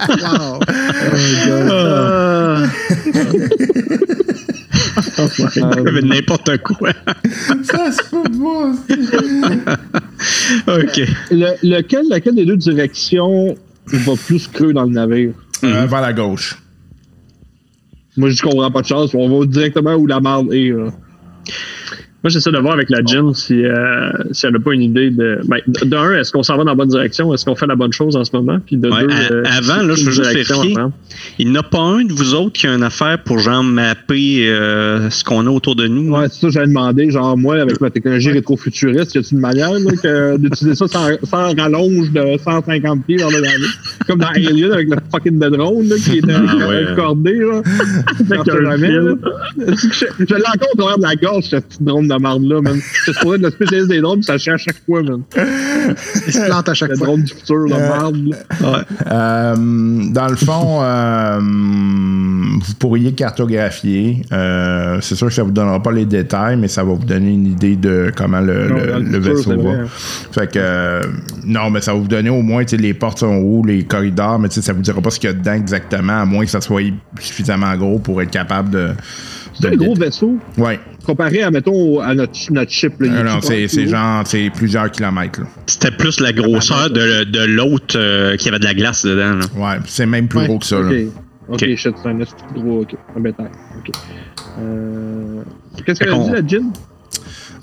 Wow. 0.08 0.60
Mais 5.92 6.02
N'importe 6.02 6.58
quoi. 6.58 6.90
OK. 10.68 11.00
Le- 11.30 11.56
lequel, 11.62 12.04
lequel 12.10 12.34
des 12.34 12.44
deux 12.46 12.56
directions 12.56 13.54
va 13.86 14.12
plus 14.26 14.48
creux 14.48 14.72
dans 14.72 14.84
le 14.84 14.90
navire? 14.90 15.32
Euh, 15.62 15.86
vers 15.86 16.00
la 16.00 16.12
gauche. 16.12 16.58
Moi, 18.16 18.30
je 18.30 18.40
comprends 18.42 18.70
pas 18.70 18.82
de 18.82 18.86
chance. 18.86 19.14
On 19.14 19.40
va 19.40 19.46
directement 19.46 19.94
où 19.94 20.06
la 20.06 20.20
marde 20.20 20.52
est. 20.52 20.70
là. 20.70 20.90
Moi, 22.24 22.30
j'essaie 22.30 22.50
de 22.52 22.58
voir 22.58 22.72
avec 22.72 22.88
la 22.88 23.00
Jean 23.04 23.34
si, 23.34 23.64
euh, 23.66 24.10
si 24.32 24.46
elle 24.46 24.54
n'a 24.54 24.58
pas 24.58 24.72
une 24.72 24.80
idée 24.80 25.10
de. 25.10 25.40
Ben, 25.46 25.58
de- 25.66 25.84
d'un, 25.84 26.12
est-ce 26.14 26.32
qu'on 26.32 26.42
s'en 26.42 26.56
va 26.56 26.64
dans 26.64 26.70
la 26.70 26.74
bonne 26.74 26.88
direction? 26.88 27.34
Est-ce 27.34 27.44
qu'on 27.44 27.54
fait 27.54 27.66
la 27.66 27.76
bonne 27.76 27.92
chose 27.92 28.16
en 28.16 28.24
ce 28.24 28.30
moment? 28.34 28.58
Puis 28.64 28.78
de 28.78 28.88
Ouais, 28.88 29.02
deux, 29.06 29.12
à- 29.12 29.32
euh, 29.32 29.42
avant, 29.44 29.82
là, 29.86 29.94
je 29.94 30.04
veux 30.06 30.10
juste 30.10 30.32
vérifier. 30.32 30.74
Il 31.38 31.50
n'y 31.50 31.58
en 31.58 31.60
a 31.60 31.62
pas 31.62 31.80
un 31.80 32.02
de 32.04 32.12
vous 32.14 32.32
autres 32.34 32.52
qui 32.54 32.66
a 32.66 32.74
une 32.74 32.82
affaire 32.82 33.22
pour 33.22 33.40
genre 33.40 33.62
mapper 33.62 34.48
euh, 34.48 35.10
ce 35.10 35.22
qu'on 35.22 35.46
a 35.46 35.50
autour 35.50 35.76
de 35.76 35.86
nous? 35.86 36.14
Ouais, 36.16 36.26
c'est 36.30 36.40
ça, 36.40 36.48
j'avais 36.48 36.66
demandé, 36.68 37.10
genre, 37.10 37.36
moi, 37.36 37.60
avec 37.60 37.78
ma 37.82 37.90
technologie 37.90 38.30
rétro-futuriste, 38.30 39.14
y 39.14 39.18
a-t-il 39.18 39.34
une 39.34 39.40
manière 39.40 39.72
là, 39.72 39.90
que- 40.02 40.38
d'utiliser 40.38 40.76
ça 40.76 40.88
sans, 40.88 41.08
sans 41.24 41.54
rallonge 41.54 42.10
de 42.10 42.38
150 42.42 43.04
pieds 43.04 43.18
dans 43.18 43.28
le? 43.28 43.42
Comme 44.06 44.20
dans 44.20 44.28
Alien 44.28 44.72
avec 44.72 44.88
le 44.88 44.96
fucking 45.12 45.38
de 45.38 45.48
drone 45.50 45.88
là, 45.90 45.96
qui 45.96 46.18
était 46.18 46.32
Ah, 46.32 46.68
ouais. 46.68 46.86
accordé, 46.88 47.34
là. 47.34 47.60
Avec 48.20 48.38
J'en 48.38 48.44
sais 48.44 48.52
un 48.52 48.70
jamais, 48.70 48.86
fil. 48.88 48.96
là. 48.96 49.14
Je, 49.58 50.24
je 50.26 50.34
l'ai 50.34 50.40
encore 50.46 50.68
au 50.72 50.78
travers 50.78 50.96
de 50.98 51.02
la 51.02 51.16
gorge, 51.16 51.44
ce 51.44 51.56
petit 51.56 51.78
drone 51.82 52.08
de 52.16 52.22
marde-là, 52.22 52.60
man. 52.62 52.74
Je 52.76 53.02
suis 53.02 53.12
supposé 53.14 53.36
être 53.36 53.42
le 53.42 53.50
spécialiste 53.50 53.88
des 53.90 54.00
drones, 54.00 54.22
ça 54.22 54.38
chie 54.38 54.50
à 54.50 54.56
chaque 54.56 54.76
fois, 54.86 55.02
man. 55.02 55.22
Il 56.26 56.32
se 56.32 56.44
plante 56.46 56.68
à 56.68 56.74
chaque 56.74 56.90
Le 56.90 56.96
fois. 56.96 57.06
drone 57.08 57.22
du 57.22 57.32
futur, 57.34 57.64
de 57.66 57.70
marde, 57.74 58.16
là. 58.60 58.84
Euh, 59.10 59.54
dans 60.10 60.28
le 60.28 60.36
fond, 60.36 60.78
euh, 60.82 61.38
vous 62.60 62.74
pourriez 62.78 63.12
cartographier. 63.12 64.22
Euh, 64.32 64.98
c'est 65.00 65.14
sûr 65.14 65.28
que 65.28 65.34
ça 65.34 65.42
vous 65.42 65.50
donnera 65.50 65.82
pas 65.82 65.92
les 65.92 66.06
détails, 66.06 66.56
mais 66.56 66.68
ça 66.68 66.82
va 66.84 66.92
vous 66.94 67.04
donner 67.04 67.32
une 67.32 67.46
idée 67.46 67.76
de 67.76 68.10
comment 68.16 68.40
le, 68.40 68.68
Non, 68.68 68.74
le- 68.76 68.86
dans 68.86 68.98
le 68.98 69.04
le 69.04 69.20
futur, 69.20 69.34
vaisseau 69.36 69.50
c'est 69.50 69.56
va. 69.62 69.84
Fait 70.32 70.52
que 70.52 70.58
euh, 70.58 71.02
non, 71.44 71.70
mais 71.70 71.80
ça 71.80 71.92
va 71.92 71.98
vous 71.98 72.08
donner 72.08 72.30
au 72.30 72.42
moins 72.42 72.64
tu 72.64 72.76
sais, 72.76 72.82
les 72.82 72.94
portes 72.94 73.18
sont 73.18 73.36
où, 73.36 73.64
les 73.64 73.84
corridors, 73.84 74.38
mais 74.38 74.48
tu 74.48 74.54
sais, 74.56 74.62
ça 74.62 74.72
vous 74.72 74.82
dira 74.82 75.00
pas 75.00 75.10
ce 75.10 75.20
qu'il 75.20 75.28
y 75.30 75.32
a 75.32 75.34
dedans 75.36 75.52
exactement, 75.52 76.20
à 76.20 76.24
moins 76.24 76.44
que 76.44 76.50
ça 76.50 76.60
soit 76.60 76.82
suffisamment 77.20 77.74
gros 77.76 77.98
pour 77.98 78.20
être 78.22 78.30
capable 78.30 78.70
de. 78.70 78.90
C'est 79.60 79.68
un 79.68 79.76
gros 79.76 79.94
vaisseau, 79.94 80.36
Ouais. 80.58 80.80
comparé 81.06 81.42
à, 81.42 81.50
mettons, 81.50 82.00
à 82.00 82.14
notre, 82.14 82.32
notre 82.52 82.70
chip, 82.70 83.00
là. 83.00 83.22
non, 83.22 83.40
tout 83.40 83.46
c'est 83.46 83.86
genre 83.88 84.22
c'est 84.26 84.50
plusieurs 84.54 84.90
kilomètres. 84.90 85.40
Là. 85.40 85.46
C'était 85.66 85.90
plus 85.92 86.20
la 86.20 86.32
grosseur 86.32 86.90
de, 86.90 87.24
de 87.24 87.44
l'autre 87.44 87.94
euh, 87.96 88.36
qui 88.36 88.48
avait 88.48 88.58
de 88.58 88.64
la 88.64 88.74
glace 88.74 89.04
dedans. 89.04 89.36
là. 89.36 89.44
Ouais, 89.56 89.80
c'est 89.86 90.06
même 90.06 90.26
plus 90.28 90.40
Ouais, 90.40 90.46
gros 90.48 90.58
que 90.58 90.66
ça. 90.66 90.80
Ok. 90.80 90.90
là. 90.90 90.98
Ok, 91.48 91.62
Ok. 91.62 91.76
shit, 91.76 91.94
c'est 92.02 92.08
un 92.08 92.18
gros. 92.54 92.80
Ok, 92.82 92.94
un 93.16 93.20
bétail. 93.20 93.46
Ok. 93.78 93.94
Euh... 94.60 95.42
Qu'est-ce 95.84 96.00
qu'elle 96.00 96.10
a 96.14 96.18
dit, 96.18 96.30
la 96.30 96.46
Jean? 96.46 96.72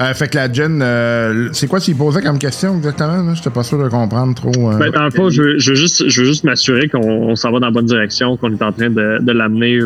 Euh, 0.01 0.13
fait 0.13 0.27
que 0.29 0.37
la 0.37 0.51
Jen, 0.51 0.81
euh, 0.81 1.49
c'est 1.51 1.67
quoi 1.67 1.79
s'il 1.79 1.95
posait 1.95 2.21
comme 2.21 2.39
question 2.39 2.75
exactement? 2.77 3.21
là? 3.23 3.33
J'étais 3.35 3.49
pas 3.49 3.63
sûr 3.63 3.81
de 3.83 3.87
comprendre 3.89 4.33
trop. 4.33 4.71
euh. 4.71 4.77
Ben, 4.77 4.89
dans 4.91 5.03
le 5.03 5.11
fond, 5.11 5.29
je 5.29 5.41
veux, 5.43 5.59
je 5.59 5.69
veux 5.71 5.75
juste, 5.75 6.07
je 6.09 6.21
veux 6.21 6.25
juste 6.27 6.43
m'assurer 6.43 6.87
qu'on 6.89 6.99
on 7.01 7.35
s'en 7.35 7.51
va 7.51 7.59
dans 7.59 7.67
la 7.67 7.71
bonne 7.71 7.85
direction, 7.85 8.35
qu'on 8.37 8.51
est 8.51 8.61
en 8.63 8.71
train 8.71 8.89
de, 8.89 9.19
de 9.21 9.31
l'amener 9.31 9.79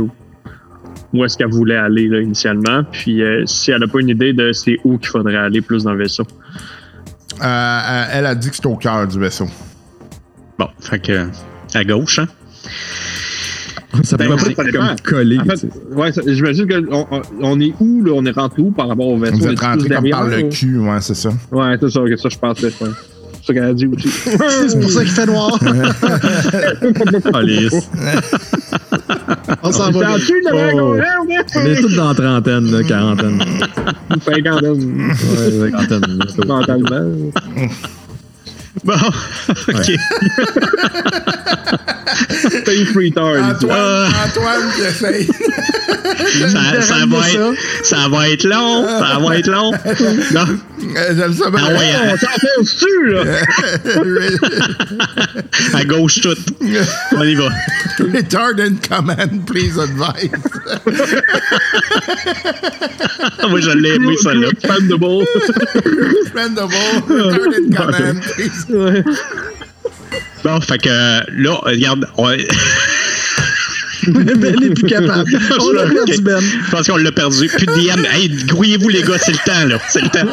où, 1.13 1.23
est-ce 1.23 1.37
qu'elle 1.37 1.51
voulait 1.51 1.77
aller 1.77 2.07
là, 2.07 2.19
initialement. 2.21 2.83
Puis 2.91 3.21
euh, 3.23 3.45
si 3.45 3.71
elle 3.71 3.79
n'a 3.79 3.87
pas 3.87 3.99
une 3.99 4.09
idée 4.09 4.33
de 4.33 4.51
c'est 4.51 4.77
où 4.83 4.97
qu'il 4.97 5.09
faudrait 5.09 5.35
aller 5.37 5.61
plus 5.61 5.83
dans 5.83 5.93
le 5.93 5.99
vaisseau. 5.99 6.23
Euh, 7.41 7.45
euh, 7.45 8.05
elle 8.13 8.25
a 8.25 8.35
dit 8.35 8.49
que 8.49 8.55
c'était 8.55 8.67
au 8.67 8.75
cœur 8.77 9.07
du 9.07 9.19
vaisseau. 9.19 9.47
Bon, 10.57 10.67
fait 10.79 10.99
que 10.99 11.27
à 11.73 11.83
gauche, 11.83 12.19
hein? 12.19 12.27
Ça 14.03 14.17
Ben, 14.17 14.27
pourrait 14.27 14.53
pas 14.53 14.63
être 14.65 14.71
comme 14.71 14.95
collé. 15.03 15.39
En 15.39 15.45
fait, 15.45 15.69
ouais, 15.91 16.11
j'imagine 16.27 16.67
qu'on 16.67 17.07
on, 17.11 17.21
on 17.41 17.59
est 17.61 17.73
où, 17.79 18.03
là? 18.03 18.11
On 18.13 18.25
est 18.25 18.31
rentré 18.31 18.61
où 18.61 18.71
par 18.71 18.89
rapport 18.89 19.07
au 19.07 19.17
vaisseau? 19.17 19.37
Vous 19.37 19.47
On 19.47 19.51
êtes 19.51 19.59
rentré 19.59 19.89
comme 19.89 20.09
par 20.09 20.27
le 20.27 20.43
cul, 20.49 20.79
ouais, 20.79 20.99
c'est 21.01 21.15
ça. 21.15 21.29
Ouais, 21.51 21.77
c'est 21.79 21.89
ça, 21.89 22.01
ok, 22.01 22.17
ça, 22.17 22.29
je 22.29 22.37
pensais. 22.37 22.65
ouais. 22.81 22.89
C'est 23.45 23.53
ça 23.53 23.59
qu'elle 23.59 23.69
a 23.69 23.73
dit 23.73 23.85
aussi. 23.85 24.09
C'est 24.09 24.79
pour 24.79 24.89
ça 24.89 25.03
qu'il 25.03 25.11
fait 25.13 25.25
noir. 25.27 25.59
Police. 27.31 27.89
On 29.61 29.71
s'en 29.71 29.91
va. 29.91 30.15
Oh. 30.15 30.51
dragon? 30.51 30.97
On 31.55 31.65
est 31.65 31.81
tous 31.81 31.95
dans 31.95 32.07
la 32.07 32.15
trentaine, 32.15 32.71
là, 32.71 32.83
quarantaine. 32.83 33.43
Cinquantaine. 34.23 35.11
Ouais, 35.11 35.71
cinquantaine. 35.71 36.19
Mentalement. 36.47 37.31
Bon, 38.83 38.93
ok. 39.49 39.91
Space 42.49 42.91
retard. 42.95 43.43
Antoine, 43.43 44.11
Antoine 44.25 44.71
qui 44.75 44.81
essaye. 44.81 45.27
Ça, 46.49 46.81
ça 46.81 47.05
va 47.07 47.29
être, 47.29 47.53
ça 47.83 48.07
va 48.09 48.29
être 48.29 48.43
long, 48.45 48.85
ça 48.85 49.19
va 49.19 49.37
être 49.37 49.49
long. 49.49 49.71
Non. 49.71 50.45
Euh, 50.97 51.31
sais 51.33 51.51
bien. 51.51 51.59
Ah 51.59 51.69
ouais, 51.69 51.93
On 52.03 52.13
à, 52.13 52.17
s'enfonce-tu, 52.17 53.11
là? 53.11 53.23
à 55.79 55.83
gauche 55.85 56.21
toute. 56.21 56.39
On 57.15 57.23
y 57.23 57.35
va. 57.35 57.49
Retard 57.99 58.59
in 58.59 58.75
command, 58.87 59.45
please 59.45 59.79
advise. 59.79 60.29
Moi, 63.49 63.59
je 63.61 63.71
l'ai 63.71 63.95
aimé, 63.95 64.15
celle-là. 64.21 64.49
Expandable. 64.49 65.25
Expendable, 66.21 66.73
return 67.07 67.53
in 67.53 67.71
command, 67.75 68.21
please. 68.21 68.64
Bon, 70.43 70.61
fait 70.61 70.77
que 70.77 70.89
là, 70.89 71.55
regarde, 71.63 72.07
on- 72.17 72.29
Ben 74.07 74.55
n'est 74.59 74.69
plus 74.69 74.83
capable. 74.87 75.31
On 75.59 75.71
l'a 75.71 75.87
perdu. 75.87 76.21
Ben. 76.21 76.39
Je 76.39 76.69
pense 76.71 76.85
qu'on 76.87 76.97
l'a 76.97 77.11
perdu. 77.11 77.47
Plus 77.47 77.65
de 77.65 77.71
DM. 77.73 78.05
Hey, 78.11 78.29
grouillez-vous, 78.45 78.89
les 78.89 79.01
gars, 79.01 79.17
c'est 79.17 79.31
le 79.31 79.37
temps, 79.39 79.65
là. 79.65 79.79
C'est 79.89 80.01
le 80.01 80.09
temps. 80.09 80.27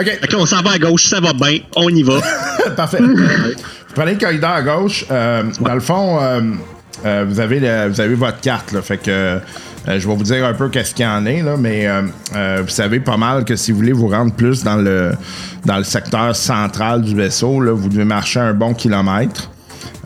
OK, 0.00 0.04
Fait 0.04 0.26
qu'on 0.32 0.44
s'en 0.44 0.60
va 0.62 0.72
à 0.72 0.78
gauche, 0.78 1.04
ça 1.04 1.20
va 1.20 1.32
bien. 1.32 1.58
On 1.76 1.88
y 1.90 2.02
va. 2.02 2.20
parfait. 2.76 2.98
Vous 3.00 3.14
prenez 3.94 4.14
le 4.14 4.18
corridor 4.18 4.50
à 4.50 4.62
gauche. 4.62 5.04
euh, 5.12 5.44
Dans 5.60 5.74
le 5.74 5.80
fond, 5.80 6.18
euh, 6.20 6.40
euh, 7.06 7.24
vous, 7.28 7.38
avez 7.38 7.60
le- 7.60 7.88
vous 7.90 8.00
avez 8.00 8.14
votre 8.16 8.40
carte. 8.40 8.72
Là, 8.72 8.82
fait 8.82 8.98
que 8.98 9.38
euh, 9.88 9.98
je 9.98 10.08
vais 10.08 10.14
vous 10.14 10.22
dire 10.22 10.44
un 10.44 10.54
peu 10.54 10.68
qu'est-ce 10.68 10.94
qu'il 10.94 11.04
y 11.04 11.08
en 11.08 11.26
est. 11.26 11.42
Là, 11.42 11.56
mais 11.58 11.86
euh, 11.86 12.02
euh, 12.34 12.62
vous 12.62 12.70
savez 12.70 13.00
pas 13.00 13.16
mal 13.16 13.44
que 13.44 13.56
si 13.56 13.72
vous 13.72 13.78
voulez 13.78 13.92
vous 13.92 14.08
rendre 14.08 14.32
plus 14.32 14.64
dans 14.64 14.76
le, 14.76 15.12
dans 15.64 15.78
le 15.78 15.84
secteur 15.84 16.34
central 16.34 17.02
du 17.02 17.14
vaisseau, 17.14 17.60
là, 17.60 17.72
vous 17.72 17.88
devez 17.88 18.04
marcher 18.04 18.40
un 18.40 18.54
bon 18.54 18.74
kilomètre. 18.74 19.50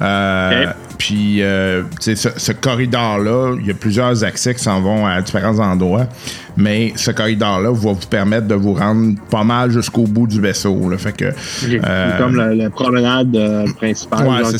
Euh. 0.02 0.66
Puis, 0.98 1.42
euh, 1.42 1.84
tu 2.00 2.16
sais, 2.16 2.16
ce, 2.16 2.28
ce 2.36 2.50
corridor-là, 2.50 3.54
il 3.60 3.66
y 3.66 3.70
a 3.70 3.74
plusieurs 3.74 4.24
accès 4.24 4.52
qui 4.54 4.62
s'en 4.64 4.80
vont 4.80 5.06
à 5.06 5.22
différents 5.22 5.58
endroits. 5.60 6.08
Mais 6.56 6.92
ce 6.96 7.12
corridor-là 7.12 7.70
va 7.70 7.92
vous 7.92 8.06
permettre 8.10 8.48
de 8.48 8.56
vous 8.56 8.74
rendre 8.74 9.14
pas 9.30 9.44
mal 9.44 9.70
jusqu'au 9.70 10.02
bout 10.08 10.26
du 10.26 10.40
vaisseau. 10.40 10.90
Là. 10.90 10.98
Fait 10.98 11.12
que, 11.16 11.26
euh, 11.26 11.30
C'est 11.36 12.18
comme 12.18 12.34
la, 12.34 12.52
la 12.52 12.68
promenade 12.70 13.30
principale. 13.76 14.26
Ouais, 14.26 14.58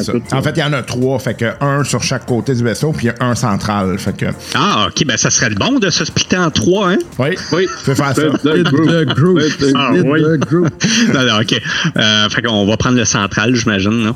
ça. 0.00 0.12
tout, 0.12 0.22
En 0.32 0.40
fait, 0.42 0.52
il 0.56 0.60
y 0.60 0.62
en 0.62 0.72
a 0.72 0.82
trois. 0.82 1.18
Fait 1.18 1.34
que 1.34 1.52
un 1.60 1.84
sur 1.84 2.02
chaque 2.02 2.24
côté 2.24 2.54
du 2.54 2.64
vaisseau, 2.64 2.92
puis 2.92 3.10
un 3.20 3.34
central. 3.34 3.98
Fait 3.98 4.16
que, 4.16 4.26
Ah, 4.54 4.86
ok, 4.88 5.04
ben 5.06 5.18
ça 5.18 5.28
serait 5.28 5.50
le 5.50 5.56
bon 5.56 5.78
de 5.78 5.90
se 5.90 6.06
splitter 6.06 6.38
en 6.38 6.50
trois, 6.50 6.92
hein? 6.92 6.98
oui, 7.18 7.36
Oui. 7.52 7.66
tu 7.80 7.84
peux 7.84 7.94
faire 7.94 8.14
ça. 8.16 8.22
The 8.22 8.56
Hit 8.56 8.64
group. 8.64 8.88
the 8.88 9.14
group. 9.14 9.36
Ouais, 9.36 9.72
Ah, 9.76 9.90
oui. 9.92 10.22
the 10.22 10.40
group. 10.48 10.70
Non, 11.12 11.24
non, 11.26 11.40
ok. 11.42 11.60
Euh, 11.98 12.28
fait 12.30 12.40
qu'on 12.40 12.66
va 12.66 12.76
prendre 12.78 12.96
le 12.96 13.04
central, 13.04 13.54
j'imagine, 13.54 14.04
là. 14.04 14.12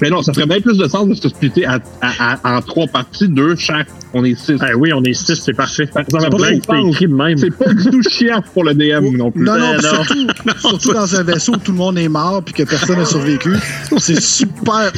Mais 0.00 0.10
non, 0.10 0.22
ça 0.22 0.32
ferait 0.32 0.46
bien 0.46 0.60
plus 0.60 0.76
de 0.78 0.86
sens 0.88 1.08
de 1.08 1.14
se 1.14 1.28
splitter 1.28 1.64
à- 1.66 1.80
à- 2.02 2.34
à- 2.44 2.56
en 2.58 2.62
trois 2.62 2.86
parties, 2.86 3.28
deux 3.28 3.56
chaque. 3.56 3.88
On 4.14 4.24
est 4.24 4.34
six. 4.38 4.56
Ah 4.60 4.68
oui, 4.78 4.92
on 4.94 5.02
est 5.04 5.12
six, 5.12 5.34
c'est 5.36 5.52
parfait. 5.52 5.88
Ça 5.92 6.02
va 6.18 6.30
pas 6.30 6.38
c'est 6.48 6.88
écrit 6.90 7.06
de 7.08 7.14
même. 7.14 7.36
C'est 7.36 7.50
pas 7.50 7.72
du 7.72 7.90
tout 7.90 8.02
chiant 8.08 8.42
pour 8.54 8.64
le 8.64 8.74
DM 8.74 9.16
non 9.16 9.30
plus. 9.30 9.42
Non, 9.44 9.58
non, 9.58 9.72
Euh, 9.74 9.78
puis 9.78 9.88
surtout, 9.88 10.58
surtout 10.68 10.92
dans 10.92 11.16
un 11.16 11.22
vaisseau 11.22 11.52
où 11.54 11.58
tout 11.58 11.72
le 11.72 11.78
monde 11.78 11.98
est 11.98 12.08
mort 12.08 12.42
puis 12.42 12.54
que 12.54 12.62
personne 12.62 12.98
n'a 12.98 13.04
survécu. 13.04 13.50
C'est 13.98 14.20
super. 14.20 14.92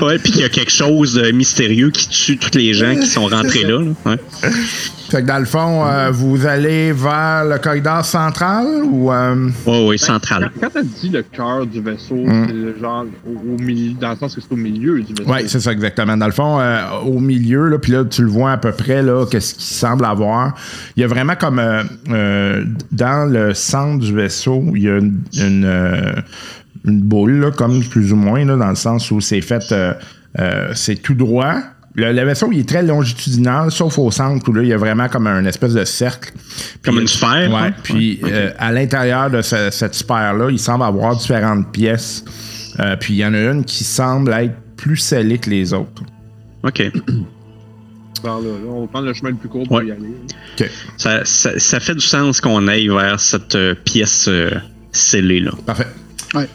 Ouais, 0.00 0.18
puis 0.18 0.32
qu'il 0.32 0.42
y 0.42 0.44
a 0.44 0.48
quelque 0.48 0.70
chose 0.72 1.14
de 1.14 1.30
mystérieux 1.32 1.90
qui 1.90 2.08
tue 2.08 2.36
tous 2.38 2.56
les 2.56 2.74
gens 2.74 2.94
qui 2.94 3.06
sont 3.06 3.26
rentrés 3.26 3.62
là. 3.64 3.80
là. 3.80 3.90
Ouais. 4.06 4.18
Fait 5.12 5.20
que 5.22 5.26
dans 5.26 5.38
le 5.38 5.44
fond, 5.44 5.84
euh, 5.84 6.10
vous 6.10 6.46
allez 6.46 6.90
vers 6.92 7.44
le 7.44 7.58
corridor 7.58 8.02
central 8.04 8.66
ou. 8.84 9.12
euh, 9.12 9.48
ouais, 9.66 9.98
central. 9.98 10.50
Quand, 10.54 10.60
quand 10.68 10.70
t'as 10.72 10.82
dit 10.82 11.10
le 11.10 11.22
cœur 11.22 11.66
du 11.66 11.80
vaisseau, 11.82 12.16
Mm. 12.16 12.44
c'est 12.46 12.52
le 12.54 12.76
genre 12.80 13.04
au, 13.26 13.52
au 13.54 13.58
milieu, 13.58 13.92
dans 14.00 14.10
le 14.12 14.16
sens 14.16 14.34
que 14.34 14.40
c'est 14.40 14.52
au 14.52 14.56
milieu 14.56 15.00
du 15.02 15.12
vaisseau. 15.12 15.30
Oui, 15.30 15.40
c'est 15.48 15.60
ça 15.60 15.70
exactement. 15.72 16.16
Dans 16.16 16.26
le 16.26 16.32
fond, 16.32 16.58
euh, 16.60 16.80
au 17.04 17.18
milieu, 17.20 17.68
là, 17.68 17.78
puis 17.78 17.92
là, 17.92 18.04
tu 18.04 18.22
le 18.22 18.28
vois 18.28 18.52
à 18.52 18.56
peu 18.56 18.72
près, 18.72 19.02
là, 19.02 19.26
qu'est-ce 19.30 19.54
qu'il 19.54 19.62
semble 19.76 20.04
avoir. 20.06 20.54
Il 20.96 21.02
y 21.02 21.04
a 21.04 21.08
vraiment 21.08 21.34
comme 21.36 21.58
euh, 21.58 21.82
euh, 22.10 22.64
dans 22.90 23.30
le 23.30 23.52
centre 23.54 23.98
du 24.04 24.14
vaisseau, 24.14 24.64
il 24.74 24.82
y 24.82 24.88
a 24.88 24.96
une, 24.98 25.20
une, 25.34 25.64
euh, 25.66 26.12
une 26.86 27.00
boule, 27.02 27.32
là, 27.40 27.50
comme 27.50 27.82
plus 27.84 28.12
ou 28.12 28.16
moins, 28.16 28.44
là, 28.46 28.56
dans 28.56 28.70
le 28.70 28.74
sens 28.76 29.10
où 29.10 29.20
c'est 29.20 29.40
fait, 29.42 29.62
euh, 29.72 29.92
euh, 30.38 30.70
c'est 30.74 30.96
tout 30.96 31.14
droit. 31.14 31.56
Le, 31.94 32.10
le 32.12 32.22
vaisseau, 32.24 32.48
il 32.52 32.60
est 32.60 32.68
très 32.68 32.82
longitudinal, 32.82 33.70
sauf 33.70 33.98
au 33.98 34.10
centre 34.10 34.48
où 34.48 34.52
là, 34.54 34.62
il 34.62 34.68
y 34.68 34.72
a 34.72 34.78
vraiment 34.78 35.08
comme 35.08 35.26
un 35.26 35.44
espèce 35.44 35.74
de 35.74 35.84
cercle. 35.84 36.32
Comme 36.82 36.98
une 36.98 37.06
sphère, 37.06 37.50
Ouais. 37.50 37.56
hein? 37.68 37.74
Puis 37.82 38.18
euh, 38.24 38.50
à 38.58 38.72
l'intérieur 38.72 39.30
de 39.30 39.42
ce- 39.42 39.68
cette 39.70 39.94
sphère-là, 39.94 40.48
il 40.50 40.58
semble 40.58 40.84
avoir 40.84 41.14
différentes 41.16 41.70
pièces. 41.70 42.24
Euh, 42.80 42.96
puis 42.96 43.12
il 43.14 43.16
y 43.18 43.26
en 43.26 43.34
a 43.34 43.38
une 43.38 43.64
qui 43.66 43.84
semble 43.84 44.32
être 44.32 44.54
plus 44.78 44.96
scellée 44.96 45.36
que 45.38 45.50
les 45.50 45.74
autres. 45.74 46.02
OK. 46.62 46.82
Par 48.22 48.40
là, 48.40 48.48
là, 48.48 48.68
on 48.70 48.82
va 48.82 48.86
prendre 48.86 49.06
le 49.08 49.12
chemin 49.14 49.30
le 49.30 49.36
plus 49.36 49.48
court 49.48 49.66
pour 49.66 49.76
Ouais. 49.78 49.86
y 49.86 49.90
aller. 49.90 50.14
OK. 50.58 50.70
Ça, 50.96 51.24
ça, 51.24 51.58
ça 51.58 51.80
fait 51.80 51.94
du 51.94 52.00
sens 52.06 52.40
qu'on 52.40 52.68
aille 52.68 52.88
vers 52.88 53.18
cette 53.20 53.54
euh, 53.56 53.74
pièce 53.74 54.26
euh, 54.28 54.50
scellée, 54.92 55.40
là. 55.40 55.50
Parfait. 55.66 55.88
Ouais. 56.34 56.48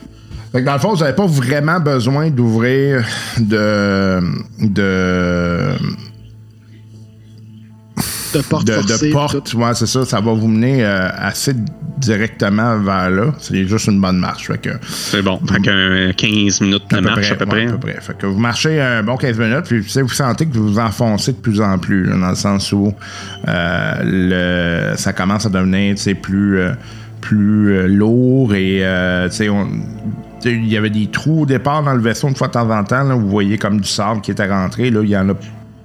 Fait 0.57 0.63
que 0.63 0.65
dans 0.65 0.73
le 0.73 0.79
fond, 0.79 0.95
vous 0.95 1.01
n'avez 1.01 1.15
pas 1.15 1.27
vraiment 1.27 1.79
besoin 1.79 2.31
d'ouvrir 2.31 3.05
de. 3.39 4.19
de. 4.59 5.67
De 8.33 8.41
porte 8.41 8.65
de, 8.65 8.73
forcée, 8.73 9.07
de 9.09 9.13
porte, 9.13 9.53
ouais, 9.53 9.73
c'est 9.75 9.85
ça. 9.85 10.03
Ça 10.03 10.19
va 10.19 10.33
vous 10.33 10.47
mener 10.47 10.83
euh, 10.83 11.09
assez 11.15 11.53
directement 11.99 12.79
vers 12.79 13.11
là. 13.11 13.35
C'est 13.37 13.67
juste 13.67 13.85
une 13.85 14.01
bonne 14.01 14.17
marche. 14.17 14.47
Fait 14.47 14.57
que, 14.57 14.71
C'est 14.81 15.21
bon. 15.21 15.39
Fait 15.47 15.61
que 15.61 15.69
euh, 15.69 16.13
15 16.13 16.61
minutes 16.61 16.89
de 16.89 17.01
marche 17.01 17.21
près, 17.21 17.31
à 17.31 17.35
peu 17.35 17.43
ouais, 17.45 17.49
près. 17.51 17.67
à 17.67 17.71
peu 17.73 17.77
près. 17.77 18.01
Fait 18.01 18.17
que 18.17 18.25
vous 18.25 18.39
marchez 18.39 18.81
un 18.81 19.03
bon 19.03 19.15
15 19.15 19.37
minutes, 19.37 19.65
puis 19.65 19.83
tu 19.83 19.89
sais, 19.89 20.01
vous 20.01 20.09
sentez 20.09 20.47
que 20.47 20.57
vous 20.57 20.69
vous 20.73 20.79
enfoncez 20.79 21.33
de 21.33 21.37
plus 21.37 21.61
en 21.61 21.77
plus, 21.77 22.03
là, 22.03 22.17
dans 22.17 22.29
le 22.29 22.35
sens 22.35 22.71
où 22.73 22.91
euh, 23.47 23.93
le, 24.03 24.97
ça 24.97 25.13
commence 25.13 25.45
à 25.45 25.49
devenir 25.49 25.93
tu 25.93 26.01
sais, 26.01 26.15
plus, 26.15 26.57
euh, 26.57 26.71
plus 27.21 27.75
euh, 27.77 27.87
lourd 27.87 28.55
et 28.55 28.79
euh, 28.83 29.29
on- 29.51 29.67
il 30.45 30.67
y 30.67 30.77
avait 30.77 30.89
des 30.89 31.07
trous 31.07 31.41
au 31.41 31.45
départ 31.45 31.83
dans 31.83 31.93
le 31.93 32.01
vaisseau 32.01 32.27
une 32.27 32.35
fois 32.35 32.47
de 32.47 32.53
temps 32.53 32.69
en 32.69 32.83
temps. 32.83 33.03
là, 33.03 33.15
vous 33.15 33.27
voyez 33.29 33.57
comme 33.57 33.79
du 33.81 33.87
sable 33.89 34.21
qui 34.21 34.31
était 34.31 34.47
rentré. 34.47 34.89
Là, 34.89 35.01
il 35.03 35.09
y 35.09 35.17
en 35.17 35.27
a 35.29 35.33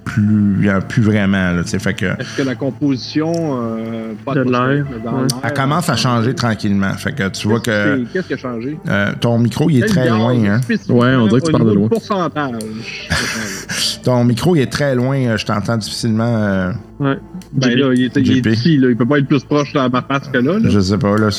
plus, 0.03 0.57
il 0.59 0.65
y 0.65 0.69
en 0.71 0.75
a 0.77 0.81
plus 0.81 1.01
vraiment. 1.01 1.51
Là, 1.51 1.63
fait 1.63 1.93
que, 1.93 2.05
Est-ce 2.05 2.37
que 2.37 2.43
la 2.43 2.55
composition 2.55 3.31
euh, 3.35 4.13
pas 4.25 4.33
De 4.35 4.41
l'air, 4.41 4.85
mais 4.91 4.99
dans 5.03 5.13
ouais. 5.13 5.27
l'air, 5.29 5.39
elle 5.43 5.53
commence 5.53 5.89
à 5.89 5.95
changer 5.95 6.35
tranquillement. 6.35 6.93
Fait 6.93 7.13
que 7.13 7.29
tu 7.29 7.47
vois 7.47 7.61
que 7.61 8.03
Qu'est-ce 8.11 8.27
qui 8.27 8.33
a 8.33 8.37
changé? 8.37 8.77
euh, 8.89 9.13
ton 9.19 9.39
micro 9.39 9.69
il 9.69 9.81
est 9.83 9.87
très 9.87 10.09
loin. 10.09 10.33
Hein? 10.45 10.61
Ouais, 10.89 11.15
on 11.15 11.27
dirait 11.27 11.39
que 11.41 11.45
tu 11.45 11.51
parles 11.53 11.69
de 11.69 11.73
loin. 11.73 11.87
pourcentage. 11.87 13.09
Ton 14.03 14.25
micro 14.25 14.55
il 14.55 14.61
est 14.61 14.71
très 14.71 14.95
loin. 14.95 15.15
euh, 15.17 15.37
Je 15.37 15.45
t'entends 15.45 15.77
difficilement. 15.77 16.35
euh, 16.37 16.71
Ouais. 16.99 17.17
Ben 17.55 17.77
là, 17.77 17.93
il 17.93 18.03
est, 18.05 18.15
il 18.17 18.31
est 18.31 18.35
JP. 18.37 18.47
ici, 18.47 18.77
là. 18.77 18.89
il 18.89 18.95
peut 18.97 19.05
pas 19.05 19.19
être 19.19 19.27
plus 19.27 19.43
proche 19.43 19.73
de 19.73 19.79
ma 19.79 20.01
face 20.01 20.27
que 20.29 20.37
là. 20.39 20.57
là. 20.59 20.69
Je 20.69 20.79
sais 20.79 20.97
pas, 20.97 21.15
là. 21.17 21.29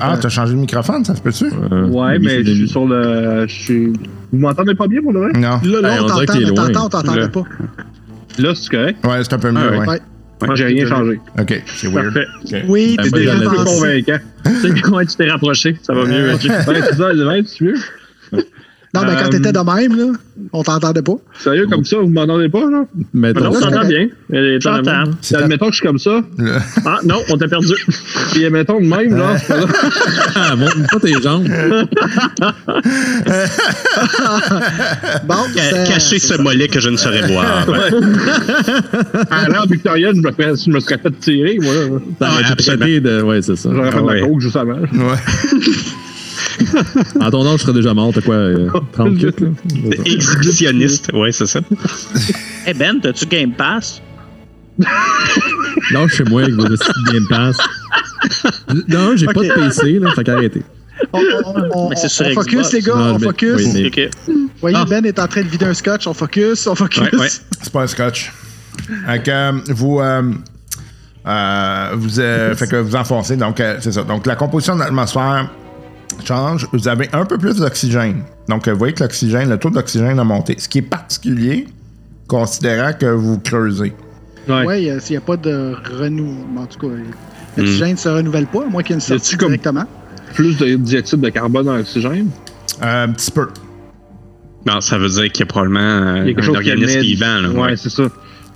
Ah, 0.00 0.16
t'as 0.20 0.28
changé 0.28 0.54
de 0.54 0.58
microphone, 0.58 1.04
ça 1.04 1.14
se 1.14 1.20
peut-tu? 1.20 1.44
Euh, 1.70 1.86
Ouais, 1.88 2.18
mais 2.18 2.42
je 2.42 2.52
suis 2.52 2.68
sur 2.68 2.86
le. 2.86 3.46
Je 3.46 3.54
suis... 3.54 3.86
Vous 4.32 4.38
m'entendez 4.38 4.74
pas 4.74 4.86
bien 4.88 5.02
pour 5.02 5.12
le 5.12 5.20
vrai? 5.20 5.32
Non. 5.34 5.60
Là, 5.62 5.80
là 5.82 5.92
Hey, 5.94 6.00
on 6.00 6.04
on 6.04 6.08
t'entend, 6.08 6.34
mais 6.38 6.46
loin. 6.46 6.70
t'entends, 6.70 7.14
Là. 7.14 7.28
pas. 7.28 7.42
Là, 8.38 8.54
c'est 8.54 8.70
correct? 8.70 9.04
Ouais, 9.04 9.18
c'est 9.22 9.34
un 9.34 9.38
peu 9.38 9.50
mieux, 9.50 9.60
Ah, 9.62 9.78
ouais. 9.78 9.88
ouais. 9.88 10.00
Moi, 10.46 10.54
j'ai 10.56 10.64
rien 10.64 10.86
changé. 10.86 11.20
Ok, 11.38 11.62
c'est 11.66 11.86
weird. 11.88 12.14
Parfait. 12.14 12.26
Ok. 12.46 12.64
Oui, 12.68 12.96
t'es 13.00 13.10
moi, 13.10 13.18
déjà 13.18 13.32
avancé. 13.34 13.64
convaincant. 13.64 14.18
Tu 14.44 14.52
sais, 14.80 14.88
ouais, 14.90 15.06
tu 15.06 15.16
t'es 15.16 15.30
rapproché, 15.30 15.76
ça 15.82 15.94
va 15.94 16.04
mieux. 16.04 16.30
Ouais, 16.32 16.36
c'est 16.40 16.94
ça, 16.96 17.12
le 17.12 17.24
même, 17.26 17.44
c'est 17.46 17.64
mieux. 17.64 17.74
Non, 18.94 19.00
mais 19.06 19.14
quand 19.16 19.24
Euh, 19.24 19.28
t'étais 19.30 19.52
de 19.52 19.58
même, 19.58 19.96
là, 19.96 20.12
on 20.52 20.62
t'entendait 20.62 21.00
pas. 21.00 21.14
Sérieux, 21.38 21.66
comme 21.66 21.82
ça, 21.82 21.96
vous 21.96 22.08
m'entendez 22.10 22.50
pas, 22.50 22.68
là? 22.70 22.84
Mettons 23.14 23.44
Non, 23.44 23.50
on 23.56 23.60
t'entend 23.60 23.88
bien. 23.88 24.08
Ta- 24.60 25.38
Admettons 25.38 25.66
que 25.68 25.72
je 25.72 25.76
suis 25.78 25.86
comme 25.86 25.98
ça, 25.98 26.20
Ah, 26.84 26.98
non, 27.02 27.16
on 27.30 27.38
t'a 27.38 27.48
perdu. 27.48 27.72
puis 28.32 28.44
admettons 28.44 28.80
de 28.80 28.86
même, 28.86 29.16
là. 29.16 29.34
Ah, 30.34 30.56
montre 30.56 30.76
pas 30.90 31.00
tes 31.00 31.14
jambes. 31.22 31.48
Bon, 35.24 35.34
Ca- 35.54 35.62
c'est- 35.70 35.84
Cacher 35.92 36.18
ce 36.18 36.34
mollet 36.42 36.68
que 36.68 36.80
je 36.80 36.90
ne 36.90 36.96
saurais 36.96 37.26
voir. 37.32 37.66
À 39.30 39.48
l'ère 39.48 39.66
victorienne, 39.66 40.16
je 40.16 40.20
me, 40.20 40.32
ferais- 40.32 40.54
je 40.66 40.70
me 40.70 40.80
serais 40.80 40.98
fait 40.98 41.18
tirer, 41.20 41.58
moi. 41.62 41.72
Ça 42.20 42.28
traité 42.56 43.00
de. 43.00 43.22
Ouais, 43.22 43.40
c'est 43.42 43.56
ça. 43.56 43.70
J'aurais 43.72 43.90
fait 43.90 44.02
de 44.02 44.06
la 44.06 44.20
coke 44.26 44.40
juste 44.40 44.56
avant. 44.56 44.74
Ouais. 44.74 45.16
En 47.20 47.30
ton 47.30 47.46
âge, 47.46 47.58
je 47.58 47.62
serais 47.64 47.72
déjà 47.72 47.94
mort. 47.94 48.12
T'as 48.14 48.20
quoi, 48.20 48.34
euh, 48.34 48.68
30 48.92 49.16
kits, 49.18 49.26
là? 49.26 49.48
Exhibitionniste, 50.06 51.10
ouais, 51.12 51.32
c'est 51.32 51.46
ça. 51.46 51.60
Hey 52.66 52.74
Ben, 52.74 53.00
t'as-tu 53.00 53.26
Game 53.26 53.52
Pass? 53.52 54.00
Non, 55.92 56.08
chez 56.08 56.24
moi 56.24 56.42
avec 56.42 56.54
vos 56.54 56.64
petits 56.66 57.12
Game 57.12 57.26
Pass. 57.28 57.56
Non, 58.88 59.16
j'ai 59.16 59.26
pas 59.26 59.42
de 59.42 59.52
PC, 59.52 59.98
là, 59.98 60.10
fait 60.14 60.24
qu'arrêtez. 60.24 60.62
on, 61.12 61.18
on- 61.20 61.68
on- 61.74 61.88
Mais 61.90 61.96
c'est 61.96 62.08
sur 62.08 62.26
on 62.26 62.34
focus, 62.34 62.52
Xbox. 62.54 62.72
les 62.72 62.80
gars, 62.80 62.94
Non, 62.94 63.14
on 63.14 63.18
mais- 63.18 63.26
focus. 63.26 63.54
oui, 63.56 63.90
mais- 63.96 64.10
voyez, 64.60 64.76
Ah. 64.78 64.84
Ben 64.88 65.04
est 65.04 65.18
en 65.18 65.26
train 65.26 65.42
de 65.42 65.48
vider 65.48 65.66
un 65.66 65.74
scotch. 65.74 66.06
On 66.06 66.14
focus, 66.14 66.66
on 66.66 66.74
focus. 66.74 67.00
Ouais, 67.02 67.18
ouais. 67.18 67.28
C'est 67.60 67.72
pas 67.72 67.82
un 67.82 67.86
scotch. 67.86 68.32
Fait 69.06 69.22
que 69.22 69.30
euh, 69.30 69.52
vous. 69.68 70.00
euh, 70.00 70.22
euh, 71.26 71.90
vous, 71.94 72.18
euh, 72.20 72.54
fait 72.56 72.66
que 72.68 72.76
vous 72.76 72.96
enfoncez, 72.96 73.36
donc 73.36 73.60
euh, 73.60 73.76
c'est 73.80 73.92
ça. 73.92 74.02
Donc 74.02 74.26
la 74.26 74.34
composition 74.36 74.74
de 74.74 74.80
l'atmosphère 74.80 75.50
change. 76.24 76.68
Vous 76.72 76.88
avez 76.88 77.08
un 77.12 77.24
peu 77.24 77.38
plus 77.38 77.56
d'oxygène. 77.56 78.22
Donc 78.48 78.68
vous 78.68 78.76
voyez 78.76 78.94
que 78.94 79.02
l'oxygène, 79.02 79.48
le 79.48 79.58
taux 79.58 79.70
d'oxygène 79.70 80.18
a 80.18 80.24
monté. 80.24 80.56
Ce 80.58 80.68
qui 80.68 80.78
est 80.78 80.82
particulier, 80.82 81.66
considérant 82.28 82.92
que 82.92 83.06
vous 83.06 83.38
creusez. 83.38 83.92
Ouais. 84.48 84.64
Ouais, 84.66 84.82
il 84.82 84.98
n'y 85.10 85.16
a, 85.16 85.20
pas 85.20 85.36
de 85.36 85.74
renouvellement. 85.98 86.62
En 86.62 86.66
tout 86.66 86.78
cas, 86.78 86.94
l'oxygène 87.56 87.92
ne 87.92 87.96
se 87.96 88.08
renouvelle 88.08 88.46
pas, 88.46 88.64
à 88.64 88.68
moins 88.68 88.82
qu'il 88.82 88.90
y 88.90 88.92
ait 88.94 88.96
une 88.96 89.00
sortie 89.00 89.36
directement. 89.36 89.84
Plus 90.34 90.56
de 90.56 90.74
dioxyde 90.76 91.20
de 91.20 91.28
carbone 91.28 91.66
dans 91.66 91.76
l'oxygène. 91.76 92.28
Euh, 92.82 93.04
un 93.04 93.12
petit 93.12 93.30
peu. 93.30 93.48
Non, 94.66 94.80
ça 94.80 94.96
veut 94.98 95.08
dire 95.08 95.30
qu'il 95.30 95.40
y 95.40 95.42
a 95.42 95.46
probablement 95.46 95.80
euh, 95.80 96.18
Il 96.24 96.28
y 96.28 96.30
a 96.30 96.34
quelque 96.34 96.40
un 96.40 96.42
chose 96.42 96.62
qui 96.62 96.70
organisme 96.70 97.00
vivant. 97.00 97.38
Là, 97.40 97.50
Ouais, 97.50 97.60
ouais. 97.60 97.76
c'est 97.76 97.90
ça. 97.90 98.04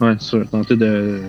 Ouais, 0.01 0.15
c'est 0.21 0.31
ça. 0.33 0.45
Tenter 0.51 0.77
de, 0.77 1.21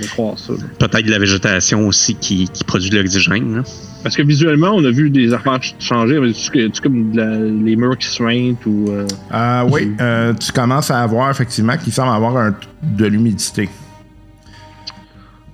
de 0.00 0.06
croire 0.06 0.38
ça. 0.38 0.54
Peut-être 0.78 1.04
de 1.04 1.10
la 1.10 1.18
végétation 1.18 1.86
aussi 1.86 2.14
qui, 2.14 2.48
qui 2.48 2.64
produit 2.64 2.88
de 2.90 2.96
l'oxygène. 2.98 3.56
là. 3.56 3.62
Parce 4.02 4.16
que 4.16 4.22
visuellement, 4.22 4.72
on 4.74 4.84
a 4.84 4.90
vu 4.90 5.10
des 5.10 5.32
affaires 5.32 5.58
ch- 5.62 5.74
changer. 5.78 6.20
Tu 6.32 6.70
comme 6.82 7.12
de 7.12 7.16
la- 7.18 7.38
les 7.38 7.76
murs 7.76 7.98
qui 7.98 8.06
se 8.06 8.14
suintent 8.14 8.64
ou. 8.66 8.86
euh, 8.90 9.06
Euh, 9.32 9.62
oui, 9.70 9.92
euh, 10.00 10.32
tu 10.34 10.52
commences 10.52 10.90
à 10.90 11.02
avoir 11.02 11.30
effectivement 11.30 11.76
qu'il 11.76 11.92
semble 11.92 12.14
avoir 12.14 12.36
un- 12.36 12.54
de 12.82 13.06
l'humidité. 13.06 13.68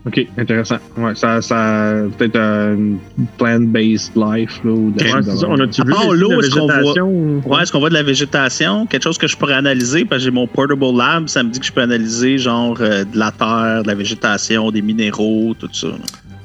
Ok, 0.06 0.18
intéressant. 0.38 0.76
Ouais, 0.96 1.14
ça, 1.14 1.42
ça 1.42 1.92
peut-être 2.16 2.36
un 2.36 2.94
plant-based 3.36 4.12
life 4.16 4.60
là, 4.64 4.70
ou 4.70 4.90
de 4.92 5.04
Ouais, 5.04 5.10
c'est 5.22 5.36
ça. 5.36 5.46
On 5.46 5.60
a-tu 5.60 5.82
vu 5.82 5.92
l'eau, 6.16 6.40
est-ce 6.40 6.54
qu'on 6.54 6.66
voit- 6.66 7.02
ou- 7.02 7.42
Ouais, 7.44 7.62
est-ce 7.62 7.70
qu'on 7.70 7.80
voit 7.80 7.90
de 7.90 7.94
la 7.94 8.02
végétation? 8.02 8.86
Quelque 8.86 9.02
chose 9.02 9.18
que 9.18 9.26
je 9.26 9.36
pourrais 9.36 9.54
analyser, 9.54 10.06
parce 10.06 10.20
que 10.22 10.24
j'ai 10.24 10.30
mon 10.30 10.46
Portable 10.46 10.96
Lab, 10.96 11.28
ça 11.28 11.42
me 11.42 11.50
dit 11.50 11.60
que 11.60 11.66
je 11.66 11.72
peux 11.72 11.82
analyser 11.82 12.38
genre 12.38 12.78
euh, 12.80 13.04
de 13.04 13.18
la 13.18 13.30
terre, 13.30 13.82
de 13.82 13.88
la 13.88 13.94
végétation, 13.94 14.70
des 14.70 14.80
minéraux, 14.80 15.54
tout 15.58 15.68
ça. 15.72 15.88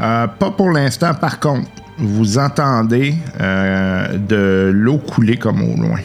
Euh, 0.02 0.28
pas 0.28 0.52
pour 0.52 0.72
l'instant, 0.72 1.14
par 1.14 1.40
contre. 1.40 1.70
Vous 1.98 2.38
entendez 2.38 3.14
euh, 3.40 4.18
de 4.18 4.70
l'eau 4.74 4.98
couler 4.98 5.38
comme 5.38 5.62
au 5.62 5.78
loin. 5.82 6.00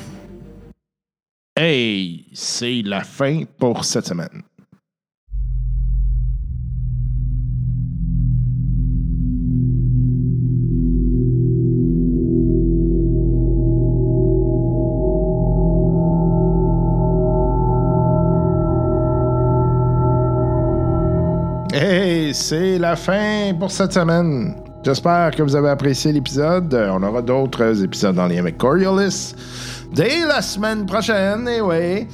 Hey, 1.57 2.27
c'est 2.33 2.83
la 2.85 3.01
fin 3.01 3.43
pour 3.59 3.85
cette 3.85 4.07
semaine. 4.07 4.43
Hey, 21.83 22.35
c'est 22.35 22.76
la 22.76 22.95
fin 22.95 23.55
pour 23.59 23.70
cette 23.70 23.95
semaine. 23.95 24.55
J'espère 24.85 25.31
que 25.31 25.43
vous 25.43 25.57
avez 25.57 25.70
apprécié 25.70 26.12
l'épisode. 26.12 26.74
Euh, 26.74 26.91
On 26.93 27.03
aura 27.03 27.22
d'autres 27.22 27.83
épisodes 27.83 28.18
en 28.18 28.26
lien 28.26 28.41
avec 28.41 28.59
Coriolis 28.59 29.35
dès 29.91 30.26
la 30.26 30.43
semaine 30.43 30.85
prochaine. 30.85 31.49
Et 31.49 31.62
oui. 31.62 32.07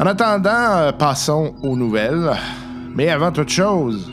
En 0.00 0.06
attendant, 0.06 0.48
euh, 0.48 0.92
passons 0.92 1.52
aux 1.62 1.76
nouvelles. 1.76 2.30
Mais 2.94 3.10
avant 3.10 3.30
toute 3.30 3.50
chose, 3.50 4.10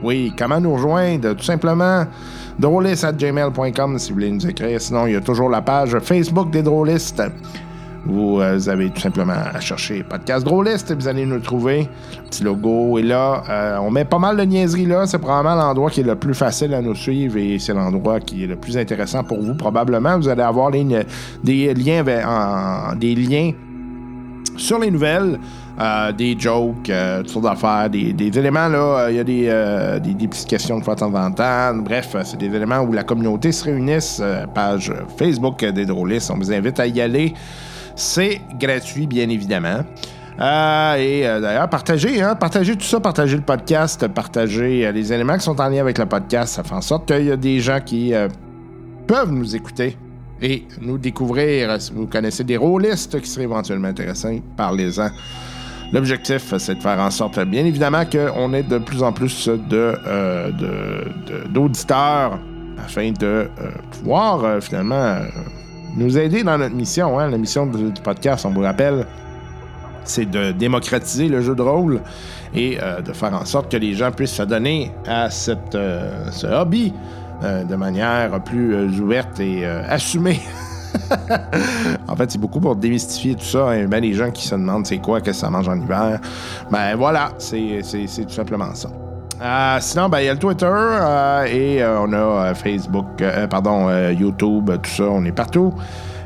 oui, 0.00 0.32
comment 0.38 0.60
nous 0.60 0.74
rejoindre? 0.74 1.32
Tout 1.32 1.42
simplement, 1.42 2.04
drôliste.gmail.com 2.56 3.98
si 3.98 4.10
vous 4.10 4.14
voulez 4.14 4.30
nous 4.30 4.46
écrire. 4.46 4.80
Sinon, 4.80 5.08
il 5.08 5.14
y 5.14 5.16
a 5.16 5.22
toujours 5.22 5.50
la 5.50 5.60
page 5.60 5.98
Facebook 5.98 6.52
des 6.52 6.62
drôlistes. 6.62 7.20
Vous 8.06 8.40
euh, 8.40 8.58
avez 8.68 8.90
tout 8.90 9.00
simplement 9.00 9.32
à 9.32 9.60
chercher 9.60 10.02
Podcast 10.02 10.44
Drôliste 10.44 10.94
vous 10.94 11.08
allez 11.08 11.24
nous 11.24 11.40
trouver. 11.40 11.88
Le 12.16 12.22
petit 12.28 12.44
logo 12.44 12.98
est 12.98 13.02
là. 13.02 13.42
Euh, 13.48 13.78
on 13.78 13.90
met 13.90 14.04
pas 14.04 14.18
mal 14.18 14.36
de 14.36 14.42
niaiseries 14.42 14.84
là. 14.84 15.06
C'est 15.06 15.18
probablement 15.18 15.54
l'endroit 15.54 15.90
qui 15.90 16.00
est 16.00 16.04
le 16.04 16.14
plus 16.14 16.34
facile 16.34 16.74
à 16.74 16.82
nous 16.82 16.94
suivre 16.94 17.38
et 17.38 17.58
c'est 17.58 17.72
l'endroit 17.72 18.20
qui 18.20 18.44
est 18.44 18.46
le 18.46 18.56
plus 18.56 18.76
intéressant 18.76 19.24
pour 19.24 19.40
vous. 19.40 19.54
Probablement, 19.54 20.18
vous 20.18 20.28
allez 20.28 20.42
avoir 20.42 20.70
des, 20.70 20.84
liens, 20.84 21.02
sur 24.56 24.78
les 24.78 24.90
nouvelles, 24.90 25.38
euh, 25.80 26.12
des 26.12 26.36
jokes, 26.38 26.90
euh, 26.90 27.22
toutes 27.22 27.30
sortes 27.30 27.44
d'affaires, 27.46 27.88
des, 27.88 28.38
éléments, 28.38 28.68
là, 28.68 29.08
il 29.08 29.16
y 29.16 29.18
a 29.18 29.24
des, 29.24 30.28
petites 30.28 30.48
questions 30.48 30.78
de 30.78 30.84
fois 30.84 30.94
de 30.94 31.00
temps 31.00 31.14
en 31.14 31.30
temps. 31.32 31.74
Bref, 31.76 32.14
c'est 32.24 32.36
des 32.36 32.54
éléments 32.54 32.80
où 32.80 32.92
la 32.92 33.02
communauté 33.02 33.50
se 33.50 33.64
réunisse. 33.64 34.22
page 34.54 34.92
Facebook 35.18 35.64
des 35.64 35.86
drôlistes, 35.86 36.30
on 36.30 36.36
vous 36.36 36.52
invite 36.52 36.78
à 36.78 36.86
y 36.86 37.00
aller. 37.00 37.32
C'est 37.96 38.40
gratuit, 38.58 39.06
bien 39.06 39.28
évidemment. 39.28 39.84
Euh, 40.40 40.94
et 40.96 41.26
euh, 41.28 41.40
d'ailleurs, 41.40 41.68
partagez, 41.70 42.20
hein, 42.20 42.34
partagez 42.34 42.74
tout 42.74 42.84
ça, 42.84 42.98
partagez 42.98 43.36
le 43.36 43.42
podcast, 43.42 44.08
partagez 44.08 44.84
euh, 44.84 44.90
les 44.92 45.12
éléments 45.12 45.34
qui 45.38 45.44
sont 45.44 45.60
en 45.60 45.68
lien 45.68 45.80
avec 45.80 45.96
le 45.98 46.06
podcast. 46.06 46.54
Ça 46.54 46.64
fait 46.64 46.74
en 46.74 46.80
sorte 46.80 47.06
qu'il 47.06 47.26
y 47.26 47.30
a 47.30 47.36
des 47.36 47.60
gens 47.60 47.78
qui 47.80 48.12
peuvent 49.06 49.30
nous 49.30 49.54
écouter 49.54 49.96
et 50.42 50.64
nous 50.80 50.98
découvrir. 50.98 51.80
Si 51.80 51.92
vous 51.92 52.06
connaissez 52.08 52.42
des 52.42 52.56
rôlistes 52.56 53.20
qui 53.20 53.28
seraient 53.30 53.44
éventuellement 53.44 53.88
intéressants, 53.88 54.38
parlez-en. 54.56 55.08
L'objectif, 55.92 56.52
c'est 56.58 56.74
de 56.74 56.82
faire 56.82 56.98
en 56.98 57.10
sorte, 57.10 57.38
bien 57.44 57.64
évidemment, 57.64 58.02
qu'on 58.04 58.52
ait 58.54 58.64
de 58.64 58.78
plus 58.78 59.04
en 59.04 59.12
plus 59.12 59.46
de, 59.48 59.94
euh, 60.06 60.50
de- 60.50 61.32
de- 61.44 61.48
d'auditeurs 61.48 62.40
afin 62.84 63.12
de 63.12 63.48
pouvoir 63.92 64.60
finalement 64.60 65.18
nous 65.96 66.18
aider 66.18 66.42
dans 66.42 66.58
notre 66.58 66.74
mission. 66.74 67.18
Hein, 67.18 67.30
la 67.30 67.38
mission 67.38 67.66
du, 67.66 67.92
podcast, 68.02 68.44
on 68.46 68.50
vous 68.50 68.62
rappelle, 68.62 69.06
c'est 70.04 70.30
de 70.30 70.52
démocratiser 70.52 71.28
le 71.28 71.40
jeu 71.40 71.54
de 71.54 71.62
rôle 71.62 72.00
et 72.54 72.78
euh, 72.80 73.00
de 73.00 73.12
faire 73.12 73.34
en 73.34 73.44
sorte 73.44 73.70
que 73.70 73.76
les 73.76 73.94
gens 73.94 74.10
puissent 74.10 74.34
se 74.34 74.42
donner 74.42 74.92
à 75.06 75.30
cette, 75.30 75.74
euh, 75.74 76.30
ce 76.30 76.46
hobby 76.46 76.92
euh, 77.42 77.64
de 77.64 77.76
manière 77.76 78.42
plus 78.42 79.00
ouverte 79.00 79.40
et 79.40 79.66
assumée. 79.66 80.40
en 82.08 82.14
fait, 82.16 82.30
c'est 82.30 82.38
beaucoup 82.38 82.60
pour 82.60 82.76
démystifier 82.76 83.34
tout 83.34 83.44
ça. 83.44 83.76
Et 83.76 83.86
ben, 83.86 84.00
les 84.00 84.14
gens 84.14 84.30
qui 84.30 84.46
se 84.46 84.54
demandent 84.54 84.86
c'est 84.86 84.98
quoi, 84.98 85.20
que 85.20 85.32
ça 85.32 85.50
mange 85.50 85.68
en 85.68 85.80
hiver. 85.80 86.20
Ben 86.70 86.94
voilà, 86.96 87.32
c'est 87.38 87.82
tout 87.82 88.30
simplement 88.30 88.74
ça. 88.74 88.88
Euh, 89.42 89.78
sinon, 89.80 90.08
ben, 90.08 90.20
il 90.20 90.26
y 90.26 90.28
a 90.28 90.32
le 90.32 90.38
Twitter 90.38 90.66
euh, 90.66 91.44
et 91.44 91.82
euh, 91.82 92.00
on 92.00 92.12
a 92.12 92.54
Facebook, 92.54 93.22
pardon, 93.50 93.88
YouTube, 94.10 94.70
tout 94.82 94.90
ça, 94.90 95.04
on 95.04 95.24
est 95.24 95.32
partout. 95.32 95.74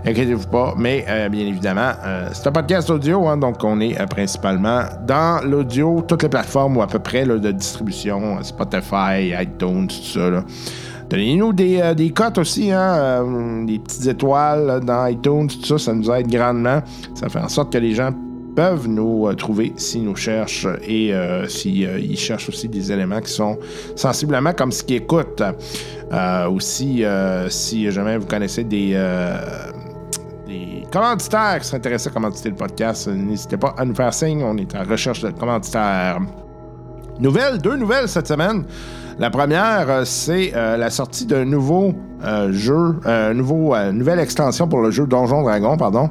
Inquiétez-vous 0.06 0.46
pas, 0.46 0.74
mais 0.78 1.04
bien 1.30 1.44
évidemment, 1.44 1.90
c'est 2.32 2.46
un 2.46 2.52
podcast 2.52 2.88
audio, 2.88 3.26
hein, 3.26 3.36
donc 3.36 3.62
on 3.64 3.80
est 3.80 3.94
principalement 4.06 4.82
dans 5.06 5.44
l'audio, 5.44 6.04
toutes 6.06 6.22
les 6.22 6.28
plateformes 6.28 6.76
ou 6.76 6.82
à 6.82 6.86
peu 6.86 7.00
près 7.00 7.24
là, 7.24 7.36
de 7.36 7.50
distribution, 7.50 8.40
Spotify, 8.42 9.34
iTunes, 9.38 9.88
tout 9.88 10.20
ça. 10.20 10.44
Donnez-nous 11.10 11.52
des, 11.52 11.94
des 11.96 12.10
cotes 12.10 12.38
aussi, 12.38 12.70
hein, 12.70 13.64
des 13.66 13.80
petites 13.80 14.06
étoiles 14.06 14.80
dans 14.84 15.06
iTunes, 15.06 15.48
tout 15.48 15.66
ça, 15.66 15.78
ça 15.78 15.92
nous 15.92 16.10
aide 16.12 16.28
grandement. 16.28 16.80
Ça 17.14 17.28
fait 17.28 17.40
en 17.40 17.48
sorte 17.48 17.72
que 17.72 17.78
les 17.78 17.92
gens 17.92 18.12
peuvent 18.54 18.88
nous 18.88 19.28
euh, 19.28 19.34
trouver 19.34 19.72
s'ils 19.76 20.04
nous 20.04 20.16
cherchent 20.16 20.66
et 20.86 21.14
euh, 21.14 21.46
s'ils 21.46 22.18
cherchent 22.18 22.48
aussi 22.48 22.68
des 22.68 22.90
éléments 22.92 23.20
qui 23.20 23.32
sont 23.32 23.58
sensiblement 23.96 24.52
comme 24.52 24.72
ce 24.72 24.82
qu'ils 24.82 24.96
écoutent. 24.96 25.42
Euh, 26.12 26.48
aussi, 26.48 27.04
euh, 27.04 27.48
si 27.50 27.90
jamais 27.90 28.16
vous 28.16 28.26
connaissez 28.26 28.64
des, 28.64 28.92
euh, 28.94 29.36
commanditaires 30.90 31.58
qui 31.60 31.66
seraient 31.66 31.78
intéressés 31.78 32.08
à 32.08 32.12
commanditer 32.12 32.48
le 32.48 32.56
podcast, 32.56 33.08
euh, 33.08 33.14
n'hésitez 33.14 33.56
pas 33.56 33.74
à 33.76 33.84
nous 33.84 33.94
faire 33.94 34.12
signe. 34.14 34.42
On 34.42 34.56
est 34.56 34.74
en 34.74 34.84
recherche 34.84 35.20
de 35.20 35.30
commanditaires. 35.30 36.20
Nouvelles, 37.20 37.58
deux 37.58 37.76
nouvelles 37.76 38.08
cette 38.08 38.28
semaine. 38.28 38.64
La 39.18 39.30
première, 39.30 39.90
euh, 39.90 40.04
c'est 40.04 40.52
euh, 40.54 40.76
la 40.76 40.90
sortie 40.90 41.26
d'un 41.26 41.44
nouveau 41.44 41.92
euh, 42.24 42.52
jeu, 42.52 43.00
euh, 43.06 43.34
nouveau, 43.34 43.74
euh, 43.74 43.90
nouvelle 43.90 44.20
extension 44.20 44.68
pour 44.68 44.80
le 44.80 44.92
jeu 44.92 45.06
Donjon 45.06 45.42
Dragon, 45.42 45.76
pardon. 45.76 46.10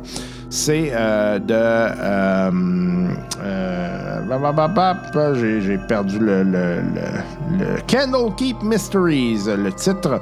C'est 0.49 0.91
euh, 0.93 1.39
de. 1.39 1.53
Euh, 1.53 2.51
euh, 3.43 4.23
j'ai, 5.61 5.77
perdu 5.77 6.19
le, 6.19 6.43
le, 6.43 6.81
le, 6.81 7.57
le 7.59 7.65
Candlekeep 7.87 8.61
Mysteries, 8.63 9.45
le 9.57 9.71
titre. 9.71 10.21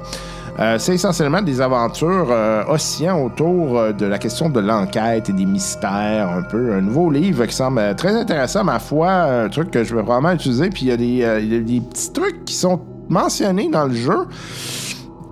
Euh, 0.57 0.77
c'est 0.79 0.93
essentiellement 0.93 1.41
des 1.41 1.59
aventures 1.59 2.27
euh, 2.31 2.63
oscillant 2.69 3.21
autour 3.21 3.77
euh, 3.77 3.91
de 3.91 4.05
la 4.05 4.17
question 4.17 4.49
de 4.49 4.61
l'enquête 4.61 5.29
et 5.29 5.33
des 5.33 5.45
mystères, 5.45 6.29
un 6.29 6.43
peu. 6.43 6.73
Un 6.73 6.81
nouveau 6.81 7.11
livre 7.11 7.45
qui 7.45 7.53
semble 7.53 7.79
euh, 7.79 7.93
très 7.93 8.15
intéressant, 8.15 8.63
ma 8.63 8.79
foi, 8.79 9.11
un 9.11 9.49
truc 9.49 9.69
que 9.69 9.83
je 9.83 9.93
vais 9.93 10.01
vraiment 10.01 10.31
utiliser. 10.31 10.69
Puis 10.69 10.85
il 10.85 11.01
y, 11.01 11.17
y 11.17 11.25
a 11.25 11.39
des 11.39 11.81
petits 11.81 12.13
trucs 12.13 12.45
qui 12.45 12.53
sont 12.53 12.79
mentionnés 13.09 13.69
dans 13.69 13.85
le 13.85 13.95
jeu 13.95 14.27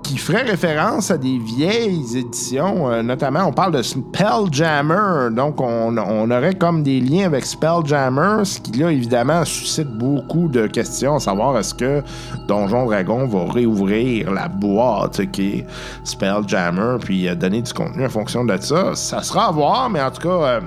qui 0.03 0.17
feraient 0.17 0.43
référence 0.43 1.09
à 1.09 1.17
des 1.17 1.37
vieilles 1.37 2.17
éditions. 2.17 2.91
Euh, 2.91 3.01
notamment, 3.01 3.45
on 3.45 3.51
parle 3.51 3.71
de 3.71 3.81
Spelljammer. 3.81 5.33
Donc, 5.33 5.61
on, 5.61 5.97
on 5.97 6.29
aurait 6.29 6.55
comme 6.55 6.83
des 6.83 6.99
liens 6.99 7.25
avec 7.25 7.45
Spelljammer, 7.45 8.43
ce 8.43 8.59
qui, 8.59 8.73
là, 8.73 8.91
évidemment, 8.91 9.45
suscite 9.45 9.87
beaucoup 9.87 10.47
de 10.49 10.67
questions, 10.67 11.15
à 11.15 11.19
savoir 11.19 11.57
est-ce 11.57 11.73
que 11.73 12.03
Donjon 12.47 12.85
Dragon 12.85 13.25
va 13.25 13.51
réouvrir 13.51 14.31
la 14.31 14.47
boîte 14.47 15.31
qui 15.31 15.47
est 15.47 15.65
Spelljammer, 16.03 16.97
puis 16.99 17.27
euh, 17.27 17.35
donner 17.35 17.61
du 17.61 17.73
contenu 17.73 18.05
en 18.05 18.09
fonction 18.09 18.45
de 18.45 18.57
ça. 18.59 18.95
Ça 18.95 19.23
sera 19.23 19.47
à 19.47 19.51
voir, 19.51 19.89
mais 19.89 20.01
en 20.01 20.11
tout 20.11 20.27
cas... 20.27 20.59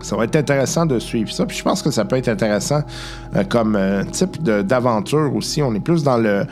ça 0.00 0.16
va 0.16 0.24
être 0.24 0.36
intéressant 0.36 0.86
de 0.86 0.98
suivre 0.98 1.30
ça. 1.30 1.46
Puis 1.46 1.56
je 1.56 1.62
pense 1.62 1.82
que 1.82 1.90
ça 1.90 2.04
peut 2.04 2.16
être 2.16 2.28
intéressant 2.28 2.82
euh, 3.34 3.44
comme 3.44 3.76
euh, 3.76 4.04
type 4.04 4.42
d'aventure 4.42 5.34
aussi. 5.34 5.62
On 5.62 5.74
est 5.74 5.80
plus 5.80 6.02
dans 6.02 6.16
le, 6.16 6.46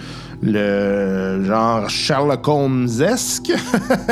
genre 1.45 1.89
Sherlock 1.89 2.47
Holmes-esque, 2.47 3.53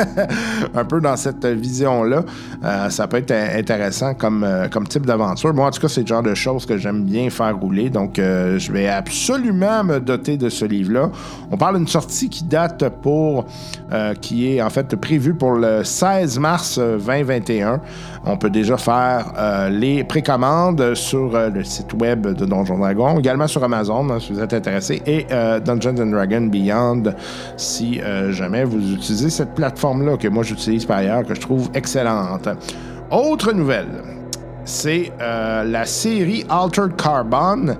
un 0.75 0.85
peu 0.85 0.99
dans 0.99 1.15
cette 1.15 1.45
vision-là. 1.45 2.23
Euh, 2.63 2.89
ça 2.89 3.07
peut 3.07 3.17
être 3.17 3.31
in- 3.31 3.59
intéressant 3.59 4.13
comme, 4.15 4.47
comme 4.71 4.87
type 4.87 5.05
d'aventure. 5.05 5.53
Moi, 5.53 5.67
en 5.67 5.71
tout 5.71 5.81
cas, 5.81 5.87
c'est 5.87 6.01
le 6.01 6.07
genre 6.07 6.23
de 6.23 6.33
choses 6.33 6.65
que 6.65 6.77
j'aime 6.77 7.03
bien 7.03 7.29
faire 7.29 7.55
rouler. 7.57 7.89
Donc, 7.89 8.15
je 8.17 8.71
vais 8.71 8.87
absolument 8.87 9.83
me 9.83 9.99
doter 9.99 10.37
de 10.37 10.49
ce 10.49 10.65
livre-là. 10.65 11.11
On 11.51 11.57
parle 11.57 11.77
d'une 11.77 11.87
sortie 11.87 12.29
qui 12.29 12.43
date 12.43 12.83
pour, 13.01 13.45
qui 14.21 14.47
est 14.47 14.61
en 14.61 14.69
fait 14.69 14.95
prévue 14.95 15.35
pour 15.35 15.51
le 15.53 15.83
16 15.83 16.39
mars 16.39 16.77
euh, 16.79 16.97
2021. 16.97 17.81
On 18.27 18.37
peut 18.37 18.49
déjà 18.49 18.77
faire 18.77 19.33
euh, 19.37 19.69
les 19.69 20.03
précommandes 20.03 20.95
sur 20.95 21.35
euh, 21.35 21.49
le 21.49 21.63
site 21.63 21.93
web 21.93 22.25
de 22.25 22.45
Donjon 22.45 22.79
Dragon, 22.79 23.19
également 23.19 23.45
sur 23.45 23.63
Amazon 23.63 24.09
hein, 24.09 24.19
si 24.19 24.33
vous 24.33 24.39
êtes 24.39 24.53
intéressé, 24.53 25.01
et 25.05 25.27
euh, 25.31 25.59
Dungeons 25.59 25.93
Dragons 25.93 26.47
Beyond 26.47 27.03
si 27.55 28.01
jamais 28.29 28.63
vous 28.63 28.93
utilisez 28.93 29.29
cette 29.29 29.53
plateforme-là 29.53 30.17
que 30.17 30.27
moi 30.27 30.43
j'utilise 30.43 30.85
par 30.85 30.97
ailleurs, 30.97 31.23
que 31.23 31.35
je 31.35 31.41
trouve 31.41 31.69
excellente. 31.73 32.49
Autre 33.11 33.51
nouvelle, 33.53 33.87
c'est 34.63 35.11
la 35.19 35.85
série 35.85 36.45
Altered 36.49 36.95
Carbon. 36.95 37.75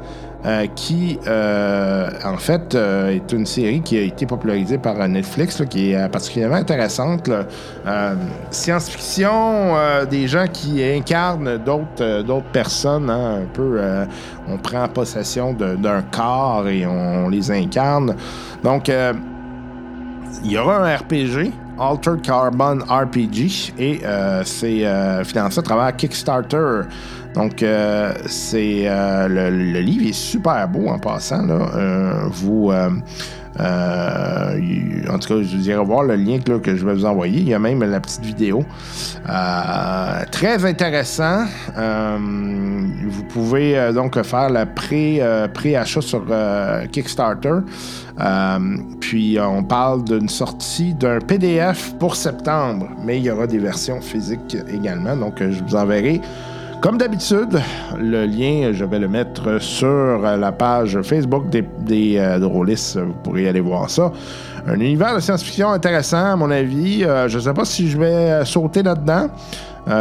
Euh, 0.45 0.67
qui, 0.75 1.17
euh, 1.25 2.07
en 2.23 2.37
fait, 2.37 2.75
euh, 2.75 3.15
est 3.15 3.31
une 3.31 3.47
série 3.47 3.81
qui 3.81 3.97
a 3.97 4.01
été 4.01 4.27
popularisée 4.27 4.77
par 4.77 4.95
Netflix, 5.07 5.63
qui 5.67 5.91
est 5.91 6.09
particulièrement 6.09 6.57
intéressante. 6.57 7.31
Science-fiction, 8.51 9.73
des 10.09 10.27
gens 10.27 10.45
qui 10.51 10.83
incarnent 10.83 11.57
d'autres 11.57 12.43
personnes, 12.53 13.09
hein, 13.09 13.41
un 13.41 13.45
peu. 13.53 13.79
on 14.47 14.57
prend 14.57 14.87
possession 14.87 15.53
d'un 15.53 16.03
corps 16.11 16.67
et 16.67 16.85
on, 16.85 17.27
les 17.29 17.49
incarne. 17.49 18.15
Donc, 18.63 18.91
il 20.43 20.51
y 20.51 20.57
aura 20.57 20.77
un 20.77 20.95
RPG, 20.95 21.51
Altered 21.79 22.21
Carbon 22.21 22.79
RPG, 22.87 23.73
et 23.79 24.01
c'est 24.43 24.85
financé 25.23 25.59
à 25.59 25.63
travers 25.63 25.95
Kickstarter. 25.95 26.81
Donc, 27.35 27.61
euh, 27.63 28.13
c'est 28.27 28.83
euh, 28.85 29.27
le, 29.27 29.81
livre 29.81 30.07
est 30.07 30.13
super 30.13 30.69
beau 30.69 30.87
en 30.87 30.97
passant. 30.97 31.45
Là. 31.45 31.69
Euh, 31.75 32.13
vous, 32.29 32.71
en 32.71 33.01
tout 35.19 35.27
cas, 35.27 35.41
je 35.41 35.55
vous 35.55 35.61
dirais 35.61 35.83
voir 35.83 36.03
le 36.03 36.15
lien 36.15 36.39
que 36.39 36.75
je 36.75 36.85
vais 36.85 36.93
vous 36.93 37.05
envoyer. 37.05 37.41
Il 37.41 37.49
y 37.49 37.53
a 37.53 37.59
même 37.59 37.83
la 37.83 37.99
petite 37.99 38.23
vidéo. 38.23 38.63
Très 40.31 40.65
intéressant. 40.65 41.43
Vous 41.75 43.23
pouvez 43.23 43.91
donc 43.93 44.21
faire 44.23 44.49
euh, 44.51 45.47
pré-achat 45.47 46.01
sur 46.01 46.23
Kickstarter. 46.91 47.59
Puis 49.01 49.37
on 49.41 49.63
parle 49.63 50.05
d'une 50.05 50.29
sortie 50.29 50.93
d'un 50.93 51.19
PDF 51.19 51.95
pour 51.99 52.15
septembre, 52.15 52.87
mais 53.03 53.17
il 53.17 53.25
y 53.25 53.29
aura 53.29 53.45
des 53.45 53.59
versions 53.59 53.99
physiques 53.99 54.55
également. 54.73 55.17
Donc 55.17 55.35
je 55.39 55.61
vous 55.61 55.75
enverrai. 55.75 56.21
Comme 56.85 56.99
d'habitude, 56.99 57.59
le 57.97 58.27
lien, 58.27 58.71
je 58.71 58.85
vais 58.85 58.99
le 58.99 59.07
mettre 59.07 59.59
sur 59.59 60.19
la 60.19 60.51
page 60.51 61.01
Facebook 61.01 61.49
des, 61.49 61.63
des 61.79 62.17
euh, 62.19 62.37
drôlistes. 62.37 62.99
Vous 62.99 63.15
pourrez 63.23 63.49
aller 63.49 63.59
voir 63.59 63.89
ça. 63.89 64.11
Un 64.67 64.75
univers 64.75 65.15
de 65.15 65.19
science-fiction 65.19 65.71
intéressant, 65.71 66.33
à 66.33 66.35
mon 66.35 66.51
avis. 66.51 67.03
Euh, 67.03 67.27
je 67.27 67.37
ne 67.37 67.41
sais 67.41 67.53
pas 67.53 67.65
si 67.65 67.89
je 67.89 67.97
vais 67.97 68.05
euh, 68.05 68.45
sauter 68.45 68.83
là-dedans. 68.83 69.29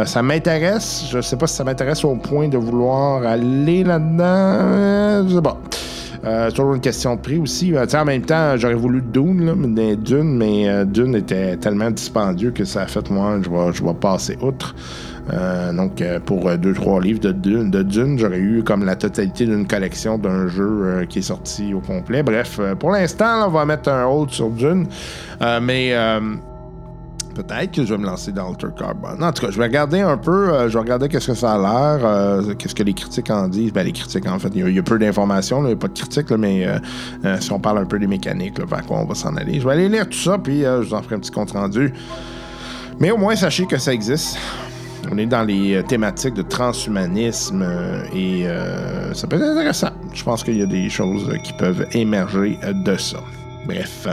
Ça 0.05 0.21
m'intéresse. 0.21 1.07
Je 1.09 1.17
ne 1.17 1.21
sais 1.23 1.37
pas 1.37 1.47
si 1.47 1.55
ça 1.55 1.63
m'intéresse 1.63 2.05
au 2.05 2.15
point 2.17 2.49
de 2.49 2.57
vouloir 2.57 3.25
aller 3.25 3.83
là-dedans. 3.83 5.27
Je 5.27 5.35
sais 5.35 5.41
pas. 5.41 5.57
Toujours 6.49 6.75
une 6.75 6.81
question 6.81 7.15
de 7.15 7.21
prix 7.21 7.37
aussi. 7.39 7.73
En 7.75 8.05
même 8.05 8.23
temps, 8.23 8.57
j'aurais 8.57 8.73
voulu 8.73 9.01
Dune, 9.01 9.45
là, 9.45 9.53
mais 9.55 9.95
Dune, 9.95 10.37
mais 10.37 10.85
Dune 10.85 11.15
était 11.15 11.55
tellement 11.57 11.91
dispendieux 11.91 12.49
que 12.49 12.65
ça 12.65 12.81
a 12.81 12.87
fait, 12.87 13.07
moi, 13.11 13.37
je 13.43 13.49
vais, 13.49 13.73
je 13.73 13.83
vais 13.83 13.93
passer 13.93 14.37
outre. 14.41 14.73
Euh, 15.33 15.73
donc, 15.73 16.01
euh, 16.01 16.19
pour 16.19 16.49
2-3 16.51 17.01
livres 17.01 17.19
de 17.19 17.31
Dune, 17.31 18.17
j'aurais 18.19 18.37
eu 18.39 18.61
comme 18.63 18.85
la 18.85 18.95
totalité 18.95 19.45
d'une 19.45 19.65
collection 19.67 20.17
d'un 20.19 20.47
jeu 20.47 20.67
euh, 20.83 21.05
qui 21.05 21.19
est 21.19 21.23
sorti 21.23 21.73
au 21.73 21.79
complet. 21.79 22.21
Bref, 22.21 22.57
euh, 22.59 22.75
pour 22.75 22.91
l'instant, 22.91 23.47
on 23.47 23.51
va 23.51 23.65
mettre 23.65 23.89
un 23.89 24.05
hold 24.05 24.29
sur 24.29 24.49
Dune. 24.51 24.85
Euh, 25.41 25.59
mais 25.61 25.89
euh, 25.93 26.19
peut-être 27.33 27.71
que 27.71 27.83
je 27.83 27.91
vais 27.93 27.97
me 27.99 28.05
lancer 28.05 28.31
dans 28.31 28.49
Alter 28.49 28.67
Carbon. 28.77 29.19
En 29.19 29.31
tout 29.31 29.45
cas, 29.45 29.51
je 29.51 29.57
vais 29.57 29.63
regarder 29.65 29.99
un 30.01 30.15
peu, 30.17 30.53
euh, 30.53 30.69
je 30.69 30.73
vais 30.73 30.79
regarder 30.79 31.09
qu'est-ce 31.09 31.27
que 31.27 31.33
ça 31.33 31.53
a 31.53 31.57
l'air, 31.57 32.05
euh, 32.05 32.53
qu'est-ce 32.53 32.75
que 32.75 32.83
les 32.83 32.93
critiques 32.93 33.31
en 33.31 33.47
disent. 33.47 33.73
Ben, 33.73 33.83
les 33.83 33.93
critiques, 33.93 34.27
en 34.27 34.37
fait, 34.37 34.49
il 34.53 34.73
y 34.75 34.79
a- 34.79 34.83
peu 34.83 34.99
d'informations, 34.99 35.63
il 35.63 35.67
n'y 35.67 35.73
a 35.73 35.75
pas 35.75 35.87
de 35.87 35.93
critiques, 35.97 36.29
mais 36.31 36.67
euh, 36.67 36.77
euh, 37.25 37.37
si 37.39 37.51
on 37.51 37.59
parle 37.59 37.79
un 37.79 37.85
peu 37.85 37.97
des 37.97 38.05
mécaniques, 38.07 38.59
vers 38.59 38.85
quoi 38.85 38.99
on 38.99 39.05
va 39.05 39.15
s'en 39.15 39.35
aller. 39.37 39.59
Je 39.59 39.65
vais 39.67 39.73
aller 39.73 39.89
lire 39.89 40.07
tout 40.07 40.17
ça, 40.19 40.37
puis 40.37 40.63
euh, 40.63 40.83
je 40.83 40.89
vous 40.89 40.93
en 40.93 41.01
ferai 41.01 41.15
un 41.15 41.19
petit 41.19 41.31
compte 41.31 41.51
rendu. 41.51 41.91
Mais 42.99 43.09
au 43.09 43.17
moins, 43.17 43.35
sachez 43.35 43.65
que 43.65 43.77
ça 43.79 43.91
existe. 43.91 44.37
On 45.11 45.17
est 45.17 45.25
dans 45.25 45.43
les 45.43 45.75
euh, 45.75 45.83
thématiques 45.83 46.33
de 46.33 46.41
transhumanisme 46.41 47.61
euh, 47.61 48.03
et 48.13 48.47
euh, 48.47 49.13
ça 49.13 49.27
peut 49.27 49.35
être 49.35 49.43
intéressant. 49.43 49.89
Je 50.13 50.23
pense 50.23 50.43
qu'il 50.43 50.57
y 50.57 50.61
a 50.61 50.65
des 50.65 50.89
choses 50.89 51.31
qui 51.43 51.53
peuvent 51.53 51.85
émerger 51.93 52.57
de 52.85 52.95
ça. 52.97 53.17
Bref. 53.65 54.07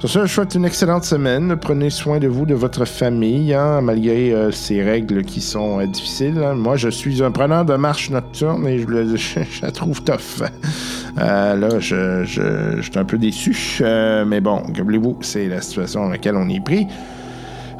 Sur 0.00 0.08
ça, 0.08 0.26
je 0.26 0.32
souhaite 0.32 0.54
une 0.54 0.64
excellente 0.64 1.04
semaine. 1.04 1.56
Prenez 1.60 1.90
soin 1.90 2.18
de 2.18 2.28
vous, 2.28 2.46
de 2.46 2.54
votre 2.54 2.84
famille, 2.84 3.52
hein, 3.52 3.80
malgré 3.80 4.32
ces 4.52 4.80
règles 4.80 5.24
qui 5.24 5.40
sont 5.40 5.84
difficiles. 5.86 6.40
hein. 6.40 6.54
Moi, 6.54 6.76
je 6.76 6.88
suis 6.88 7.20
un 7.20 7.32
preneur 7.32 7.64
de 7.64 7.74
marche 7.74 8.08
nocturne 8.10 8.64
et 8.68 8.78
je, 8.78 9.60
la 9.62 9.72
trouve 9.72 10.02
tough. 10.04 10.44
Là, 11.16 11.80
je, 11.80 12.22
je, 12.24 12.80
suis 12.80 12.96
un 12.96 13.04
peu 13.04 13.18
déçu. 13.18 13.80
Mais 13.80 14.40
bon, 14.40 14.62
rappelez-vous, 14.76 15.18
c'est 15.20 15.48
la 15.48 15.60
situation 15.60 16.04
dans 16.04 16.10
laquelle 16.10 16.36
on 16.36 16.48
est 16.48 16.62
pris. 16.64 16.86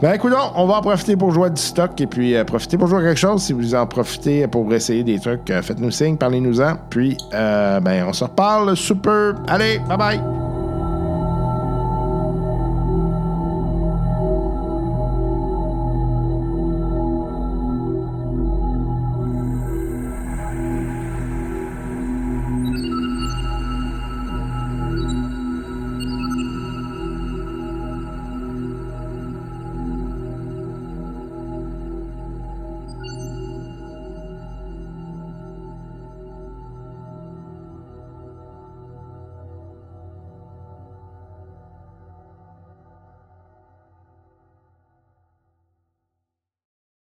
Ben 0.00 0.12
écoute, 0.12 0.32
on 0.54 0.66
va 0.66 0.74
en 0.74 0.80
profiter 0.80 1.16
pour 1.16 1.32
jouer 1.32 1.46
à 1.46 1.50
du 1.50 1.60
stock 1.60 2.00
et 2.00 2.06
puis 2.06 2.36
euh, 2.36 2.44
profiter 2.44 2.78
pour 2.78 2.86
jouer 2.86 3.00
à 3.00 3.02
quelque 3.02 3.18
chose. 3.18 3.42
Si 3.42 3.52
vous 3.52 3.74
en 3.74 3.84
profitez 3.84 4.46
pour 4.46 4.72
essayer 4.72 5.02
des 5.02 5.18
trucs, 5.18 5.50
euh, 5.50 5.60
faites-nous 5.60 5.90
signe, 5.90 6.16
parlez-nous-en. 6.16 6.76
Puis, 6.88 7.16
euh, 7.34 7.80
ben, 7.80 8.04
on 8.06 8.12
se 8.12 8.22
reparle. 8.22 8.76
Super. 8.76 9.34
Allez, 9.48 9.80
bye 9.88 9.98
bye. 9.98 10.47